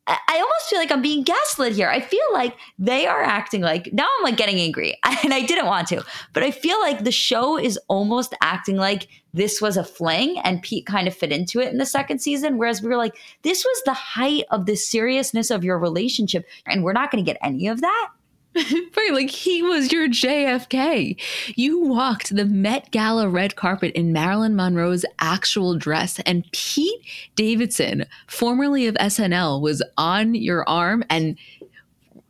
I 0.07 0.37
almost 0.37 0.69
feel 0.71 0.79
like 0.79 0.93
I'm 0.93 1.03
being 1.03 1.25
gaslit 1.25 1.73
here. 1.73 1.89
I 1.89 2.01
feel 2.01 2.21
like 2.33 2.57
they 2.79 3.07
are 3.07 3.23
acting 3.23 3.61
like 3.61 3.93
now 3.93 4.07
I'm 4.19 4.25
like 4.25 4.37
getting 4.37 4.61
angry 4.61 4.97
and 5.25 5.35
I 5.35 5.43
didn't 5.43 5.67
want 5.67 5.89
to, 5.89 6.05
but 6.33 6.43
I 6.45 6.53
feel 6.53 6.79
like 6.81 7.03
the 7.03 7.11
show 7.11 7.59
is 7.59 7.79
almost 7.89 8.35
acting 8.41 8.77
like 8.77 9.09
this 9.35 9.61
was 9.61 9.77
a 9.77 9.85
fling 9.85 10.39
and 10.45 10.63
Pete 10.63 10.87
kind 10.87 11.09
of 11.09 11.15
fit 11.15 11.33
into 11.33 11.61
it 11.61 11.73
in 11.73 11.79
the 11.79 11.87
second 11.87 12.21
season. 12.21 12.57
Whereas 12.57 12.83
we 12.83 12.89
were 12.89 12.97
like, 12.97 13.17
this 13.43 13.65
was 13.65 13.83
the 13.85 13.95
height 13.95 14.45
of 14.51 14.67
the 14.67 14.77
seriousness 14.77 15.51
of 15.51 15.65
your 15.65 15.79
relationship 15.79 16.47
and 16.67 16.85
we're 16.85 16.93
not 16.93 17.11
going 17.11 17.25
to 17.25 17.29
get 17.31 17.39
any 17.43 17.67
of 17.67 17.81
that. 17.81 18.09
right, 18.97 19.11
like 19.13 19.31
he 19.31 19.63
was 19.63 19.93
your 19.93 20.09
JFK. 20.09 21.21
You 21.57 21.81
walked 21.81 22.35
the 22.35 22.47
Met 22.47 22.91
Gala 22.91 23.29
red 23.29 23.55
carpet 23.57 23.93
in 23.95 24.13
Marilyn 24.13 24.57
Monroe's 24.57 25.05
actual 25.19 25.77
dress, 25.77 26.19
and 26.21 26.51
Pete 26.53 27.01
Davidson, 27.35 28.07
formerly 28.27 28.87
of 28.87 28.95
SNL, 28.95 29.61
was 29.61 29.83
on 29.99 30.35
your 30.35 30.67
arm 30.69 31.05
and 31.11 31.37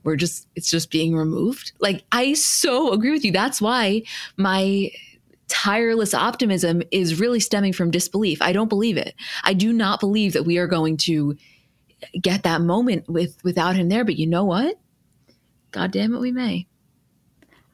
we're 0.03 0.17
just 0.17 0.49
it's 0.57 0.71
just 0.71 0.91
being 0.91 1.17
removed. 1.17 1.73
Like 1.81 2.05
I 2.13 2.35
so 2.35 2.93
agree 2.93 3.13
with 3.13 3.25
you. 3.25 3.33
That's 3.33 3.61
why 3.61 4.03
my 4.37 4.91
tireless 5.49 6.13
optimism 6.13 6.83
is 6.91 7.21
really 7.21 7.41
stemming 7.41 7.73
from 7.73 7.91
disbelief. 7.91 8.43
I 8.43 8.53
don't 8.53 8.69
believe 8.69 8.97
it. 8.97 9.15
I 9.45 9.53
do 9.53 9.73
not 9.73 10.01
believe 10.01 10.33
that 10.33 10.45
we 10.45 10.59
are 10.59 10.67
going 10.67 10.97
to 10.99 11.37
get 12.21 12.43
that 12.43 12.61
moment 12.61 13.09
with 13.09 13.43
without 13.45 13.77
him 13.77 13.89
there, 13.89 14.05
but 14.05 14.17
you 14.17 14.27
know 14.27 14.45
what? 14.45 14.77
God 15.77 15.91
damn 15.91 16.15
it, 16.15 16.21
we 16.21 16.33
may. 16.33 16.67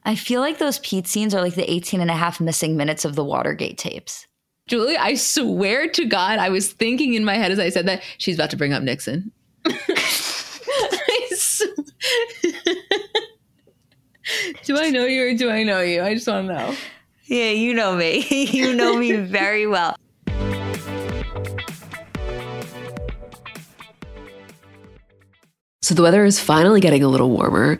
I 0.03 0.15
feel 0.15 0.41
like 0.41 0.57
those 0.57 0.79
Pete 0.79 1.07
scenes 1.07 1.33
are 1.33 1.39
like 1.39 1.55
the 1.55 1.71
18 1.71 2.01
and 2.01 2.11
a 2.11 2.15
half 2.15 2.41
missing 2.41 2.75
minutes 2.75 3.05
of 3.05 3.15
the 3.15 3.23
Watergate 3.23 3.77
tapes. 3.77 4.27
Julie, 4.67 4.97
I 4.97 5.13
swear 5.13 5.87
to 5.91 6.03
God, 6.03 6.37
I 6.37 6.49
was 6.49 6.73
thinking 6.73 7.13
in 7.13 7.23
my 7.23 7.35
head 7.35 7.53
as 7.53 7.59
I 7.59 7.69
said 7.69 7.87
that 7.87 8.03
she's 8.17 8.35
about 8.35 8.49
to 8.49 8.57
bring 8.57 8.73
up 8.73 8.83
Nixon. 8.83 9.31
do 14.65 14.77
I 14.77 14.89
know 14.89 15.05
you 15.05 15.23
or 15.25 15.33
do 15.33 15.49
I 15.49 15.63
know 15.63 15.79
you? 15.79 16.03
I 16.03 16.13
just 16.13 16.27
want 16.27 16.49
to 16.49 16.53
know. 16.53 16.75
Yeah, 17.23 17.51
you 17.51 17.73
know 17.73 17.95
me. 17.95 18.25
you 18.51 18.75
know 18.75 18.97
me 18.97 19.13
very 19.13 19.65
well. 19.65 19.95
So 25.83 25.93
the 25.93 26.01
weather 26.01 26.25
is 26.25 26.39
finally 26.39 26.81
getting 26.81 27.03
a 27.03 27.09
little 27.09 27.29
warmer. 27.29 27.79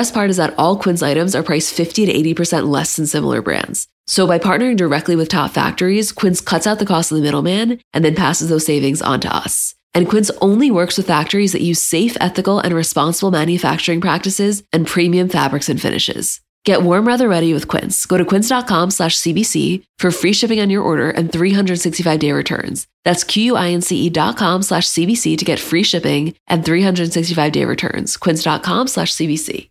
part 0.09 0.31
is 0.31 0.37
that 0.37 0.55
all 0.57 0.75
Quince 0.75 1.03
items 1.03 1.35
are 1.35 1.43
priced 1.43 1.73
50 1.75 2.07
to 2.07 2.33
80% 2.33 2.71
less 2.71 2.95
than 2.95 3.05
similar 3.05 3.43
brands. 3.43 3.87
So 4.07 4.25
by 4.25 4.39
partnering 4.39 4.77
directly 4.77 5.15
with 5.15 5.29
top 5.29 5.51
factories, 5.51 6.11
Quince 6.11 6.41
cuts 6.41 6.65
out 6.65 6.79
the 6.79 6.85
cost 6.87 7.11
of 7.11 7.17
the 7.17 7.21
middleman 7.21 7.79
and 7.93 8.03
then 8.03 8.15
passes 8.15 8.49
those 8.49 8.65
savings 8.65 9.03
on 9.03 9.19
to 9.21 9.35
us. 9.35 9.75
And 9.93 10.09
Quince 10.09 10.31
only 10.41 10.71
works 10.71 10.97
with 10.97 11.07
factories 11.07 11.51
that 11.51 11.61
use 11.61 11.81
safe, 11.81 12.17
ethical, 12.19 12.59
and 12.59 12.73
responsible 12.73 13.29
manufacturing 13.29 14.01
practices 14.01 14.63
and 14.73 14.87
premium 14.87 15.29
fabrics 15.29 15.69
and 15.69 15.79
finishes. 15.79 16.41
Get 16.63 16.83
warm 16.83 17.05
weather 17.05 17.27
ready 17.27 17.53
with 17.53 17.67
Quince. 17.67 18.05
Go 18.05 18.17
to 18.17 18.25
quince.com 18.25 18.91
slash 18.91 19.17
CBC 19.17 19.83
for 19.97 20.11
free 20.11 20.33
shipping 20.33 20.59
on 20.59 20.69
your 20.69 20.83
order 20.83 21.09
and 21.09 21.31
365 21.31 22.19
day 22.19 22.31
returns. 22.31 22.85
That's 23.03 23.23
Q-U-I-N-C-E 23.23 24.11
dot 24.11 24.37
com 24.37 24.61
slash 24.61 24.85
CBC 24.85 25.37
to 25.39 25.45
get 25.45 25.59
free 25.59 25.83
shipping 25.83 26.35
and 26.47 26.63
365 26.63 27.51
day 27.51 27.65
returns. 27.65 28.15
Quince.com 28.15 28.87
slash 28.87 29.11
CBC. 29.11 29.70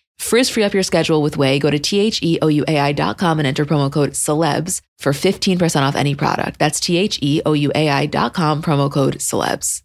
Frizz 0.21 0.49
free 0.49 0.63
up 0.63 0.73
your 0.73 0.83
schedule 0.83 1.21
with 1.21 1.35
Ouai. 1.35 1.59
Go 1.59 1.69
to 1.69 1.79
T-H-E-O-U-A-I.com 1.79 3.39
and 3.39 3.47
enter 3.47 3.65
promo 3.65 3.91
code 3.91 4.11
celebs 4.11 4.79
for 4.97 5.11
15% 5.11 5.81
off 5.81 5.95
any 5.95 6.15
product. 6.15 6.57
That's 6.57 6.79
T-H-E-O-U-A-I.com, 6.79 8.61
promo 8.61 8.89
code 8.89 9.15
celebs. 9.15 9.81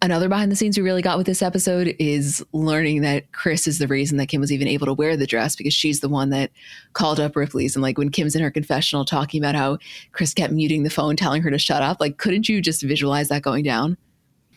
Another 0.00 0.28
behind 0.28 0.52
the 0.52 0.56
scenes 0.56 0.78
we 0.78 0.84
really 0.84 1.02
got 1.02 1.18
with 1.18 1.26
this 1.26 1.42
episode 1.42 1.96
is 1.98 2.42
learning 2.52 3.02
that 3.02 3.30
Kris 3.32 3.66
is 3.66 3.80
the 3.80 3.88
reason 3.88 4.16
that 4.16 4.28
Kim 4.28 4.40
was 4.40 4.52
even 4.52 4.68
able 4.68 4.86
to 4.86 4.94
wear 4.94 5.16
the 5.16 5.26
dress 5.26 5.56
because 5.56 5.74
she's 5.74 5.98
the 5.98 6.08
one 6.08 6.30
that 6.30 6.52
called 6.92 7.18
up 7.18 7.34
Ripley's. 7.34 7.74
And 7.74 7.82
like 7.82 7.98
when 7.98 8.10
Kim's 8.10 8.36
in 8.36 8.42
her 8.42 8.50
confessional 8.50 9.04
talking 9.04 9.42
about 9.42 9.56
how 9.56 9.78
Kris 10.12 10.32
kept 10.32 10.52
muting 10.52 10.84
the 10.84 10.90
phone, 10.90 11.16
telling 11.16 11.42
her 11.42 11.50
to 11.50 11.58
shut 11.58 11.82
up, 11.82 11.98
like 12.00 12.16
couldn't 12.16 12.48
you 12.48 12.62
just 12.62 12.82
visualize 12.82 13.28
that 13.28 13.42
going 13.42 13.64
down? 13.64 13.98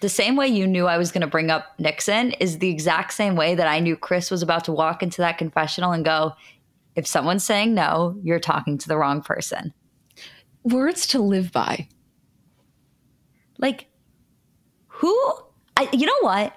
The 0.02 0.10
same 0.10 0.36
way 0.36 0.48
you 0.48 0.68
knew 0.68 0.88
I 0.88 0.98
was 0.98 1.12
going 1.12 1.22
to 1.22 1.28
bring 1.28 1.52
up 1.52 1.80
Nixon 1.80 2.32
is 2.34 2.58
the 2.58 2.70
exact 2.70 3.14
same 3.14 3.36
way 3.36 3.54
that 3.54 3.68
I 3.68 3.80
knew 3.80 3.96
Kris 3.96 4.32
was 4.32 4.42
about 4.42 4.66
to 4.66 4.72
walk 4.72 5.04
into 5.04 5.22
that 5.22 5.38
confessional 5.38 5.92
and 5.92 6.04
go, 6.04 6.34
if 6.96 7.06
someone's 7.06 7.44
saying 7.44 7.76
no, 7.76 8.18
you're 8.24 8.40
talking 8.40 8.80
to 8.80 8.88
the 8.88 8.98
wrong 8.98 9.22
person. 9.22 9.74
Words 10.64 11.06
to 11.08 11.22
live 11.22 11.52
by. 11.52 11.88
Like, 13.60 13.88
who? 14.88 15.16
I, 15.78 15.88
you 15.94 16.08
know 16.08 16.14
what? 16.22 16.56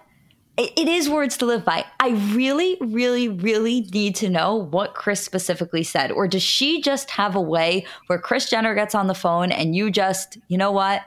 It, 0.57 0.73
it 0.79 0.89
is 0.89 1.11
words 1.11 1.37
to 1.39 1.47
live 1.47 1.67
by. 1.67 1.85
I 2.01 2.11
really, 2.33 2.79
really, 2.81 3.29
really 3.29 3.83
need 3.93 4.17
to 4.17 4.31
know 4.31 4.55
what 4.57 4.95
Kris 4.95 5.21
specifically 5.21 5.83
said. 5.83 6.11
Or 6.11 6.27
does 6.27 6.43
she 6.43 6.81
just 6.81 7.11
have 7.11 7.37
a 7.37 7.41
way 7.43 7.85
where 8.07 8.19
Kris 8.19 8.49
Jenner 8.49 8.75
gets 8.75 8.95
on 8.95 9.07
the 9.07 9.15
phone 9.15 9.53
and 9.53 9.77
you 9.77 9.91
just, 9.91 10.39
you 10.49 10.57
know 10.57 10.73
what? 10.73 11.03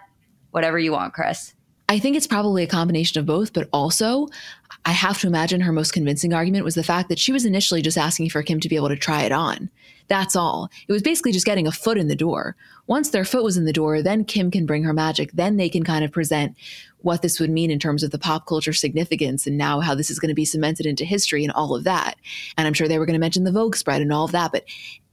Whatever 0.51 0.77
you 0.77 0.91
want, 0.91 1.13
Kris. 1.13 1.55
I 1.89 1.99
think 1.99 2.17
it's 2.17 2.27
probably 2.27 2.63
a 2.63 2.67
combination 2.67 3.19
of 3.19 3.25
both, 3.25 3.53
but 3.53 3.69
also 3.71 4.27
I 4.85 4.91
have 4.91 5.19
to 5.21 5.27
imagine 5.27 5.61
her 5.61 5.71
most 5.71 5.93
convincing 5.93 6.33
argument 6.33 6.65
was 6.65 6.75
the 6.75 6.83
fact 6.83 7.07
that 7.09 7.19
she 7.19 7.31
was 7.31 7.45
initially 7.45 7.81
just 7.81 7.97
asking 7.97 8.29
for 8.29 8.43
Kim 8.43 8.59
to 8.59 8.69
be 8.69 8.75
able 8.75 8.89
to 8.89 8.97
try 8.97 9.23
it 9.23 9.31
on. 9.31 9.69
That's 10.09 10.35
all. 10.35 10.69
It 10.87 10.91
was 10.91 11.01
basically 11.01 11.31
just 11.31 11.45
getting 11.45 11.67
a 11.67 11.71
foot 11.71 11.97
in 11.97 12.07
the 12.07 12.15
door. 12.15 12.55
Once 12.87 13.09
their 13.09 13.25
foot 13.25 13.43
was 13.43 13.57
in 13.57 13.65
the 13.65 13.73
door, 13.73 14.01
then 14.01 14.25
Kim 14.25 14.51
can 14.51 14.65
bring 14.65 14.83
her 14.83 14.93
magic. 14.93 15.31
Then 15.33 15.57
they 15.57 15.69
can 15.69 15.83
kind 15.83 16.03
of 16.03 16.11
present 16.11 16.55
what 17.01 17.21
this 17.21 17.39
would 17.39 17.49
mean 17.49 17.71
in 17.71 17.79
terms 17.79 18.03
of 18.03 18.11
the 18.11 18.19
pop 18.19 18.45
culture 18.47 18.73
significance 18.73 19.45
and 19.47 19.57
now 19.57 19.79
how 19.79 19.95
this 19.95 20.09
is 20.09 20.19
going 20.19 20.29
to 20.29 20.35
be 20.35 20.45
cemented 20.45 20.85
into 20.85 21.05
history 21.05 21.43
and 21.43 21.53
all 21.53 21.75
of 21.75 21.83
that. 21.85 22.15
And 22.57 22.67
I'm 22.67 22.73
sure 22.73 22.87
they 22.87 22.99
were 22.99 23.05
going 23.05 23.13
to 23.13 23.19
mention 23.19 23.43
the 23.43 23.51
Vogue 23.51 23.75
spread 23.75 24.01
and 24.01 24.11
all 24.11 24.25
of 24.25 24.31
that. 24.31 24.51
But 24.51 24.65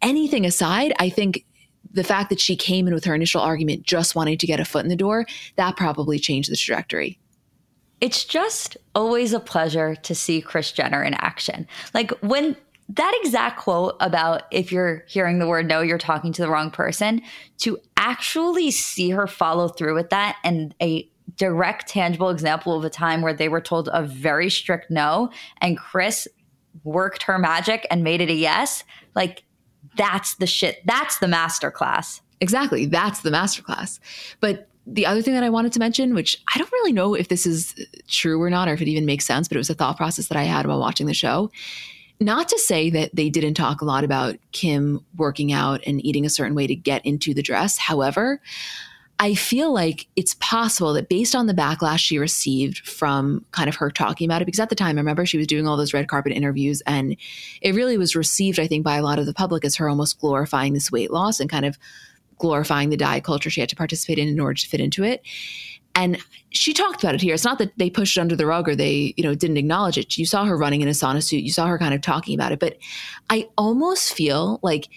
anything 0.02 0.44
aside, 0.44 0.92
I 0.98 1.08
think 1.08 1.44
the 1.92 2.04
fact 2.04 2.30
that 2.30 2.40
she 2.40 2.56
came 2.56 2.86
in 2.86 2.94
with 2.94 3.04
her 3.04 3.14
initial 3.14 3.40
argument 3.40 3.82
just 3.82 4.14
wanting 4.14 4.38
to 4.38 4.46
get 4.46 4.60
a 4.60 4.64
foot 4.64 4.84
in 4.84 4.88
the 4.88 4.96
door, 4.96 5.26
that 5.56 5.76
probably 5.76 6.18
changed 6.18 6.50
the 6.50 6.56
trajectory. 6.56 7.18
It's 8.00 8.24
just 8.24 8.76
always 8.94 9.32
a 9.32 9.40
pleasure 9.40 9.94
to 9.96 10.14
see 10.14 10.40
Kris 10.40 10.72
Jenner 10.72 11.02
in 11.02 11.14
action. 11.14 11.66
Like 11.94 12.10
when 12.20 12.56
that 12.90 13.18
exact 13.22 13.58
quote 13.58 13.96
about 14.00 14.42
if 14.50 14.70
you're 14.70 15.04
hearing 15.06 15.38
the 15.38 15.46
word 15.46 15.66
no, 15.66 15.80
you're 15.80 15.98
talking 15.98 16.32
to 16.32 16.42
the 16.42 16.50
wrong 16.50 16.70
person, 16.70 17.22
to 17.58 17.78
actually 17.96 18.70
see 18.70 19.10
her 19.10 19.26
follow 19.26 19.68
through 19.68 19.94
with 19.94 20.10
that 20.10 20.36
and 20.44 20.74
a 20.82 21.08
direct, 21.36 21.88
tangible 21.88 22.28
example 22.28 22.76
of 22.76 22.84
a 22.84 22.90
time 22.90 23.22
where 23.22 23.32
they 23.32 23.48
were 23.48 23.60
told 23.60 23.88
a 23.92 24.02
very 24.02 24.50
strict 24.50 24.90
no 24.90 25.30
and 25.60 25.78
Kris 25.78 26.28
worked 26.82 27.22
her 27.22 27.38
magic 27.38 27.86
and 27.90 28.04
made 28.04 28.20
it 28.20 28.28
a 28.28 28.34
yes. 28.34 28.84
Like 29.14 29.44
that's 29.96 30.34
the 30.34 30.46
shit. 30.46 30.82
That's 30.84 31.18
the 31.18 31.26
masterclass. 31.26 32.20
Exactly. 32.40 32.86
That's 32.86 33.20
the 33.20 33.30
masterclass. 33.30 34.00
But 34.40 34.68
the 34.86 35.06
other 35.06 35.22
thing 35.22 35.34
that 35.34 35.42
I 35.42 35.50
wanted 35.50 35.72
to 35.72 35.78
mention, 35.78 36.14
which 36.14 36.42
I 36.54 36.58
don't 36.58 36.70
really 36.72 36.92
know 36.92 37.14
if 37.14 37.28
this 37.28 37.46
is 37.46 37.74
true 38.08 38.40
or 38.40 38.50
not, 38.50 38.68
or 38.68 38.74
if 38.74 38.82
it 38.82 38.88
even 38.88 39.06
makes 39.06 39.24
sense, 39.24 39.48
but 39.48 39.56
it 39.56 39.58
was 39.58 39.70
a 39.70 39.74
thought 39.74 39.96
process 39.96 40.28
that 40.28 40.36
I 40.36 40.42
had 40.42 40.66
while 40.66 40.80
watching 40.80 41.06
the 41.06 41.14
show. 41.14 41.50
Not 42.20 42.48
to 42.48 42.58
say 42.58 42.90
that 42.90 43.14
they 43.14 43.28
didn't 43.28 43.54
talk 43.54 43.80
a 43.80 43.84
lot 43.84 44.04
about 44.04 44.36
Kim 44.52 45.04
working 45.16 45.52
out 45.52 45.80
and 45.86 46.04
eating 46.04 46.24
a 46.24 46.30
certain 46.30 46.54
way 46.54 46.66
to 46.66 46.74
get 46.74 47.04
into 47.04 47.34
the 47.34 47.42
dress. 47.42 47.78
However, 47.78 48.40
I 49.18 49.34
feel 49.34 49.72
like 49.72 50.08
it's 50.16 50.34
possible 50.40 50.92
that 50.94 51.08
based 51.08 51.34
on 51.34 51.46
the 51.46 51.54
backlash 51.54 51.98
she 51.98 52.18
received 52.18 52.86
from 52.86 53.44
kind 53.52 53.68
of 53.68 53.76
her 53.76 53.90
talking 53.90 54.28
about 54.28 54.42
it, 54.42 54.44
because 54.44 54.60
at 54.60 54.70
the 54.70 54.74
time, 54.74 54.96
I 54.96 55.00
remember 55.00 55.24
she 55.24 55.38
was 55.38 55.46
doing 55.46 55.66
all 55.66 55.76
those 55.76 55.94
red 55.94 56.08
carpet 56.08 56.32
interviews, 56.32 56.82
and 56.86 57.16
it 57.62 57.74
really 57.74 57.96
was 57.96 58.16
received, 58.16 58.58
I 58.58 58.66
think, 58.66 58.84
by 58.84 58.96
a 58.96 59.02
lot 59.02 59.18
of 59.18 59.26
the 59.26 59.34
public 59.34 59.64
as 59.64 59.76
her 59.76 59.88
almost 59.88 60.20
glorifying 60.20 60.74
this 60.74 60.90
weight 60.90 61.10
loss 61.10 61.40
and 61.40 61.48
kind 61.48 61.64
of 61.64 61.78
glorifying 62.38 62.90
the 62.90 62.96
diet 62.96 63.24
culture 63.24 63.50
she 63.50 63.60
had 63.60 63.68
to 63.68 63.76
participate 63.76 64.18
in 64.18 64.28
in 64.28 64.40
order 64.40 64.54
to 64.54 64.68
fit 64.68 64.80
into 64.80 65.04
it. 65.04 65.22
And 65.94 66.18
she 66.50 66.74
talked 66.74 67.02
about 67.02 67.14
it 67.14 67.20
here. 67.20 67.34
It's 67.34 67.44
not 67.44 67.58
that 67.58 67.72
they 67.78 67.88
pushed 67.88 68.16
it 68.16 68.20
under 68.20 68.34
the 68.34 68.46
rug 68.46 68.68
or 68.68 68.74
they, 68.74 69.14
you 69.16 69.22
know, 69.22 69.36
didn't 69.36 69.58
acknowledge 69.58 69.96
it. 69.96 70.18
You 70.18 70.26
saw 70.26 70.44
her 70.44 70.56
running 70.56 70.80
in 70.80 70.88
a 70.88 70.90
sauna 70.90 71.22
suit. 71.22 71.44
You 71.44 71.52
saw 71.52 71.68
her 71.68 71.78
kind 71.78 71.94
of 71.94 72.00
talking 72.00 72.34
about 72.34 72.50
it. 72.50 72.58
But 72.58 72.78
I 73.30 73.48
almost 73.56 74.12
feel 74.12 74.58
like 74.60 74.88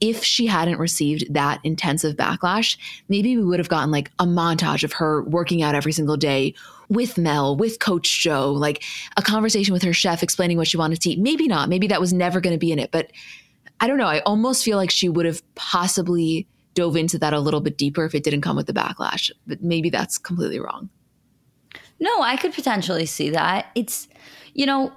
if 0.00 0.22
she 0.22 0.46
hadn't 0.46 0.78
received 0.78 1.32
that 1.32 1.60
intensive 1.64 2.16
backlash, 2.16 2.76
maybe 3.08 3.36
we 3.36 3.44
would 3.44 3.58
have 3.58 3.68
gotten 3.68 3.90
like 3.90 4.10
a 4.18 4.24
montage 4.24 4.84
of 4.84 4.92
her 4.94 5.22
working 5.24 5.62
out 5.62 5.74
every 5.74 5.92
single 5.92 6.16
day 6.16 6.54
with 6.88 7.18
Mel, 7.18 7.56
with 7.56 7.80
Coach 7.80 8.20
Joe, 8.20 8.52
like 8.52 8.82
a 9.16 9.22
conversation 9.22 9.72
with 9.72 9.82
her 9.82 9.92
chef 9.92 10.22
explaining 10.22 10.56
what 10.56 10.68
she 10.68 10.76
wanted 10.76 11.00
to 11.02 11.10
eat. 11.10 11.18
Maybe 11.18 11.48
not. 11.48 11.68
Maybe 11.68 11.86
that 11.88 12.00
was 12.00 12.12
never 12.12 12.40
going 12.40 12.54
to 12.54 12.58
be 12.58 12.72
in 12.72 12.78
it. 12.78 12.90
But 12.90 13.10
I 13.80 13.86
don't 13.86 13.98
know. 13.98 14.06
I 14.06 14.20
almost 14.20 14.64
feel 14.64 14.76
like 14.76 14.90
she 14.90 15.08
would 15.08 15.26
have 15.26 15.42
possibly 15.54 16.46
dove 16.74 16.96
into 16.96 17.18
that 17.18 17.32
a 17.32 17.40
little 17.40 17.60
bit 17.60 17.76
deeper 17.76 18.04
if 18.04 18.14
it 18.14 18.22
didn't 18.22 18.40
come 18.40 18.56
with 18.56 18.66
the 18.66 18.72
backlash. 18.72 19.30
But 19.46 19.62
maybe 19.62 19.90
that's 19.90 20.16
completely 20.16 20.60
wrong. 20.60 20.88
No, 22.00 22.22
I 22.22 22.36
could 22.36 22.54
potentially 22.54 23.06
see 23.06 23.30
that. 23.30 23.66
It's, 23.74 24.08
you 24.54 24.64
know, 24.64 24.92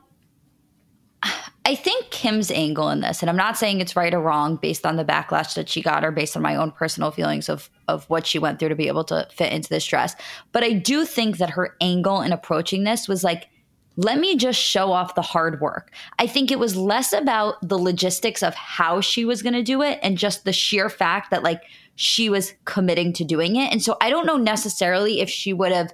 I 1.63 1.75
think 1.75 2.09
Kim's 2.09 2.49
angle 2.49 2.89
in 2.89 3.01
this, 3.01 3.21
and 3.21 3.29
I'm 3.29 3.37
not 3.37 3.55
saying 3.55 3.81
it's 3.81 3.95
right 3.95 4.13
or 4.13 4.19
wrong 4.19 4.55
based 4.55 4.85
on 4.85 4.95
the 4.95 5.05
backlash 5.05 5.53
that 5.53 5.69
she 5.69 5.81
got 5.81 6.03
or 6.03 6.11
based 6.11 6.35
on 6.35 6.41
my 6.41 6.55
own 6.55 6.71
personal 6.71 7.11
feelings 7.11 7.49
of 7.49 7.69
of 7.87 8.09
what 8.09 8.25
she 8.25 8.39
went 8.39 8.57
through 8.57 8.69
to 8.69 8.75
be 8.75 8.87
able 8.87 9.03
to 9.05 9.27
fit 9.31 9.53
into 9.53 9.69
this 9.69 9.85
dress. 9.85 10.15
But 10.53 10.63
I 10.63 10.73
do 10.73 11.05
think 11.05 11.37
that 11.37 11.51
her 11.51 11.75
angle 11.79 12.21
in 12.21 12.31
approaching 12.31 12.83
this 12.83 13.07
was 13.07 13.23
like, 13.23 13.47
let 13.95 14.19
me 14.19 14.35
just 14.37 14.59
show 14.59 14.91
off 14.91 15.15
the 15.15 15.21
hard 15.21 15.61
work. 15.61 15.91
I 16.17 16.25
think 16.25 16.49
it 16.49 16.59
was 16.59 16.75
less 16.75 17.13
about 17.13 17.55
the 17.67 17.77
logistics 17.77 18.41
of 18.41 18.55
how 18.55 19.01
she 19.01 19.25
was 19.25 19.41
going 19.43 19.53
to 19.53 19.63
do 19.63 19.81
it 19.81 19.99
and 20.01 20.17
just 20.17 20.45
the 20.45 20.53
sheer 20.53 20.89
fact 20.89 21.29
that 21.29 21.43
like 21.43 21.61
she 21.95 22.29
was 22.29 22.53
committing 22.65 23.13
to 23.13 23.23
doing 23.23 23.57
it. 23.57 23.71
And 23.71 23.83
so 23.83 23.97
I 24.01 24.09
don't 24.09 24.25
know 24.25 24.37
necessarily 24.37 25.19
if 25.19 25.29
she 25.29 25.53
would 25.53 25.71
have 25.71 25.93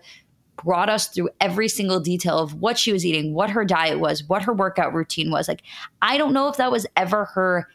brought 0.57 0.89
us 0.89 1.07
through 1.07 1.29
every 1.39 1.69
single 1.69 1.99
detail 1.99 2.37
of 2.37 2.55
what 2.55 2.77
she 2.77 2.91
was 2.91 3.05
eating, 3.05 3.33
what 3.33 3.49
her 3.49 3.63
diet 3.63 3.99
was, 3.99 4.23
what 4.23 4.43
her 4.43 4.53
workout 4.53 4.93
routine 4.93 5.31
was. 5.31 5.47
Like, 5.47 5.61
I 6.01 6.17
don't 6.17 6.33
know 6.33 6.47
if 6.49 6.57
that 6.57 6.71
was 6.71 6.85
ever 6.95 7.25
her 7.25 7.69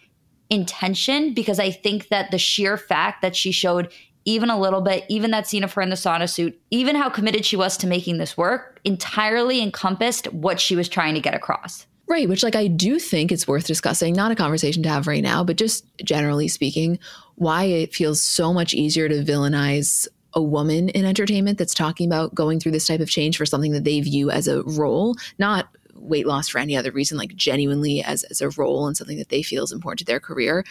intention 0.51 1.33
because 1.33 1.59
I 1.59 1.71
think 1.71 2.09
that 2.09 2.31
the 2.31 2.39
sheer 2.39 2.77
fact 2.77 3.23
that 3.23 3.35
she 3.35 3.53
showed 3.53 3.91
even 4.25 4.51
a 4.51 4.61
little 4.61 4.81
bit, 4.81 5.05
even 5.09 5.31
that 5.33 5.47
scene 5.47 5.65
of 5.65 5.73
her 5.73 5.83
in 5.83 5.91
the 5.91 5.97
sauna 5.97 6.29
suit, 6.29 6.61
even 6.71 6.95
how 6.95 7.09
committed 7.09 7.45
she 7.45 7.57
was 7.57 7.77
to 7.79 7.87
making 7.87 8.19
this 8.19 8.37
work, 8.37 8.81
entirely 8.85 9.61
encompassed 9.61 10.33
what 10.33 10.61
she 10.61 10.77
was 10.77 10.89
trying 10.89 11.15
to 11.15 11.21
get 11.21 11.35
across. 11.35 11.87
Right, 12.07 12.29
which 12.29 12.43
like 12.43 12.57
I 12.57 12.67
do 12.67 12.99
think 12.99 13.33
it's 13.33 13.49
worth 13.49 13.67
discussing, 13.67 14.15
not 14.15 14.31
a 14.31 14.37
conversation 14.37 14.83
to 14.83 14.89
have 14.89 15.07
right 15.07 15.23
now, 15.23 15.43
but 15.43 15.57
just 15.57 15.85
generally 16.05 16.47
speaking, 16.47 16.99
why 17.37 17.65
it 17.65 17.95
feels 17.95 18.23
so 18.23 18.53
much 18.53 18.75
easier 18.75 19.09
to 19.09 19.25
villainize 19.25 20.07
a 20.35 20.43
woman 20.43 20.89
in 20.91 21.05
entertainment 21.05 21.59
that's 21.59 21.75
talking 21.75 22.07
about 22.07 22.35
going 22.35 22.61
through 22.61 22.73
this 22.73 22.87
type 22.87 23.01
of 23.01 23.11
change 23.11 23.37
for 23.37 23.47
something 23.47 23.73
that 23.73 23.85
they 23.85 24.01
view 24.01 24.31
as 24.31 24.49
a 24.49 24.63
role, 24.63 25.17
not 25.39 25.69
weight 25.95 26.27
loss 26.27 26.49
for 26.49 26.59
any 26.59 26.77
other 26.77 26.91
reason, 26.91 27.19
like 27.19 27.35
genuinely 27.37 28.03
as, 28.03 28.25
as 28.25 28.41
a 28.41 28.51
role 28.51 28.87
and 28.87 28.97
something 28.97 29.19
that 29.19 29.29
they 29.29 29.43
feel 29.43 29.65
is 29.65 29.73
important 29.73 30.01
to 30.01 30.05
their 30.05 30.21
career, 30.21 30.65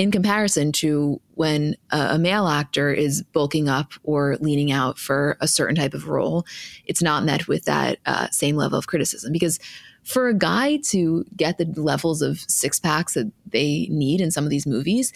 in 0.00 0.10
comparison 0.10 0.72
to 0.72 1.20
when 1.34 1.76
a, 1.90 2.14
a 2.14 2.18
male 2.18 2.48
actor 2.48 2.90
is 2.90 3.22
bulking 3.22 3.68
up 3.68 3.92
or 4.02 4.36
leaning 4.40 4.72
out 4.72 4.98
for 4.98 5.36
a 5.40 5.48
certain 5.48 5.76
type 5.76 5.92
of 5.92 6.08
role, 6.08 6.46
it's 6.86 7.02
not 7.02 7.22
met 7.24 7.46
with 7.46 7.66
that 7.66 7.98
uh, 8.06 8.26
same 8.30 8.56
level 8.56 8.78
of 8.78 8.86
criticism. 8.86 9.30
Because 9.30 9.58
for 10.02 10.28
a 10.28 10.34
guy 10.34 10.78
to 10.78 11.24
get 11.36 11.58
the 11.58 11.66
levels 11.78 12.22
of 12.22 12.40
six 12.40 12.80
packs 12.80 13.12
that 13.12 13.30
they 13.46 13.88
need 13.90 14.22
in 14.22 14.30
some 14.30 14.44
of 14.44 14.50
these 14.50 14.66
movies, 14.66 15.12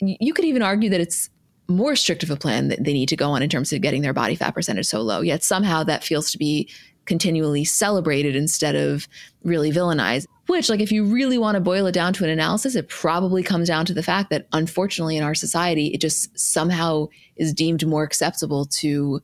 you 0.00 0.32
could 0.32 0.46
even 0.46 0.62
argue 0.62 0.88
that 0.88 1.02
it's 1.02 1.28
more 1.68 1.94
strict 1.94 2.22
of 2.22 2.30
a 2.30 2.36
plan 2.36 2.68
that 2.68 2.82
they 2.82 2.92
need 2.92 3.08
to 3.10 3.16
go 3.16 3.30
on 3.30 3.42
in 3.42 3.48
terms 3.48 3.72
of 3.72 3.82
getting 3.82 4.02
their 4.02 4.14
body 4.14 4.34
fat 4.34 4.54
percentage 4.54 4.86
so 4.86 5.02
low. 5.02 5.20
Yet 5.20 5.44
somehow 5.44 5.84
that 5.84 6.02
feels 6.02 6.30
to 6.32 6.38
be 6.38 6.70
continually 7.04 7.64
celebrated 7.64 8.36
instead 8.36 8.74
of 8.74 9.08
really 9.42 9.72
villainized. 9.72 10.26
Which, 10.46 10.70
like, 10.70 10.80
if 10.80 10.90
you 10.90 11.04
really 11.04 11.36
want 11.36 11.56
to 11.56 11.60
boil 11.60 11.86
it 11.86 11.92
down 11.92 12.14
to 12.14 12.24
an 12.24 12.30
analysis, 12.30 12.74
it 12.74 12.88
probably 12.88 13.42
comes 13.42 13.68
down 13.68 13.84
to 13.86 13.94
the 13.94 14.02
fact 14.02 14.30
that 14.30 14.46
unfortunately 14.52 15.16
in 15.16 15.22
our 15.22 15.34
society, 15.34 15.88
it 15.88 16.00
just 16.00 16.38
somehow 16.38 17.08
is 17.36 17.52
deemed 17.52 17.86
more 17.86 18.02
acceptable 18.02 18.64
to 18.66 19.20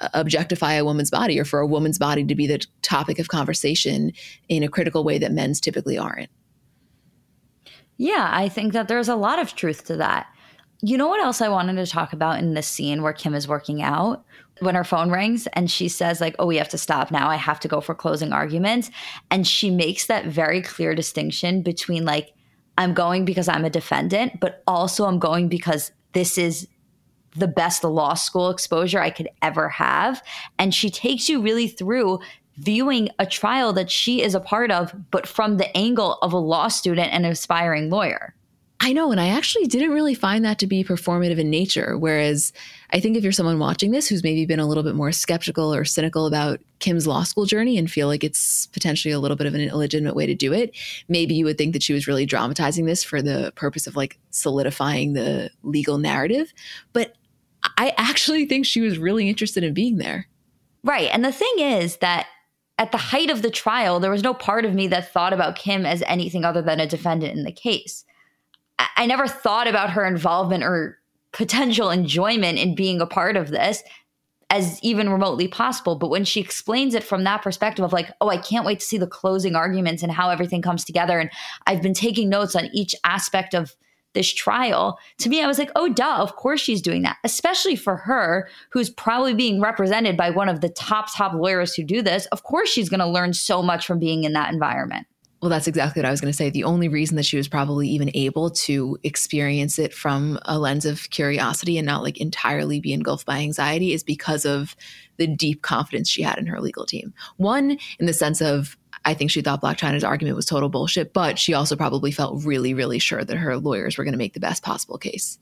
uh, 0.00 0.08
objectify 0.14 0.72
a 0.74 0.84
woman's 0.84 1.10
body 1.10 1.38
or 1.38 1.44
for 1.44 1.60
a 1.60 1.66
woman's 1.66 1.98
body 1.98 2.24
to 2.24 2.34
be 2.34 2.48
the 2.48 2.64
topic 2.82 3.20
of 3.20 3.28
conversation 3.28 4.12
in 4.48 4.64
a 4.64 4.68
critical 4.68 5.04
way 5.04 5.18
that 5.18 5.30
men's 5.30 5.60
typically 5.60 5.96
aren't. 5.96 6.30
Yeah, 7.98 8.28
I 8.32 8.48
think 8.48 8.72
that 8.72 8.88
there's 8.88 9.08
a 9.08 9.14
lot 9.14 9.38
of 9.38 9.54
truth 9.54 9.84
to 9.84 9.96
that. 9.96 10.26
You 10.84 10.98
know 10.98 11.06
what 11.06 11.20
else 11.20 11.40
I 11.40 11.48
wanted 11.48 11.76
to 11.76 11.86
talk 11.86 12.12
about 12.12 12.40
in 12.40 12.54
this 12.54 12.66
scene 12.66 13.02
where 13.02 13.12
Kim 13.12 13.34
is 13.34 13.46
working 13.46 13.82
out? 13.82 14.24
When 14.58 14.74
her 14.74 14.82
phone 14.82 15.10
rings 15.10 15.46
and 15.52 15.70
she 15.70 15.88
says, 15.88 16.20
like, 16.20 16.34
oh, 16.40 16.46
we 16.46 16.56
have 16.56 16.68
to 16.70 16.78
stop 16.78 17.12
now. 17.12 17.28
I 17.28 17.36
have 17.36 17.60
to 17.60 17.68
go 17.68 17.80
for 17.80 17.94
closing 17.94 18.32
arguments. 18.32 18.90
And 19.30 19.46
she 19.46 19.70
makes 19.70 20.06
that 20.06 20.26
very 20.26 20.60
clear 20.60 20.94
distinction 20.94 21.62
between, 21.62 22.04
like, 22.04 22.32
I'm 22.78 22.94
going 22.94 23.24
because 23.24 23.48
I'm 23.48 23.64
a 23.64 23.70
defendant, 23.70 24.40
but 24.40 24.64
also 24.66 25.04
I'm 25.04 25.20
going 25.20 25.48
because 25.48 25.92
this 26.14 26.36
is 26.36 26.66
the 27.36 27.48
best 27.48 27.84
law 27.84 28.14
school 28.14 28.50
exposure 28.50 29.00
I 29.00 29.10
could 29.10 29.28
ever 29.40 29.68
have. 29.68 30.20
And 30.58 30.74
she 30.74 30.90
takes 30.90 31.28
you 31.28 31.40
really 31.40 31.68
through 31.68 32.18
viewing 32.56 33.08
a 33.20 33.26
trial 33.26 33.72
that 33.74 33.90
she 33.90 34.20
is 34.20 34.34
a 34.34 34.40
part 34.40 34.70
of, 34.72 34.92
but 35.12 35.28
from 35.28 35.58
the 35.58 35.76
angle 35.76 36.18
of 36.22 36.32
a 36.32 36.38
law 36.38 36.68
student 36.68 37.12
and 37.12 37.24
an 37.24 37.32
aspiring 37.32 37.88
lawyer. 37.88 38.34
I 38.84 38.92
know. 38.92 39.12
And 39.12 39.20
I 39.20 39.28
actually 39.28 39.66
didn't 39.66 39.92
really 39.92 40.14
find 40.14 40.44
that 40.44 40.58
to 40.58 40.66
be 40.66 40.82
performative 40.82 41.38
in 41.38 41.48
nature. 41.50 41.96
Whereas 41.96 42.52
I 42.90 42.98
think 42.98 43.16
if 43.16 43.22
you're 43.22 43.30
someone 43.30 43.60
watching 43.60 43.92
this 43.92 44.08
who's 44.08 44.24
maybe 44.24 44.44
been 44.44 44.58
a 44.58 44.66
little 44.66 44.82
bit 44.82 44.96
more 44.96 45.12
skeptical 45.12 45.72
or 45.72 45.84
cynical 45.84 46.26
about 46.26 46.58
Kim's 46.80 47.06
law 47.06 47.22
school 47.22 47.46
journey 47.46 47.78
and 47.78 47.88
feel 47.88 48.08
like 48.08 48.24
it's 48.24 48.66
potentially 48.66 49.12
a 49.12 49.20
little 49.20 49.36
bit 49.36 49.46
of 49.46 49.54
an 49.54 49.60
illegitimate 49.60 50.16
way 50.16 50.26
to 50.26 50.34
do 50.34 50.52
it, 50.52 50.76
maybe 51.08 51.32
you 51.32 51.44
would 51.44 51.58
think 51.58 51.74
that 51.74 51.82
she 51.84 51.92
was 51.92 52.08
really 52.08 52.26
dramatizing 52.26 52.86
this 52.86 53.04
for 53.04 53.22
the 53.22 53.52
purpose 53.54 53.86
of 53.86 53.94
like 53.94 54.18
solidifying 54.30 55.12
the 55.12 55.48
legal 55.62 55.98
narrative. 55.98 56.52
But 56.92 57.14
I 57.78 57.94
actually 57.96 58.46
think 58.46 58.66
she 58.66 58.80
was 58.80 58.98
really 58.98 59.28
interested 59.28 59.62
in 59.62 59.74
being 59.74 59.98
there. 59.98 60.26
Right. 60.82 61.08
And 61.12 61.24
the 61.24 61.30
thing 61.30 61.54
is 61.58 61.98
that 61.98 62.26
at 62.78 62.90
the 62.90 62.98
height 62.98 63.30
of 63.30 63.42
the 63.42 63.50
trial, 63.50 64.00
there 64.00 64.10
was 64.10 64.24
no 64.24 64.34
part 64.34 64.64
of 64.64 64.74
me 64.74 64.88
that 64.88 65.12
thought 65.12 65.32
about 65.32 65.54
Kim 65.54 65.86
as 65.86 66.02
anything 66.08 66.44
other 66.44 66.62
than 66.62 66.80
a 66.80 66.86
defendant 66.88 67.38
in 67.38 67.44
the 67.44 67.52
case. 67.52 68.04
I 68.96 69.06
never 69.06 69.26
thought 69.26 69.68
about 69.68 69.90
her 69.90 70.04
involvement 70.04 70.62
or 70.62 70.98
potential 71.32 71.90
enjoyment 71.90 72.58
in 72.58 72.74
being 72.74 73.00
a 73.00 73.06
part 73.06 73.36
of 73.36 73.50
this 73.50 73.82
as 74.50 74.78
even 74.82 75.08
remotely 75.08 75.48
possible. 75.48 75.96
But 75.96 76.10
when 76.10 76.24
she 76.24 76.40
explains 76.40 76.94
it 76.94 77.02
from 77.02 77.24
that 77.24 77.40
perspective 77.40 77.84
of 77.84 77.92
like, 77.92 78.10
oh, 78.20 78.28
I 78.28 78.36
can't 78.36 78.66
wait 78.66 78.80
to 78.80 78.86
see 78.86 78.98
the 78.98 79.06
closing 79.06 79.56
arguments 79.56 80.02
and 80.02 80.12
how 80.12 80.28
everything 80.28 80.60
comes 80.60 80.84
together. 80.84 81.18
And 81.18 81.30
I've 81.66 81.80
been 81.80 81.94
taking 81.94 82.28
notes 82.28 82.54
on 82.54 82.68
each 82.74 82.94
aspect 83.02 83.54
of 83.54 83.74
this 84.12 84.30
trial. 84.30 84.98
To 85.18 85.30
me, 85.30 85.42
I 85.42 85.46
was 85.46 85.58
like, 85.58 85.70
oh, 85.74 85.88
duh, 85.88 86.18
of 86.18 86.36
course 86.36 86.60
she's 86.60 86.82
doing 86.82 87.00
that, 87.00 87.16
especially 87.24 87.76
for 87.76 87.96
her, 87.96 88.46
who's 88.70 88.90
probably 88.90 89.32
being 89.32 89.58
represented 89.58 90.18
by 90.18 90.28
one 90.28 90.50
of 90.50 90.60
the 90.60 90.68
top, 90.68 91.14
top 91.16 91.32
lawyers 91.32 91.74
who 91.74 91.82
do 91.82 92.02
this. 92.02 92.26
Of 92.26 92.42
course, 92.42 92.68
she's 92.68 92.90
going 92.90 93.00
to 93.00 93.08
learn 93.08 93.32
so 93.32 93.62
much 93.62 93.86
from 93.86 93.98
being 93.98 94.24
in 94.24 94.34
that 94.34 94.52
environment. 94.52 95.06
Well, 95.42 95.48
that's 95.48 95.66
exactly 95.66 95.98
what 95.98 96.06
I 96.06 96.12
was 96.12 96.20
going 96.20 96.30
to 96.30 96.36
say. 96.36 96.50
The 96.50 96.62
only 96.62 96.86
reason 96.86 97.16
that 97.16 97.24
she 97.24 97.36
was 97.36 97.48
probably 97.48 97.88
even 97.88 98.12
able 98.14 98.48
to 98.50 98.96
experience 99.02 99.76
it 99.76 99.92
from 99.92 100.38
a 100.44 100.56
lens 100.56 100.86
of 100.86 101.10
curiosity 101.10 101.78
and 101.78 101.84
not 101.84 102.04
like 102.04 102.20
entirely 102.20 102.78
be 102.78 102.92
engulfed 102.92 103.26
by 103.26 103.38
anxiety 103.38 103.92
is 103.92 104.04
because 104.04 104.44
of 104.44 104.76
the 105.16 105.26
deep 105.26 105.62
confidence 105.62 106.08
she 106.08 106.22
had 106.22 106.38
in 106.38 106.46
her 106.46 106.60
legal 106.60 106.86
team. 106.86 107.12
One, 107.38 107.76
in 107.98 108.06
the 108.06 108.12
sense 108.12 108.40
of, 108.40 108.76
I 109.04 109.14
think 109.14 109.32
she 109.32 109.42
thought 109.42 109.60
Blac 109.60 109.78
Chyna's 109.78 110.04
argument 110.04 110.36
was 110.36 110.46
total 110.46 110.68
bullshit, 110.68 111.12
but 111.12 111.40
she 111.40 111.54
also 111.54 111.74
probably 111.74 112.12
felt 112.12 112.44
really, 112.44 112.72
really 112.72 113.00
sure 113.00 113.24
that 113.24 113.36
her 113.36 113.56
lawyers 113.56 113.98
were 113.98 114.04
going 114.04 114.12
to 114.12 114.18
make 114.18 114.34
the 114.34 114.40
best 114.40 114.62
possible 114.62 114.96
case. 114.96 115.40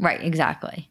Right, 0.00 0.20
exactly. 0.20 0.90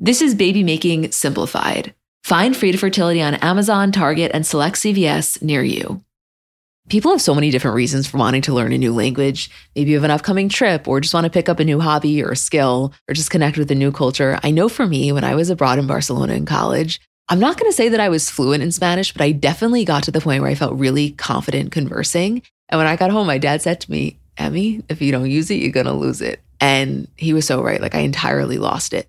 This 0.00 0.20
is 0.20 0.34
baby 0.34 0.64
making 0.64 1.12
simplified. 1.12 1.94
Find 2.24 2.56
Frida 2.56 2.78
Fertility 2.78 3.22
on 3.22 3.34
Amazon, 3.36 3.92
Target, 3.92 4.32
and 4.34 4.44
select 4.44 4.76
CVS 4.76 5.40
near 5.40 5.62
you. 5.62 6.02
People 6.88 7.12
have 7.12 7.22
so 7.22 7.34
many 7.34 7.52
different 7.52 7.76
reasons 7.76 8.08
for 8.08 8.18
wanting 8.18 8.42
to 8.42 8.52
learn 8.52 8.72
a 8.72 8.78
new 8.78 8.92
language. 8.92 9.50
Maybe 9.76 9.90
you 9.90 9.96
have 9.96 10.04
an 10.04 10.10
upcoming 10.10 10.48
trip 10.48 10.88
or 10.88 11.00
just 11.00 11.14
want 11.14 11.24
to 11.24 11.30
pick 11.30 11.48
up 11.48 11.60
a 11.60 11.64
new 11.64 11.78
hobby 11.78 12.20
or 12.24 12.32
a 12.32 12.36
skill 12.36 12.92
or 13.08 13.14
just 13.14 13.30
connect 13.30 13.56
with 13.56 13.70
a 13.70 13.76
new 13.76 13.92
culture. 13.92 14.38
I 14.42 14.50
know 14.50 14.68
for 14.68 14.84
me, 14.84 15.12
when 15.12 15.22
I 15.22 15.36
was 15.36 15.48
abroad 15.48 15.78
in 15.78 15.86
Barcelona 15.86 16.34
in 16.34 16.44
college, 16.44 17.00
I'm 17.28 17.38
not 17.38 17.56
going 17.56 17.70
to 17.70 17.76
say 17.76 17.88
that 17.88 18.00
I 18.00 18.08
was 18.08 18.28
fluent 18.28 18.64
in 18.64 18.72
Spanish, 18.72 19.12
but 19.12 19.22
I 19.22 19.30
definitely 19.30 19.84
got 19.84 20.02
to 20.04 20.10
the 20.10 20.20
point 20.20 20.42
where 20.42 20.50
I 20.50 20.56
felt 20.56 20.74
really 20.74 21.12
confident 21.12 21.70
conversing. 21.70 22.42
And 22.68 22.78
when 22.78 22.88
I 22.88 22.96
got 22.96 23.12
home, 23.12 23.28
my 23.28 23.38
dad 23.38 23.62
said 23.62 23.80
to 23.82 23.90
me, 23.90 24.18
Emmy, 24.36 24.82
if 24.88 25.00
you 25.00 25.12
don't 25.12 25.30
use 25.30 25.52
it, 25.52 25.60
you're 25.60 25.70
going 25.70 25.86
to 25.86 25.92
lose 25.92 26.20
it. 26.20 26.40
And 26.60 27.06
he 27.16 27.32
was 27.32 27.46
so 27.46 27.62
right. 27.62 27.80
Like 27.80 27.94
I 27.94 28.00
entirely 28.00 28.58
lost 28.58 28.92
it. 28.92 29.08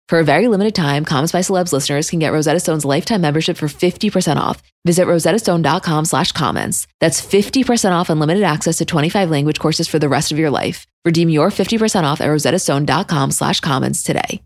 For 0.11 0.19
a 0.19 0.25
very 0.25 0.49
limited 0.49 0.75
time, 0.75 1.05
Comments 1.05 1.31
by 1.31 1.39
Celebs 1.39 1.71
listeners 1.71 2.09
can 2.09 2.19
get 2.19 2.33
Rosetta 2.33 2.59
Stone's 2.59 2.83
lifetime 2.83 3.21
membership 3.21 3.55
for 3.55 3.67
50% 3.67 4.35
off. 4.35 4.61
Visit 4.83 5.07
rosettastone.com 5.07 6.03
slash 6.03 6.33
comments. 6.33 6.85
That's 6.99 7.21
50% 7.21 7.93
off 7.93 8.09
unlimited 8.09 8.43
access 8.43 8.79
to 8.79 8.85
25 8.85 9.29
language 9.29 9.57
courses 9.57 9.87
for 9.87 9.99
the 9.99 10.09
rest 10.09 10.33
of 10.33 10.37
your 10.37 10.49
life. 10.49 10.85
Redeem 11.05 11.29
your 11.29 11.49
50% 11.49 12.03
off 12.03 12.19
at 12.19 12.27
rosettastone.com 12.27 13.31
slash 13.31 13.61
comments 13.61 14.03
today. 14.03 14.43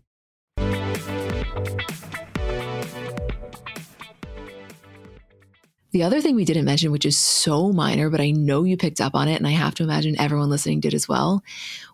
The 5.96 6.02
other 6.02 6.20
thing 6.20 6.36
we 6.36 6.44
didn't 6.44 6.66
mention, 6.66 6.92
which 6.92 7.06
is 7.06 7.16
so 7.16 7.72
minor, 7.72 8.10
but 8.10 8.20
I 8.20 8.30
know 8.30 8.64
you 8.64 8.76
picked 8.76 9.00
up 9.00 9.14
on 9.14 9.28
it, 9.28 9.36
and 9.36 9.46
I 9.46 9.52
have 9.52 9.74
to 9.76 9.82
imagine 9.82 10.20
everyone 10.20 10.50
listening 10.50 10.78
did 10.78 10.92
as 10.92 11.08
well. 11.08 11.42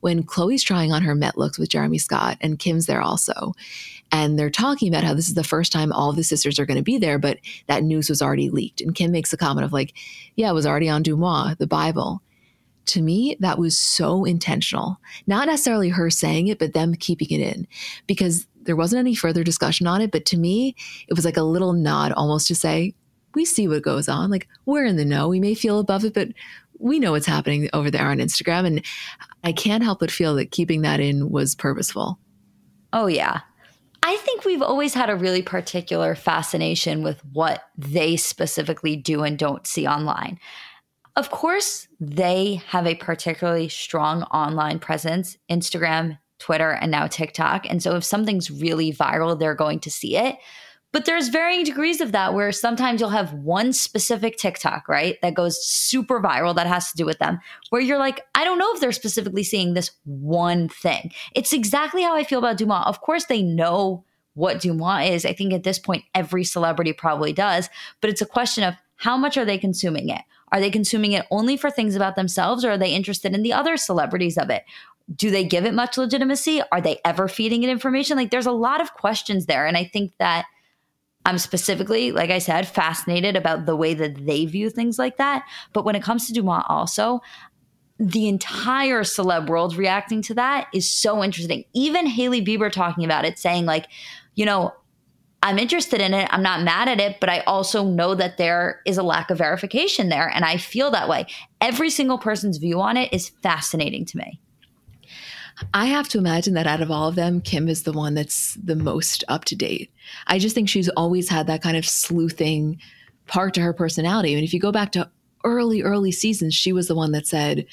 When 0.00 0.24
Khloe's 0.24 0.64
trying 0.64 0.90
on 0.90 1.03
her 1.03 1.14
Met 1.14 1.38
looks 1.38 1.57
with 1.57 1.68
Jeremy 1.68 1.98
Scott, 1.98 2.36
and 2.40 2.59
Kim's 2.59 2.86
there 2.86 3.00
also, 3.00 3.53
and 4.11 4.36
they're 4.36 4.50
talking 4.50 4.88
about 4.88 5.05
how 5.05 5.14
this 5.14 5.28
is 5.28 5.34
the 5.34 5.44
first 5.44 5.70
time 5.70 5.92
all 5.92 6.12
the 6.12 6.24
sisters 6.24 6.59
are 6.59 6.66
going 6.66 6.78
to 6.78 6.82
be 6.82 6.98
there, 6.98 7.16
but 7.16 7.38
that 7.68 7.84
news 7.84 8.09
was 8.09 8.20
already 8.20 8.50
leaked. 8.50 8.80
And 8.80 8.92
Kim 8.92 9.12
makes 9.12 9.32
a 9.32 9.36
comment 9.36 9.64
of, 9.64 9.72
like, 9.72 9.94
yeah, 10.34 10.50
it 10.50 10.55
was 10.55 10.66
already 10.66 10.88
on 10.88 11.05
DeuxMoi, 11.05 11.59
the 11.59 11.68
Bible. 11.68 12.22
To 12.86 13.03
me, 13.03 13.36
that 13.38 13.61
was 13.61 13.78
so 13.78 14.24
intentional. 14.24 14.98
Not 15.28 15.46
necessarily 15.46 15.90
her 15.90 16.11
saying 16.11 16.48
it, 16.48 16.59
but 16.59 16.74
them 16.74 16.96
keeping 16.96 17.30
it 17.30 17.55
in 17.55 17.68
because 18.09 18.48
there 18.62 18.74
wasn't 18.74 18.98
any 18.98 19.14
further 19.14 19.44
discussion 19.44 19.86
on 19.86 20.00
it. 20.00 20.11
But 20.11 20.24
to 20.26 20.36
me, 20.36 20.74
it 21.07 21.14
was 21.14 21.24
like 21.24 21.36
a 21.36 21.44
little 21.44 21.72
nod 21.72 22.11
almost 22.11 22.48
to 22.48 22.57
say, 22.57 22.94
we 23.35 23.45
see 23.45 23.68
what 23.68 23.83
goes 23.83 24.09
on. 24.09 24.30
Like 24.30 24.49
we're 24.66 24.85
in 24.85 24.97
the 24.97 25.05
know. 25.05 25.28
We 25.28 25.41
may 25.41 25.55
feel 25.55 25.78
above 25.78 26.05
it, 26.05 26.14
but 26.14 26.28
we 26.78 26.99
know 26.99 27.12
what's 27.12 27.26
happening 27.26 27.68
over 27.72 27.91
there 27.91 28.09
on 28.09 28.18
Instagram. 28.18 28.66
And 28.66 28.85
I 29.45 29.53
can't 29.53 29.85
help 29.85 30.01
but 30.01 30.11
feel 30.11 30.35
that 30.37 30.51
keeping 30.51 30.83
that 30.83 31.01
in 31.01 31.30
was 31.30 31.55
purposeful. 31.55 32.18
Oh, 32.93 33.07
yeah. 33.07 33.41
I 34.03 34.16
think 34.16 34.45
we've 34.45 34.62
always 34.62 34.95
had 34.95 35.09
a 35.09 35.16
really 35.16 35.43
particular 35.43 36.14
fascination 36.14 37.03
with 37.03 37.24
what 37.33 37.62
they 37.78 38.16
specifically 38.16 38.97
do 38.97 39.22
and 39.22 39.39
don't 39.39 39.66
see 39.66 39.87
online. 39.87 40.41
Of 41.14 41.30
course, 41.30 41.87
they 42.01 42.62
have 42.66 42.87
a 42.87 42.97
particularly 42.97 43.68
strong 43.68 44.24
online 44.24 44.80
presence 44.80 45.37
Instagram, 45.51 46.18
Twitter, 46.39 46.70
and 46.72 46.91
now 46.91 47.07
TikTok. 47.07 47.70
And 47.70 47.83
so 47.83 47.95
if 47.95 48.03
something's 48.03 48.51
really 48.51 48.93
viral, 48.93 49.39
they're 49.39 49.55
going 49.55 49.78
to 49.80 49.91
see 49.91 50.16
it. 50.16 50.37
But 50.93 51.07
there's 51.07 51.28
varying 51.28 51.64
degrees 51.64 52.03
of 52.03 52.12
that 52.12 52.34
where 52.34 52.53
sometimes 52.53 53.01
you'll 53.01 53.11
have 53.11 53.32
one 53.32 53.72
specific 53.72 54.36
TikTok, 54.36 54.88
right, 54.88 55.20
that 55.22 55.34
goes 55.34 55.64
super 55.64 56.20
viral 56.20 56.55
that 56.55 56.66
has 56.66 56.90
to 56.90 56.97
do 56.97 57.07
with 57.07 57.18
them, 57.18 57.40
where 57.70 57.80
you're 57.80 57.99
like, 57.99 58.26
I 58.34 58.45
don't 58.45 58.59
know 58.59 58.72
if 58.74 58.80
they're 58.80 58.93
specifically 58.93 59.43
seeing 59.43 59.72
this 59.72 59.90
one 60.05 60.68
thing. 60.68 61.11
It's 61.34 61.55
exactly 61.55 62.03
how 62.03 62.14
I 62.14 62.24
feel 62.24 62.38
about 62.38 62.59
DeuxMoi. 62.59 62.86
Of 62.86 63.01
course, 63.01 63.24
they 63.24 63.43
know 63.43 64.05
what 64.34 64.59
DeuxMoi 64.59 65.11
is. 65.11 65.24
I 65.24 65.32
think 65.32 65.53
at 65.53 65.62
this 65.62 65.78
point, 65.78 66.05
every 66.14 66.45
celebrity 66.45 66.93
probably 66.93 67.32
does, 67.32 67.70
but 68.01 68.11
it's 68.11 68.22
a 68.22 68.26
question 68.26 68.62
of 68.64 68.74
how 68.97 69.16
much 69.16 69.36
are 69.36 69.45
they 69.45 69.59
consuming 69.59 70.11
it? 70.11 70.22
Are 70.53 70.61
they 70.61 70.70
consuming 70.70 71.12
it 71.12 71.26
only 71.30 71.57
for 71.57 71.70
things 71.70 71.97
about 71.97 72.14
themselves 72.14 72.64
or 72.64 72.72
are 72.72 72.78
they 72.78 72.95
interested 72.95 73.34
in 73.34 73.43
the 73.43 73.55
other 73.55 73.76
celebrities 73.76 74.36
of 74.36 74.51
it? 74.51 74.64
Do 75.16 75.30
they 75.30 75.45
give 75.45 75.64
it 75.64 75.74
much 75.74 75.97
legitimacy? 75.97 76.62
Are 76.70 76.80
they 76.80 77.01
ever 77.05 77.26
feeding 77.26 77.62
it 77.62 77.70
information? 77.70 78.16
Like 78.16 78.30
there's 78.30 78.47
a 78.47 78.53
lot 78.53 78.80
of 78.80 78.95
questions 78.95 79.47
there. 79.47 79.66
And 79.66 79.76
I 79.76 79.84
think 79.84 80.12
that 80.18 80.45
I'm 81.25 81.39
specifically, 81.39 82.12
like 82.12 82.31
I 82.31 82.39
said, 82.39 82.66
fascinated 82.66 83.37
about 83.37 83.66
the 83.66 83.77
way 83.77 83.95
that 83.95 84.27
they 84.27 84.45
view 84.45 84.70
things 84.70 84.99
like 84.99 85.18
that. 85.18 85.45
But 85.73 85.85
when 85.85 85.95
it 85.95 86.03
comes 86.03 86.27
to 86.27 86.33
DeuxMoi, 86.33 86.64
also, 86.68 87.20
the 87.99 88.27
entire 88.27 89.03
celeb 89.03 89.49
world 89.49 89.77
reacting 89.77 90.23
to 90.23 90.35
that 90.35 90.66
is 90.75 90.93
so 90.93 91.23
interesting. 91.23 91.64
Even 91.73 92.07
Hailey 92.07 92.45
Bieber 92.45 92.73
talking 92.73 93.05
about 93.05 93.25
it, 93.25 93.39
saying, 93.39 93.66
like, 93.66 93.87
you 94.35 94.45
know, 94.45 94.73
I'm 95.45 95.59
interested 95.59 96.01
in 96.01 96.14
it. 96.14 96.29
I'm 96.31 96.43
not 96.43 96.62
mad 96.62 96.89
at 96.89 97.01
it, 97.01 97.18
but 97.20 97.29
I 97.29 97.41
also 97.41 97.85
know 97.85 98.14
that 98.14 98.39
there 98.39 98.81
is 98.87 98.99
a 98.99 99.03
lack 99.03 99.31
of 99.31 99.39
verification 99.39 100.09
there. 100.09 100.29
And 100.29 100.45
I 100.45 100.57
feel 100.57 100.91
that 100.93 101.09
way. 101.09 101.27
Every 101.61 101.91
single 101.91 102.18
person's 102.18 102.59
view 102.59 102.81
on 102.81 102.97
it 102.97 103.12
is 103.12 103.29
fascinating 103.43 104.05
to 104.07 104.18
me. 104.18 104.41
I 105.74 105.86
have 105.86 106.09
to 106.11 106.18
imagine 106.18 106.55
that 106.55 106.66
out 106.66 106.80
of 106.80 106.90
all 106.90 107.09
of 107.09 107.14
them, 107.14 107.40
Kim 107.40 107.68
is 107.68 107.82
the 107.82 107.92
one 107.92 108.14
that's 108.14 108.55
the 108.55 108.76
most 108.76 109.24
up 109.28 109.44
to 109.46 109.57
date. 109.57 109.92
I 110.26 110.38
just 110.38 110.55
think 110.55 110.68
she's 110.68 110.88
always 110.90 111.28
had 111.28 111.46
that 111.46 111.62
kind 111.62 111.76
of 111.76 111.86
sleuthing 111.86 112.78
part 113.26 113.55
to 113.55 113.61
her 113.61 113.72
personality. 113.72 114.32
I 114.32 114.34
mean, 114.34 114.44
if 114.44 114.55
you 114.55 114.61
go 114.61 114.72
back 114.72 114.92
to 114.92 115.11
early, 115.44 115.82
early 115.82 116.12
seasons, 116.12 116.55
she 116.55 116.72
was 116.72 116.88
the 116.88 116.94
one 116.94 117.12
that 117.12 117.26
said, 117.26 117.66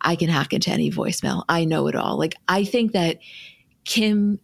I 0.00 0.16
can 0.16 0.28
hack 0.28 0.52
into 0.52 0.70
any 0.70 0.90
voicemail. 0.90 1.44
I 1.48 1.64
know 1.64 1.86
it 1.86 1.94
all. 1.94 2.18
Like, 2.18 2.34
I 2.48 2.64
think 2.64 2.92
that 2.92 3.18
Kim 3.84 4.38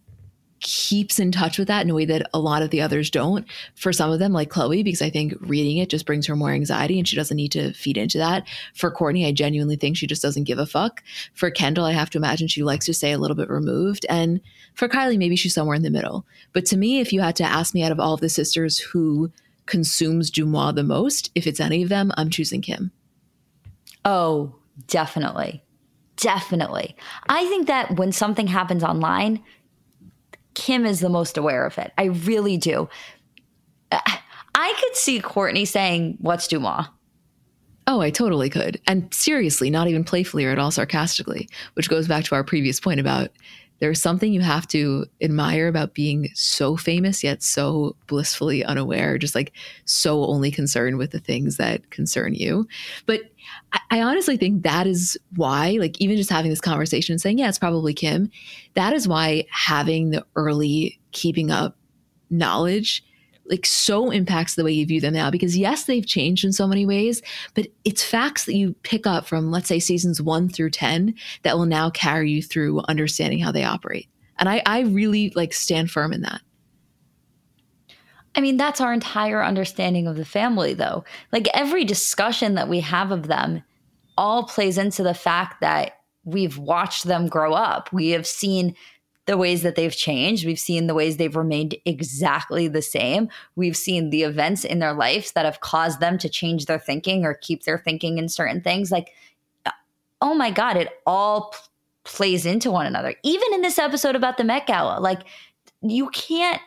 keeps 0.65 1.19
in 1.19 1.31
touch 1.31 1.59
with 1.59 1.67
that 1.67 1.83
in 1.83 1.91
a 1.91 1.93
way 1.93 2.05
that 2.05 2.27
a 2.33 2.39
lot 2.39 2.63
of 2.63 2.71
the 2.71 2.81
others 2.81 3.11
don't. 3.11 3.45
For 3.75 3.93
some 3.93 4.11
of 4.11 4.17
them, 4.17 4.33
like 4.33 4.49
Khloe, 4.49 4.83
because 4.83 5.01
I 5.01 5.11
think 5.11 5.35
reading 5.39 5.77
it 5.77 5.89
just 5.89 6.07
brings 6.07 6.25
her 6.25 6.35
more 6.35 6.49
anxiety 6.49 6.97
and 6.97 7.07
she 7.07 7.15
doesn't 7.15 7.37
need 7.37 7.51
to 7.51 7.71
feed 7.73 7.97
into 7.97 8.17
that. 8.17 8.47
For 8.73 8.91
Kourtney, 8.91 9.27
I 9.27 9.31
genuinely 9.31 9.75
think 9.75 9.95
she 9.95 10.07
just 10.07 10.23
doesn't 10.23 10.45
give 10.45 10.57
a 10.57 10.65
fuck. 10.65 11.03
For 11.35 11.51
Kendall, 11.51 11.85
I 11.85 11.91
have 11.91 12.09
to 12.09 12.17
imagine 12.17 12.47
she 12.47 12.63
likes 12.63 12.87
to 12.87 12.95
stay 12.95 13.11
a 13.11 13.19
little 13.19 13.37
bit 13.37 13.47
removed. 13.47 14.07
And 14.09 14.41
for 14.73 14.89
Kylie, 14.89 15.19
maybe 15.19 15.35
she's 15.35 15.53
somewhere 15.53 15.75
in 15.75 15.83
the 15.83 15.91
middle. 15.91 16.25
But 16.51 16.65
to 16.67 16.77
me, 16.77 16.99
if 16.99 17.13
you 17.13 17.21
had 17.21 17.35
to 17.35 17.43
ask 17.43 17.75
me 17.75 17.83
out 17.83 17.91
of 17.91 17.99
all 17.99 18.15
of 18.15 18.21
the 18.21 18.27
sisters 18.27 18.79
who 18.79 19.31
consumes 19.67 20.31
DeuxMoi 20.31 20.73
the 20.73 20.83
most, 20.83 21.29
if 21.35 21.45
it's 21.45 21.59
any 21.59 21.83
of 21.83 21.89
them, 21.89 22.11
I'm 22.17 22.31
choosing 22.31 22.61
Kim. 22.61 22.91
Oh, 24.03 24.55
definitely. 24.87 25.63
Definitely. 26.17 26.95
I 27.27 27.45
think 27.47 27.67
that 27.67 27.97
when 27.97 28.11
something 28.11 28.47
happens 28.47 28.83
online, 28.83 29.43
Kim 30.55 30.85
is 30.85 30.99
the 30.99 31.09
most 31.09 31.37
aware 31.37 31.65
of 31.65 31.77
it. 31.77 31.93
I 31.97 32.05
really 32.05 32.57
do. 32.57 32.89
I 33.91 34.73
could 34.79 34.95
see 34.95 35.21
Kourtney 35.21 35.67
saying, 35.67 36.17
What's 36.19 36.47
DeuxMoi? 36.47 36.87
Oh, 37.87 38.01
I 38.01 38.09
totally 38.09 38.49
could. 38.49 38.81
And 38.87 39.13
seriously, 39.13 39.69
not 39.69 39.87
even 39.87 40.03
playfully 40.03 40.45
or 40.45 40.51
at 40.51 40.57
all 40.57 40.71
sarcastically, 40.71 41.47
which 41.75 41.89
goes 41.89 42.07
back 42.07 42.23
to 42.25 42.35
our 42.35 42.43
previous 42.43 42.79
point 42.79 42.99
about 42.99 43.29
there's 43.79 44.01
something 44.01 44.31
you 44.33 44.41
have 44.41 44.67
to 44.69 45.05
admire 45.21 45.67
about 45.67 45.93
being 45.93 46.29
so 46.33 46.77
famous 46.77 47.23
yet 47.23 47.43
so 47.43 47.95
blissfully 48.07 48.63
unaware, 48.63 49.17
just 49.17 49.35
like 49.35 49.51
so 49.85 50.25
only 50.25 50.51
concerned 50.51 50.97
with 50.97 51.11
the 51.11 51.19
things 51.19 51.57
that 51.57 51.89
concern 51.89 52.33
you. 52.33 52.67
But 53.05 53.21
I, 53.73 53.79
I 53.91 54.01
honestly 54.01 54.37
think 54.37 54.63
that 54.63 54.87
is 54.87 55.17
why, 55.35 55.77
like, 55.79 55.99
even 55.99 56.17
just 56.17 56.29
having 56.29 56.49
this 56.49 56.61
conversation 56.61 57.13
and 57.13 57.21
saying, 57.21 57.37
yeah, 57.37 57.49
it's 57.49 57.59
probably 57.59 57.93
Kim, 57.93 58.31
that 58.75 58.93
is 58.93 59.07
why 59.07 59.45
having 59.51 60.11
the 60.11 60.25
early 60.35 60.99
keeping 61.11 61.51
up 61.51 61.77
knowledge 62.29 63.03
like 63.49 63.65
so 63.65 64.11
impacts 64.11 64.55
the 64.55 64.63
way 64.63 64.71
you 64.71 64.85
view 64.85 64.99
them 64.99 65.13
now 65.13 65.29
because 65.29 65.57
yes 65.57 65.83
they've 65.85 66.05
changed 66.05 66.43
in 66.43 66.51
so 66.51 66.67
many 66.67 66.85
ways 66.85 67.21
but 67.53 67.67
it's 67.83 68.03
facts 68.03 68.45
that 68.45 68.55
you 68.55 68.73
pick 68.83 69.05
up 69.05 69.25
from 69.25 69.51
let's 69.51 69.67
say 69.67 69.79
seasons 69.79 70.21
1 70.21 70.49
through 70.49 70.69
10 70.69 71.13
that 71.43 71.57
will 71.57 71.65
now 71.65 71.89
carry 71.89 72.31
you 72.31 72.41
through 72.41 72.81
understanding 72.87 73.39
how 73.39 73.51
they 73.51 73.63
operate 73.63 74.07
and 74.39 74.49
i 74.49 74.61
i 74.65 74.81
really 74.81 75.31
like 75.35 75.53
stand 75.53 75.91
firm 75.91 76.13
in 76.13 76.21
that 76.21 76.41
I 78.37 78.41
mean, 78.41 78.57
that's 78.57 78.81
our 78.81 78.93
entire 78.93 79.41
understanding 79.41 80.07
of 80.07 80.17
the 80.17 80.25
family, 80.25 80.73
though. 80.73 81.05
Like 81.31 81.47
every 81.53 81.85
discussion 81.85 82.55
that 82.55 82.67
we 82.67 82.81
have 82.81 83.11
of 83.11 83.27
them 83.27 83.63
all 84.17 84.43
plays 84.43 84.77
into 84.77 85.03
the 85.03 85.13
fact 85.13 85.61
that 85.61 85.99
we've 86.25 86.57
watched 86.57 87.05
them 87.05 87.27
grow 87.27 87.53
up. 87.53 87.91
We 87.93 88.09
have 88.09 88.27
seen 88.27 88.75
the 89.25 89.37
ways 89.37 89.63
that 89.63 89.75
they've 89.75 89.95
changed. 89.95 90.45
We've 90.45 90.59
seen 90.59 90.87
the 90.87 90.93
ways 90.93 91.17
they've 91.17 91.35
remained 91.35 91.75
exactly 91.85 92.67
the 92.67 92.81
same. 92.81 93.29
We've 93.55 93.77
seen 93.77 94.09
the 94.09 94.23
events 94.23 94.63
in 94.63 94.79
their 94.79 94.93
lives 94.93 95.31
that 95.31 95.45
have 95.45 95.61
caused 95.61 95.99
them 95.99 96.17
to 96.19 96.29
change 96.29 96.65
their 96.65 96.79
thinking 96.79 97.25
or 97.25 97.33
keep 97.33 97.63
their 97.63 97.79
thinking 97.79 98.17
in 98.17 98.29
certain 98.29 98.61
things. 98.61 98.91
Like, 98.91 99.13
oh 100.21 100.35
my 100.35 100.51
God, 100.51 100.77
it 100.77 100.89
all 101.05 101.49
p- 101.49 101.57
plays 102.03 102.45
into 102.45 102.69
one 102.69 102.85
another. 102.85 103.15
Even 103.23 103.53
in 103.53 103.61
this 103.61 103.79
episode 103.79 104.15
about 104.15 104.37
the 104.37 104.43
Met 104.43 104.67
Gala, 104.67 104.99
like, 104.99 105.21
you 105.81 106.09
can't 106.09 106.61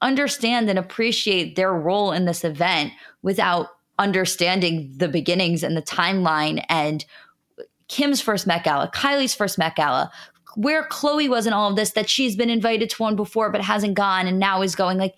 understand 0.00 0.68
and 0.68 0.78
appreciate 0.78 1.56
their 1.56 1.72
role 1.72 2.12
in 2.12 2.24
this 2.24 2.42
event 2.42 2.92
without 3.22 3.68
understanding 3.98 4.92
the 4.96 5.08
beginnings 5.08 5.62
and 5.62 5.76
the 5.76 5.82
timeline 5.82 6.64
and 6.68 7.04
Kim's 7.88 8.22
first 8.22 8.46
Met 8.46 8.64
Gala, 8.64 8.90
Kylie's 8.94 9.34
first 9.34 9.58
Met 9.58 9.76
Gala, 9.76 10.10
where 10.56 10.84
Khloe 10.88 11.28
was 11.28 11.46
in 11.46 11.52
all 11.52 11.70
of 11.70 11.76
this, 11.76 11.92
that 11.92 12.08
she's 12.08 12.36
been 12.36 12.50
invited 12.50 12.90
to 12.90 13.02
one 13.02 13.16
before 13.16 13.50
but 13.50 13.60
hasn't 13.60 13.94
gone 13.94 14.26
and 14.26 14.38
now 14.38 14.62
is 14.62 14.74
going. 14.74 14.98
Like, 14.98 15.14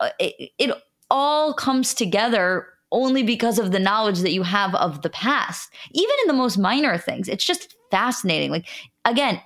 uh, 0.00 0.10
it, 0.18 0.50
it 0.58 0.70
all 1.10 1.54
comes 1.54 1.94
together 1.94 2.68
only 2.90 3.22
because 3.22 3.58
of 3.58 3.72
the 3.72 3.78
knowledge 3.78 4.20
that 4.20 4.32
you 4.32 4.42
have 4.42 4.74
of 4.74 5.02
the 5.02 5.10
past, 5.10 5.72
even 5.92 6.14
in 6.22 6.28
the 6.28 6.34
most 6.34 6.58
minor 6.58 6.98
things. 6.98 7.28
It's 7.28 7.44
just 7.44 7.74
fascinating. 7.90 8.50
Like, 8.50 8.68
again, 9.04 9.40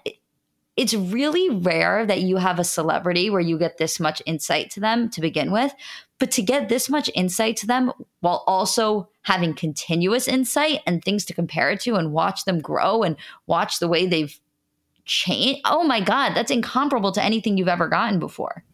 it's 0.76 0.94
really 0.94 1.48
rare 1.50 2.04
that 2.04 2.20
you 2.20 2.36
have 2.36 2.58
a 2.58 2.64
celebrity 2.64 3.30
where 3.30 3.40
you 3.40 3.58
get 3.58 3.78
this 3.78 3.98
much 3.98 4.20
insight 4.26 4.70
to 4.72 4.80
them 4.80 5.08
to 5.10 5.20
begin 5.20 5.50
with. 5.50 5.72
But 6.18 6.30
to 6.32 6.42
get 6.42 6.68
this 6.68 6.88
much 6.88 7.10
insight 7.14 7.56
to 7.58 7.66
them 7.66 7.92
while 8.20 8.42
also 8.46 9.08
having 9.22 9.54
continuous 9.54 10.28
insight 10.28 10.80
and 10.86 11.02
things 11.02 11.24
to 11.26 11.34
compare 11.34 11.70
it 11.70 11.80
to 11.80 11.94
and 11.94 12.12
watch 12.12 12.44
them 12.44 12.60
grow 12.60 13.02
and 13.02 13.16
watch 13.46 13.78
the 13.78 13.88
way 13.88 14.06
they've 14.06 14.38
changed. 15.06 15.60
Oh 15.64 15.82
my 15.84 16.00
God, 16.00 16.34
that's 16.34 16.50
incomparable 16.50 17.12
to 17.12 17.24
anything 17.24 17.56
you've 17.56 17.68
ever 17.68 17.88
gotten 17.88 18.18
before. 18.18 18.64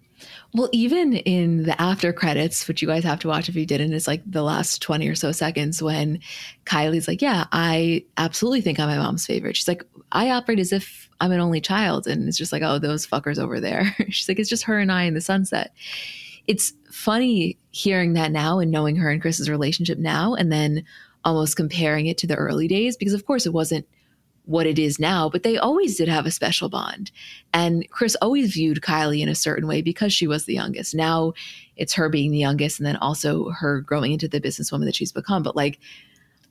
Well, 0.54 0.68
even 0.72 1.14
in 1.14 1.64
the 1.64 1.80
after 1.80 2.12
credits, 2.12 2.68
which 2.68 2.82
you 2.82 2.88
guys 2.88 3.04
have 3.04 3.20
to 3.20 3.28
watch 3.28 3.48
if 3.48 3.56
you 3.56 3.64
didn't, 3.64 3.94
it's 3.94 4.06
like 4.06 4.22
the 4.26 4.42
last 4.42 4.82
20 4.82 5.08
or 5.08 5.14
so 5.14 5.32
seconds 5.32 5.82
when 5.82 6.20
Kylie's 6.66 7.08
like, 7.08 7.22
Yeah, 7.22 7.46
I 7.52 8.04
absolutely 8.18 8.60
think 8.60 8.78
I'm 8.78 8.88
my 8.88 8.98
mom's 8.98 9.26
favorite. 9.26 9.56
She's 9.56 9.68
like, 9.68 9.84
I 10.12 10.30
operate 10.30 10.58
as 10.58 10.72
if 10.72 11.08
I'm 11.20 11.32
an 11.32 11.40
only 11.40 11.60
child. 11.60 12.06
And 12.06 12.28
it's 12.28 12.36
just 12.36 12.52
like, 12.52 12.62
Oh, 12.62 12.78
those 12.78 13.06
fuckers 13.06 13.38
over 13.38 13.60
there. 13.60 13.94
She's 14.10 14.28
like, 14.28 14.38
It's 14.38 14.50
just 14.50 14.64
her 14.64 14.78
and 14.78 14.92
I 14.92 15.04
in 15.04 15.14
the 15.14 15.20
sunset. 15.20 15.72
It's 16.46 16.72
funny 16.90 17.56
hearing 17.70 18.12
that 18.14 18.32
now 18.32 18.58
and 18.58 18.70
knowing 18.70 18.96
her 18.96 19.10
and 19.10 19.22
Kris's 19.22 19.48
relationship 19.48 19.98
now, 19.98 20.34
and 20.34 20.52
then 20.52 20.84
almost 21.24 21.56
comparing 21.56 22.06
it 22.06 22.18
to 22.18 22.26
the 22.26 22.34
early 22.34 22.68
days, 22.68 22.96
because 22.96 23.14
of 23.14 23.24
course 23.24 23.46
it 23.46 23.52
wasn't 23.52 23.86
what 24.44 24.66
it 24.66 24.78
is 24.78 24.98
now, 24.98 25.28
but 25.28 25.42
they 25.42 25.56
always 25.56 25.96
did 25.96 26.08
have 26.08 26.26
a 26.26 26.30
special 26.30 26.68
bond. 26.68 27.10
And 27.52 27.88
Kris 27.90 28.16
always 28.16 28.52
viewed 28.52 28.80
Kylie 28.80 29.22
in 29.22 29.28
a 29.28 29.34
certain 29.34 29.68
way 29.68 29.82
because 29.82 30.12
she 30.12 30.26
was 30.26 30.44
the 30.44 30.54
youngest. 30.54 30.94
Now 30.94 31.32
it's 31.76 31.94
her 31.94 32.08
being 32.08 32.32
the 32.32 32.38
youngest 32.38 32.78
and 32.78 32.86
then 32.86 32.96
also 32.96 33.50
her 33.50 33.80
growing 33.80 34.12
into 34.12 34.28
the 34.28 34.40
businesswoman 34.40 34.84
that 34.86 34.96
she's 34.96 35.12
become. 35.12 35.42
But 35.42 35.56
like, 35.56 35.78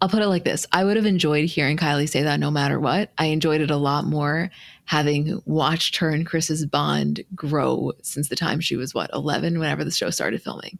I'll 0.02 0.10
put 0.10 0.24
it 0.24 0.28
like 0.28 0.44
this 0.44 0.66
I 0.72 0.84
would 0.84 0.98
have 0.98 1.06
enjoyed 1.06 1.46
hearing 1.46 1.78
Kylie 1.78 2.10
say 2.10 2.24
that 2.24 2.39
no 2.39 2.50
matter 2.50 2.80
what. 2.80 3.12
I 3.18 3.26
enjoyed 3.26 3.62
it 3.62 3.72
a 3.72 3.78
lot 3.78 4.06
more 4.06 4.50
having 4.86 5.42
watched 5.46 5.98
her 5.98 6.10
and 6.10 6.26
Kris's 6.26 6.66
bond 6.66 7.24
grow 7.36 7.92
since 8.02 8.30
the 8.30 8.36
time 8.36 8.60
she 8.60 8.76
was, 8.76 8.94
what, 8.94 9.10
11, 9.14 9.60
whenever 9.60 9.84
the 9.86 9.92
show 9.92 10.10
started 10.10 10.42
filming. 10.42 10.80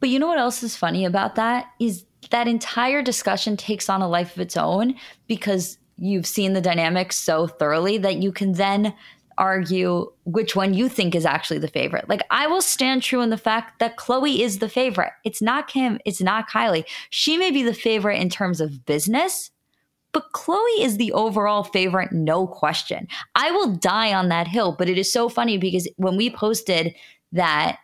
But 0.00 0.08
you 0.08 0.18
know 0.18 0.28
what 0.28 0.38
else 0.38 0.62
is 0.62 0.76
funny 0.76 1.04
about 1.04 1.34
that? 1.34 1.66
Is 1.80 2.04
that 2.30 2.48
entire 2.48 3.02
discussion 3.02 3.56
takes 3.56 3.88
on 3.88 4.02
a 4.02 4.08
life 4.08 4.34
of 4.34 4.40
its 4.40 4.56
own 4.56 4.94
because 5.26 5.78
you've 5.96 6.26
seen 6.26 6.52
the 6.52 6.60
dynamics 6.60 7.16
so 7.16 7.46
thoroughly 7.46 7.98
that 7.98 8.16
you 8.16 8.32
can 8.32 8.52
then 8.52 8.94
argue 9.36 10.10
which 10.24 10.54
one 10.54 10.74
you 10.74 10.88
think 10.88 11.14
is 11.14 11.26
actually 11.26 11.58
the 11.58 11.68
favorite. 11.68 12.08
Like 12.08 12.22
I 12.30 12.46
will 12.46 12.62
stand 12.62 13.02
true 13.02 13.20
in 13.20 13.30
the 13.30 13.36
fact 13.36 13.78
that 13.80 13.96
Khloe 13.96 14.38
is 14.38 14.58
the 14.58 14.68
favorite. 14.68 15.12
It's 15.24 15.42
not 15.42 15.68
Kim, 15.68 15.98
it's 16.04 16.20
not 16.20 16.48
Kylie. 16.48 16.84
She 17.10 17.36
may 17.36 17.50
be 17.50 17.62
the 17.62 17.74
favorite 17.74 18.20
in 18.20 18.30
terms 18.30 18.60
of 18.60 18.86
business, 18.86 19.50
but 20.12 20.32
Khloe 20.32 20.78
is 20.78 20.96
the 20.96 21.12
overall 21.12 21.64
favorite, 21.64 22.12
no 22.12 22.46
question. 22.46 23.08
I 23.34 23.50
will 23.50 23.74
die 23.74 24.14
on 24.14 24.28
that 24.28 24.46
hill, 24.46 24.74
but 24.78 24.88
it 24.88 24.98
is 24.98 25.12
so 25.12 25.28
funny 25.28 25.58
because 25.58 25.88
when 25.96 26.16
we 26.16 26.30
posted 26.30 26.94
that 27.32 27.78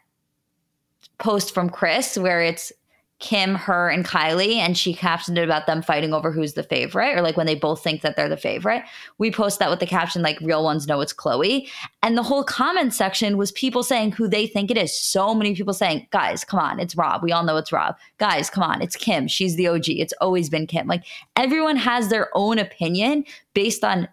post 1.18 1.52
from 1.52 1.68
Kris 1.68 2.16
where 2.16 2.40
it's 2.40 2.72
Kim, 3.20 3.54
her, 3.54 3.88
and 3.90 4.04
Kylie, 4.04 4.56
and 4.56 4.76
she 4.76 4.94
captioned 4.94 5.38
it 5.38 5.44
about 5.44 5.66
them 5.66 5.82
fighting 5.82 6.14
over 6.14 6.32
who's 6.32 6.54
the 6.54 6.62
favorite, 6.62 7.16
or 7.16 7.20
like 7.20 7.36
when 7.36 7.46
they 7.46 7.54
both 7.54 7.82
think 7.82 8.00
that 8.00 8.16
they're 8.16 8.30
the 8.30 8.36
favorite. 8.36 8.82
We 9.18 9.30
post 9.30 9.58
that 9.58 9.68
with 9.68 9.78
the 9.78 9.86
caption, 9.86 10.22
like, 10.22 10.40
real 10.40 10.64
ones 10.64 10.86
know 10.86 11.02
it's 11.02 11.12
Khloe. 11.12 11.68
And 12.02 12.16
the 12.16 12.22
whole 12.22 12.44
comment 12.44 12.94
section 12.94 13.36
was 13.36 13.52
people 13.52 13.82
saying 13.82 14.12
who 14.12 14.26
they 14.26 14.46
think 14.46 14.70
it 14.70 14.78
is. 14.78 14.98
So 14.98 15.34
many 15.34 15.54
people 15.54 15.74
saying, 15.74 16.08
guys, 16.10 16.44
come 16.44 16.60
on, 16.60 16.80
it's 16.80 16.96
Rob. 16.96 17.22
We 17.22 17.30
all 17.30 17.44
know 17.44 17.58
it's 17.58 17.72
Rob. 17.72 17.96
Guys, 18.16 18.48
come 18.48 18.64
on, 18.64 18.80
it's 18.80 18.96
Kim. 18.96 19.28
She's 19.28 19.56
the 19.56 19.68
OG. 19.68 19.90
It's 19.90 20.14
always 20.20 20.48
been 20.48 20.66
Kim. 20.66 20.86
Like, 20.86 21.04
everyone 21.36 21.76
has 21.76 22.08
their 22.08 22.30
own 22.34 22.58
opinion 22.58 23.26
based 23.52 23.84
on 23.84 24.08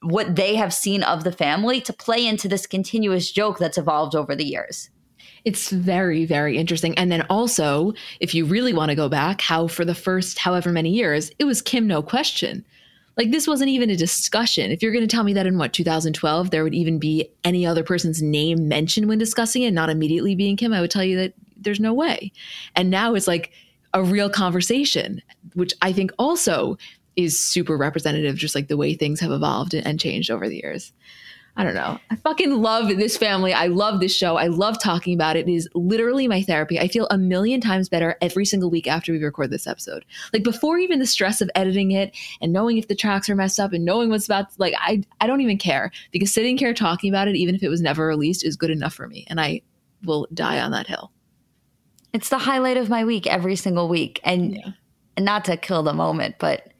what 0.00 0.36
they 0.36 0.56
have 0.56 0.72
seen 0.72 1.02
of 1.02 1.24
the 1.24 1.32
family 1.32 1.80
to 1.82 1.92
play 1.92 2.26
into 2.26 2.48
this 2.48 2.66
continuous 2.66 3.30
joke 3.30 3.58
that's 3.58 3.76
evolved 3.76 4.14
over 4.14 4.34
the 4.34 4.46
years. 4.46 4.88
It's 5.44 5.70
very, 5.70 6.24
very 6.24 6.56
interesting. 6.56 6.96
And 6.96 7.10
then 7.10 7.22
also, 7.28 7.94
if 8.20 8.34
you 8.34 8.44
really 8.44 8.72
want 8.72 8.90
to 8.90 8.94
go 8.94 9.08
back, 9.08 9.40
how 9.40 9.66
for 9.66 9.84
the 9.84 9.94
first 9.94 10.38
however 10.38 10.70
many 10.70 10.90
years, 10.90 11.30
it 11.38 11.44
was 11.44 11.60
Kim, 11.60 11.86
no 11.86 12.02
question. 12.02 12.64
Like 13.16 13.30
this 13.30 13.46
wasn't 13.46 13.70
even 13.70 13.90
a 13.90 13.96
discussion. 13.96 14.70
If 14.70 14.82
you're 14.82 14.92
going 14.92 15.06
to 15.06 15.14
tell 15.14 15.24
me 15.24 15.34
that 15.34 15.46
in 15.46 15.58
what 15.58 15.72
2012 15.72 16.50
there 16.50 16.64
would 16.64 16.74
even 16.74 16.98
be 16.98 17.28
any 17.44 17.66
other 17.66 17.82
person's 17.82 18.22
name 18.22 18.68
mentioned 18.68 19.08
when 19.08 19.18
discussing 19.18 19.62
it, 19.62 19.72
not 19.72 19.90
immediately 19.90 20.34
being 20.34 20.56
Kim, 20.56 20.72
I 20.72 20.80
would 20.80 20.90
tell 20.90 21.04
you 21.04 21.16
that 21.16 21.34
there's 21.56 21.80
no 21.80 21.92
way. 21.92 22.32
And 22.74 22.90
now 22.90 23.14
it's 23.14 23.28
like 23.28 23.52
a 23.92 24.02
real 24.02 24.30
conversation, 24.30 25.20
which 25.54 25.74
I 25.82 25.92
think 25.92 26.12
also 26.18 26.78
is 27.16 27.38
super 27.38 27.76
representative, 27.76 28.36
just 28.36 28.54
like 28.54 28.68
the 28.68 28.76
way 28.76 28.94
things 28.94 29.20
have 29.20 29.30
evolved 29.30 29.74
and 29.74 30.00
changed 30.00 30.30
over 30.30 30.48
the 30.48 30.56
years. 30.56 30.92
I 31.54 31.64
don't 31.64 31.74
know. 31.74 31.98
I 32.10 32.16
fucking 32.16 32.62
love 32.62 32.88
this 32.88 33.18
family. 33.18 33.52
I 33.52 33.66
love 33.66 34.00
this 34.00 34.14
show. 34.14 34.36
I 34.36 34.46
love 34.46 34.80
talking 34.80 35.12
about 35.12 35.36
it. 35.36 35.46
It 35.46 35.52
is 35.52 35.68
literally 35.74 36.26
my 36.26 36.42
therapy. 36.42 36.80
I 36.80 36.88
feel 36.88 37.06
a 37.10 37.18
million 37.18 37.60
times 37.60 37.90
better 37.90 38.16
every 38.22 38.46
single 38.46 38.70
week 38.70 38.86
after 38.86 39.12
we 39.12 39.22
record 39.22 39.50
this 39.50 39.66
episode. 39.66 40.06
Like 40.32 40.44
before 40.44 40.78
even 40.78 40.98
the 40.98 41.06
stress 41.06 41.42
of 41.42 41.50
editing 41.54 41.90
it 41.90 42.16
and 42.40 42.54
knowing 42.54 42.78
if 42.78 42.88
the 42.88 42.94
tracks 42.94 43.28
are 43.28 43.36
messed 43.36 43.60
up 43.60 43.74
and 43.74 43.84
knowing 43.84 44.08
what's 44.08 44.24
about 44.24 44.50
to, 44.50 44.54
like 44.58 44.72
I 44.78 45.02
I 45.20 45.26
don't 45.26 45.42
even 45.42 45.58
care 45.58 45.90
because 46.10 46.32
sitting 46.32 46.56
here 46.56 46.72
talking 46.72 47.10
about 47.10 47.28
it 47.28 47.36
even 47.36 47.54
if 47.54 47.62
it 47.62 47.68
was 47.68 47.82
never 47.82 48.06
released 48.06 48.44
is 48.44 48.56
good 48.56 48.70
enough 48.70 48.94
for 48.94 49.06
me 49.06 49.26
and 49.28 49.38
I 49.38 49.60
will 50.04 50.26
die 50.32 50.58
on 50.58 50.70
that 50.70 50.86
hill. 50.86 51.12
It's 52.14 52.30
the 52.30 52.38
highlight 52.38 52.78
of 52.78 52.88
my 52.88 53.04
week 53.04 53.26
every 53.26 53.56
single 53.56 53.88
week 53.88 54.20
and 54.24 54.56
yeah. 54.56 54.70
and 55.18 55.26
not 55.26 55.44
to 55.46 55.58
kill 55.58 55.82
the 55.82 55.92
moment, 55.92 56.36
but 56.38 56.72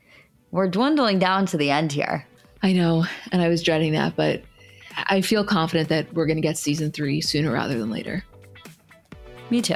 we're 0.51 0.69
dwindling 0.69 1.19
down 1.19 1.45
to 1.47 1.59
the 1.59 1.71
end 1.71 1.93
here. 1.93 2.27
I 2.63 2.73
know, 2.73 3.05
and 3.33 3.43
I 3.43 3.49
was 3.49 3.63
dreading 3.63 3.93
that, 3.93 4.15
but 4.15 4.43
I 4.97 5.21
feel 5.21 5.45
confident 5.45 5.89
that 5.89 6.13
we're 6.15 6.27
going 6.27 6.37
to 6.37 6.43
get 6.43 6.59
season 6.59 6.91
three 6.91 7.21
sooner 7.21 7.53
rather 7.53 7.79
than 7.79 7.91
later. 7.91 8.25
Me 9.51 9.63
too. 9.63 9.75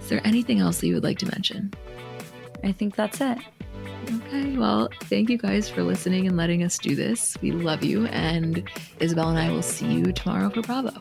Is 0.00 0.08
there 0.08 0.20
anything 0.24 0.60
else 0.60 0.80
that 0.80 0.86
you 0.86 0.94
would 0.94 1.04
like 1.04 1.18
to 1.18 1.26
mention? 1.26 1.72
I 2.64 2.72
think 2.72 2.96
that's 2.96 3.20
it. 3.20 3.38
Okay, 4.10 4.56
well, 4.56 4.88
thank 5.04 5.28
you 5.28 5.36
guys 5.36 5.68
for 5.68 5.82
listening 5.82 6.26
and 6.26 6.36
letting 6.36 6.62
us 6.62 6.78
do 6.78 6.94
this. 6.94 7.36
We 7.42 7.52
love 7.52 7.84
you, 7.84 8.06
and 8.06 8.66
Isabel 9.00 9.28
and 9.28 9.38
I 9.38 9.50
will 9.50 9.62
see 9.62 9.86
you 9.86 10.12
tomorrow 10.12 10.48
for 10.48 10.62
Bravo. 10.62 10.92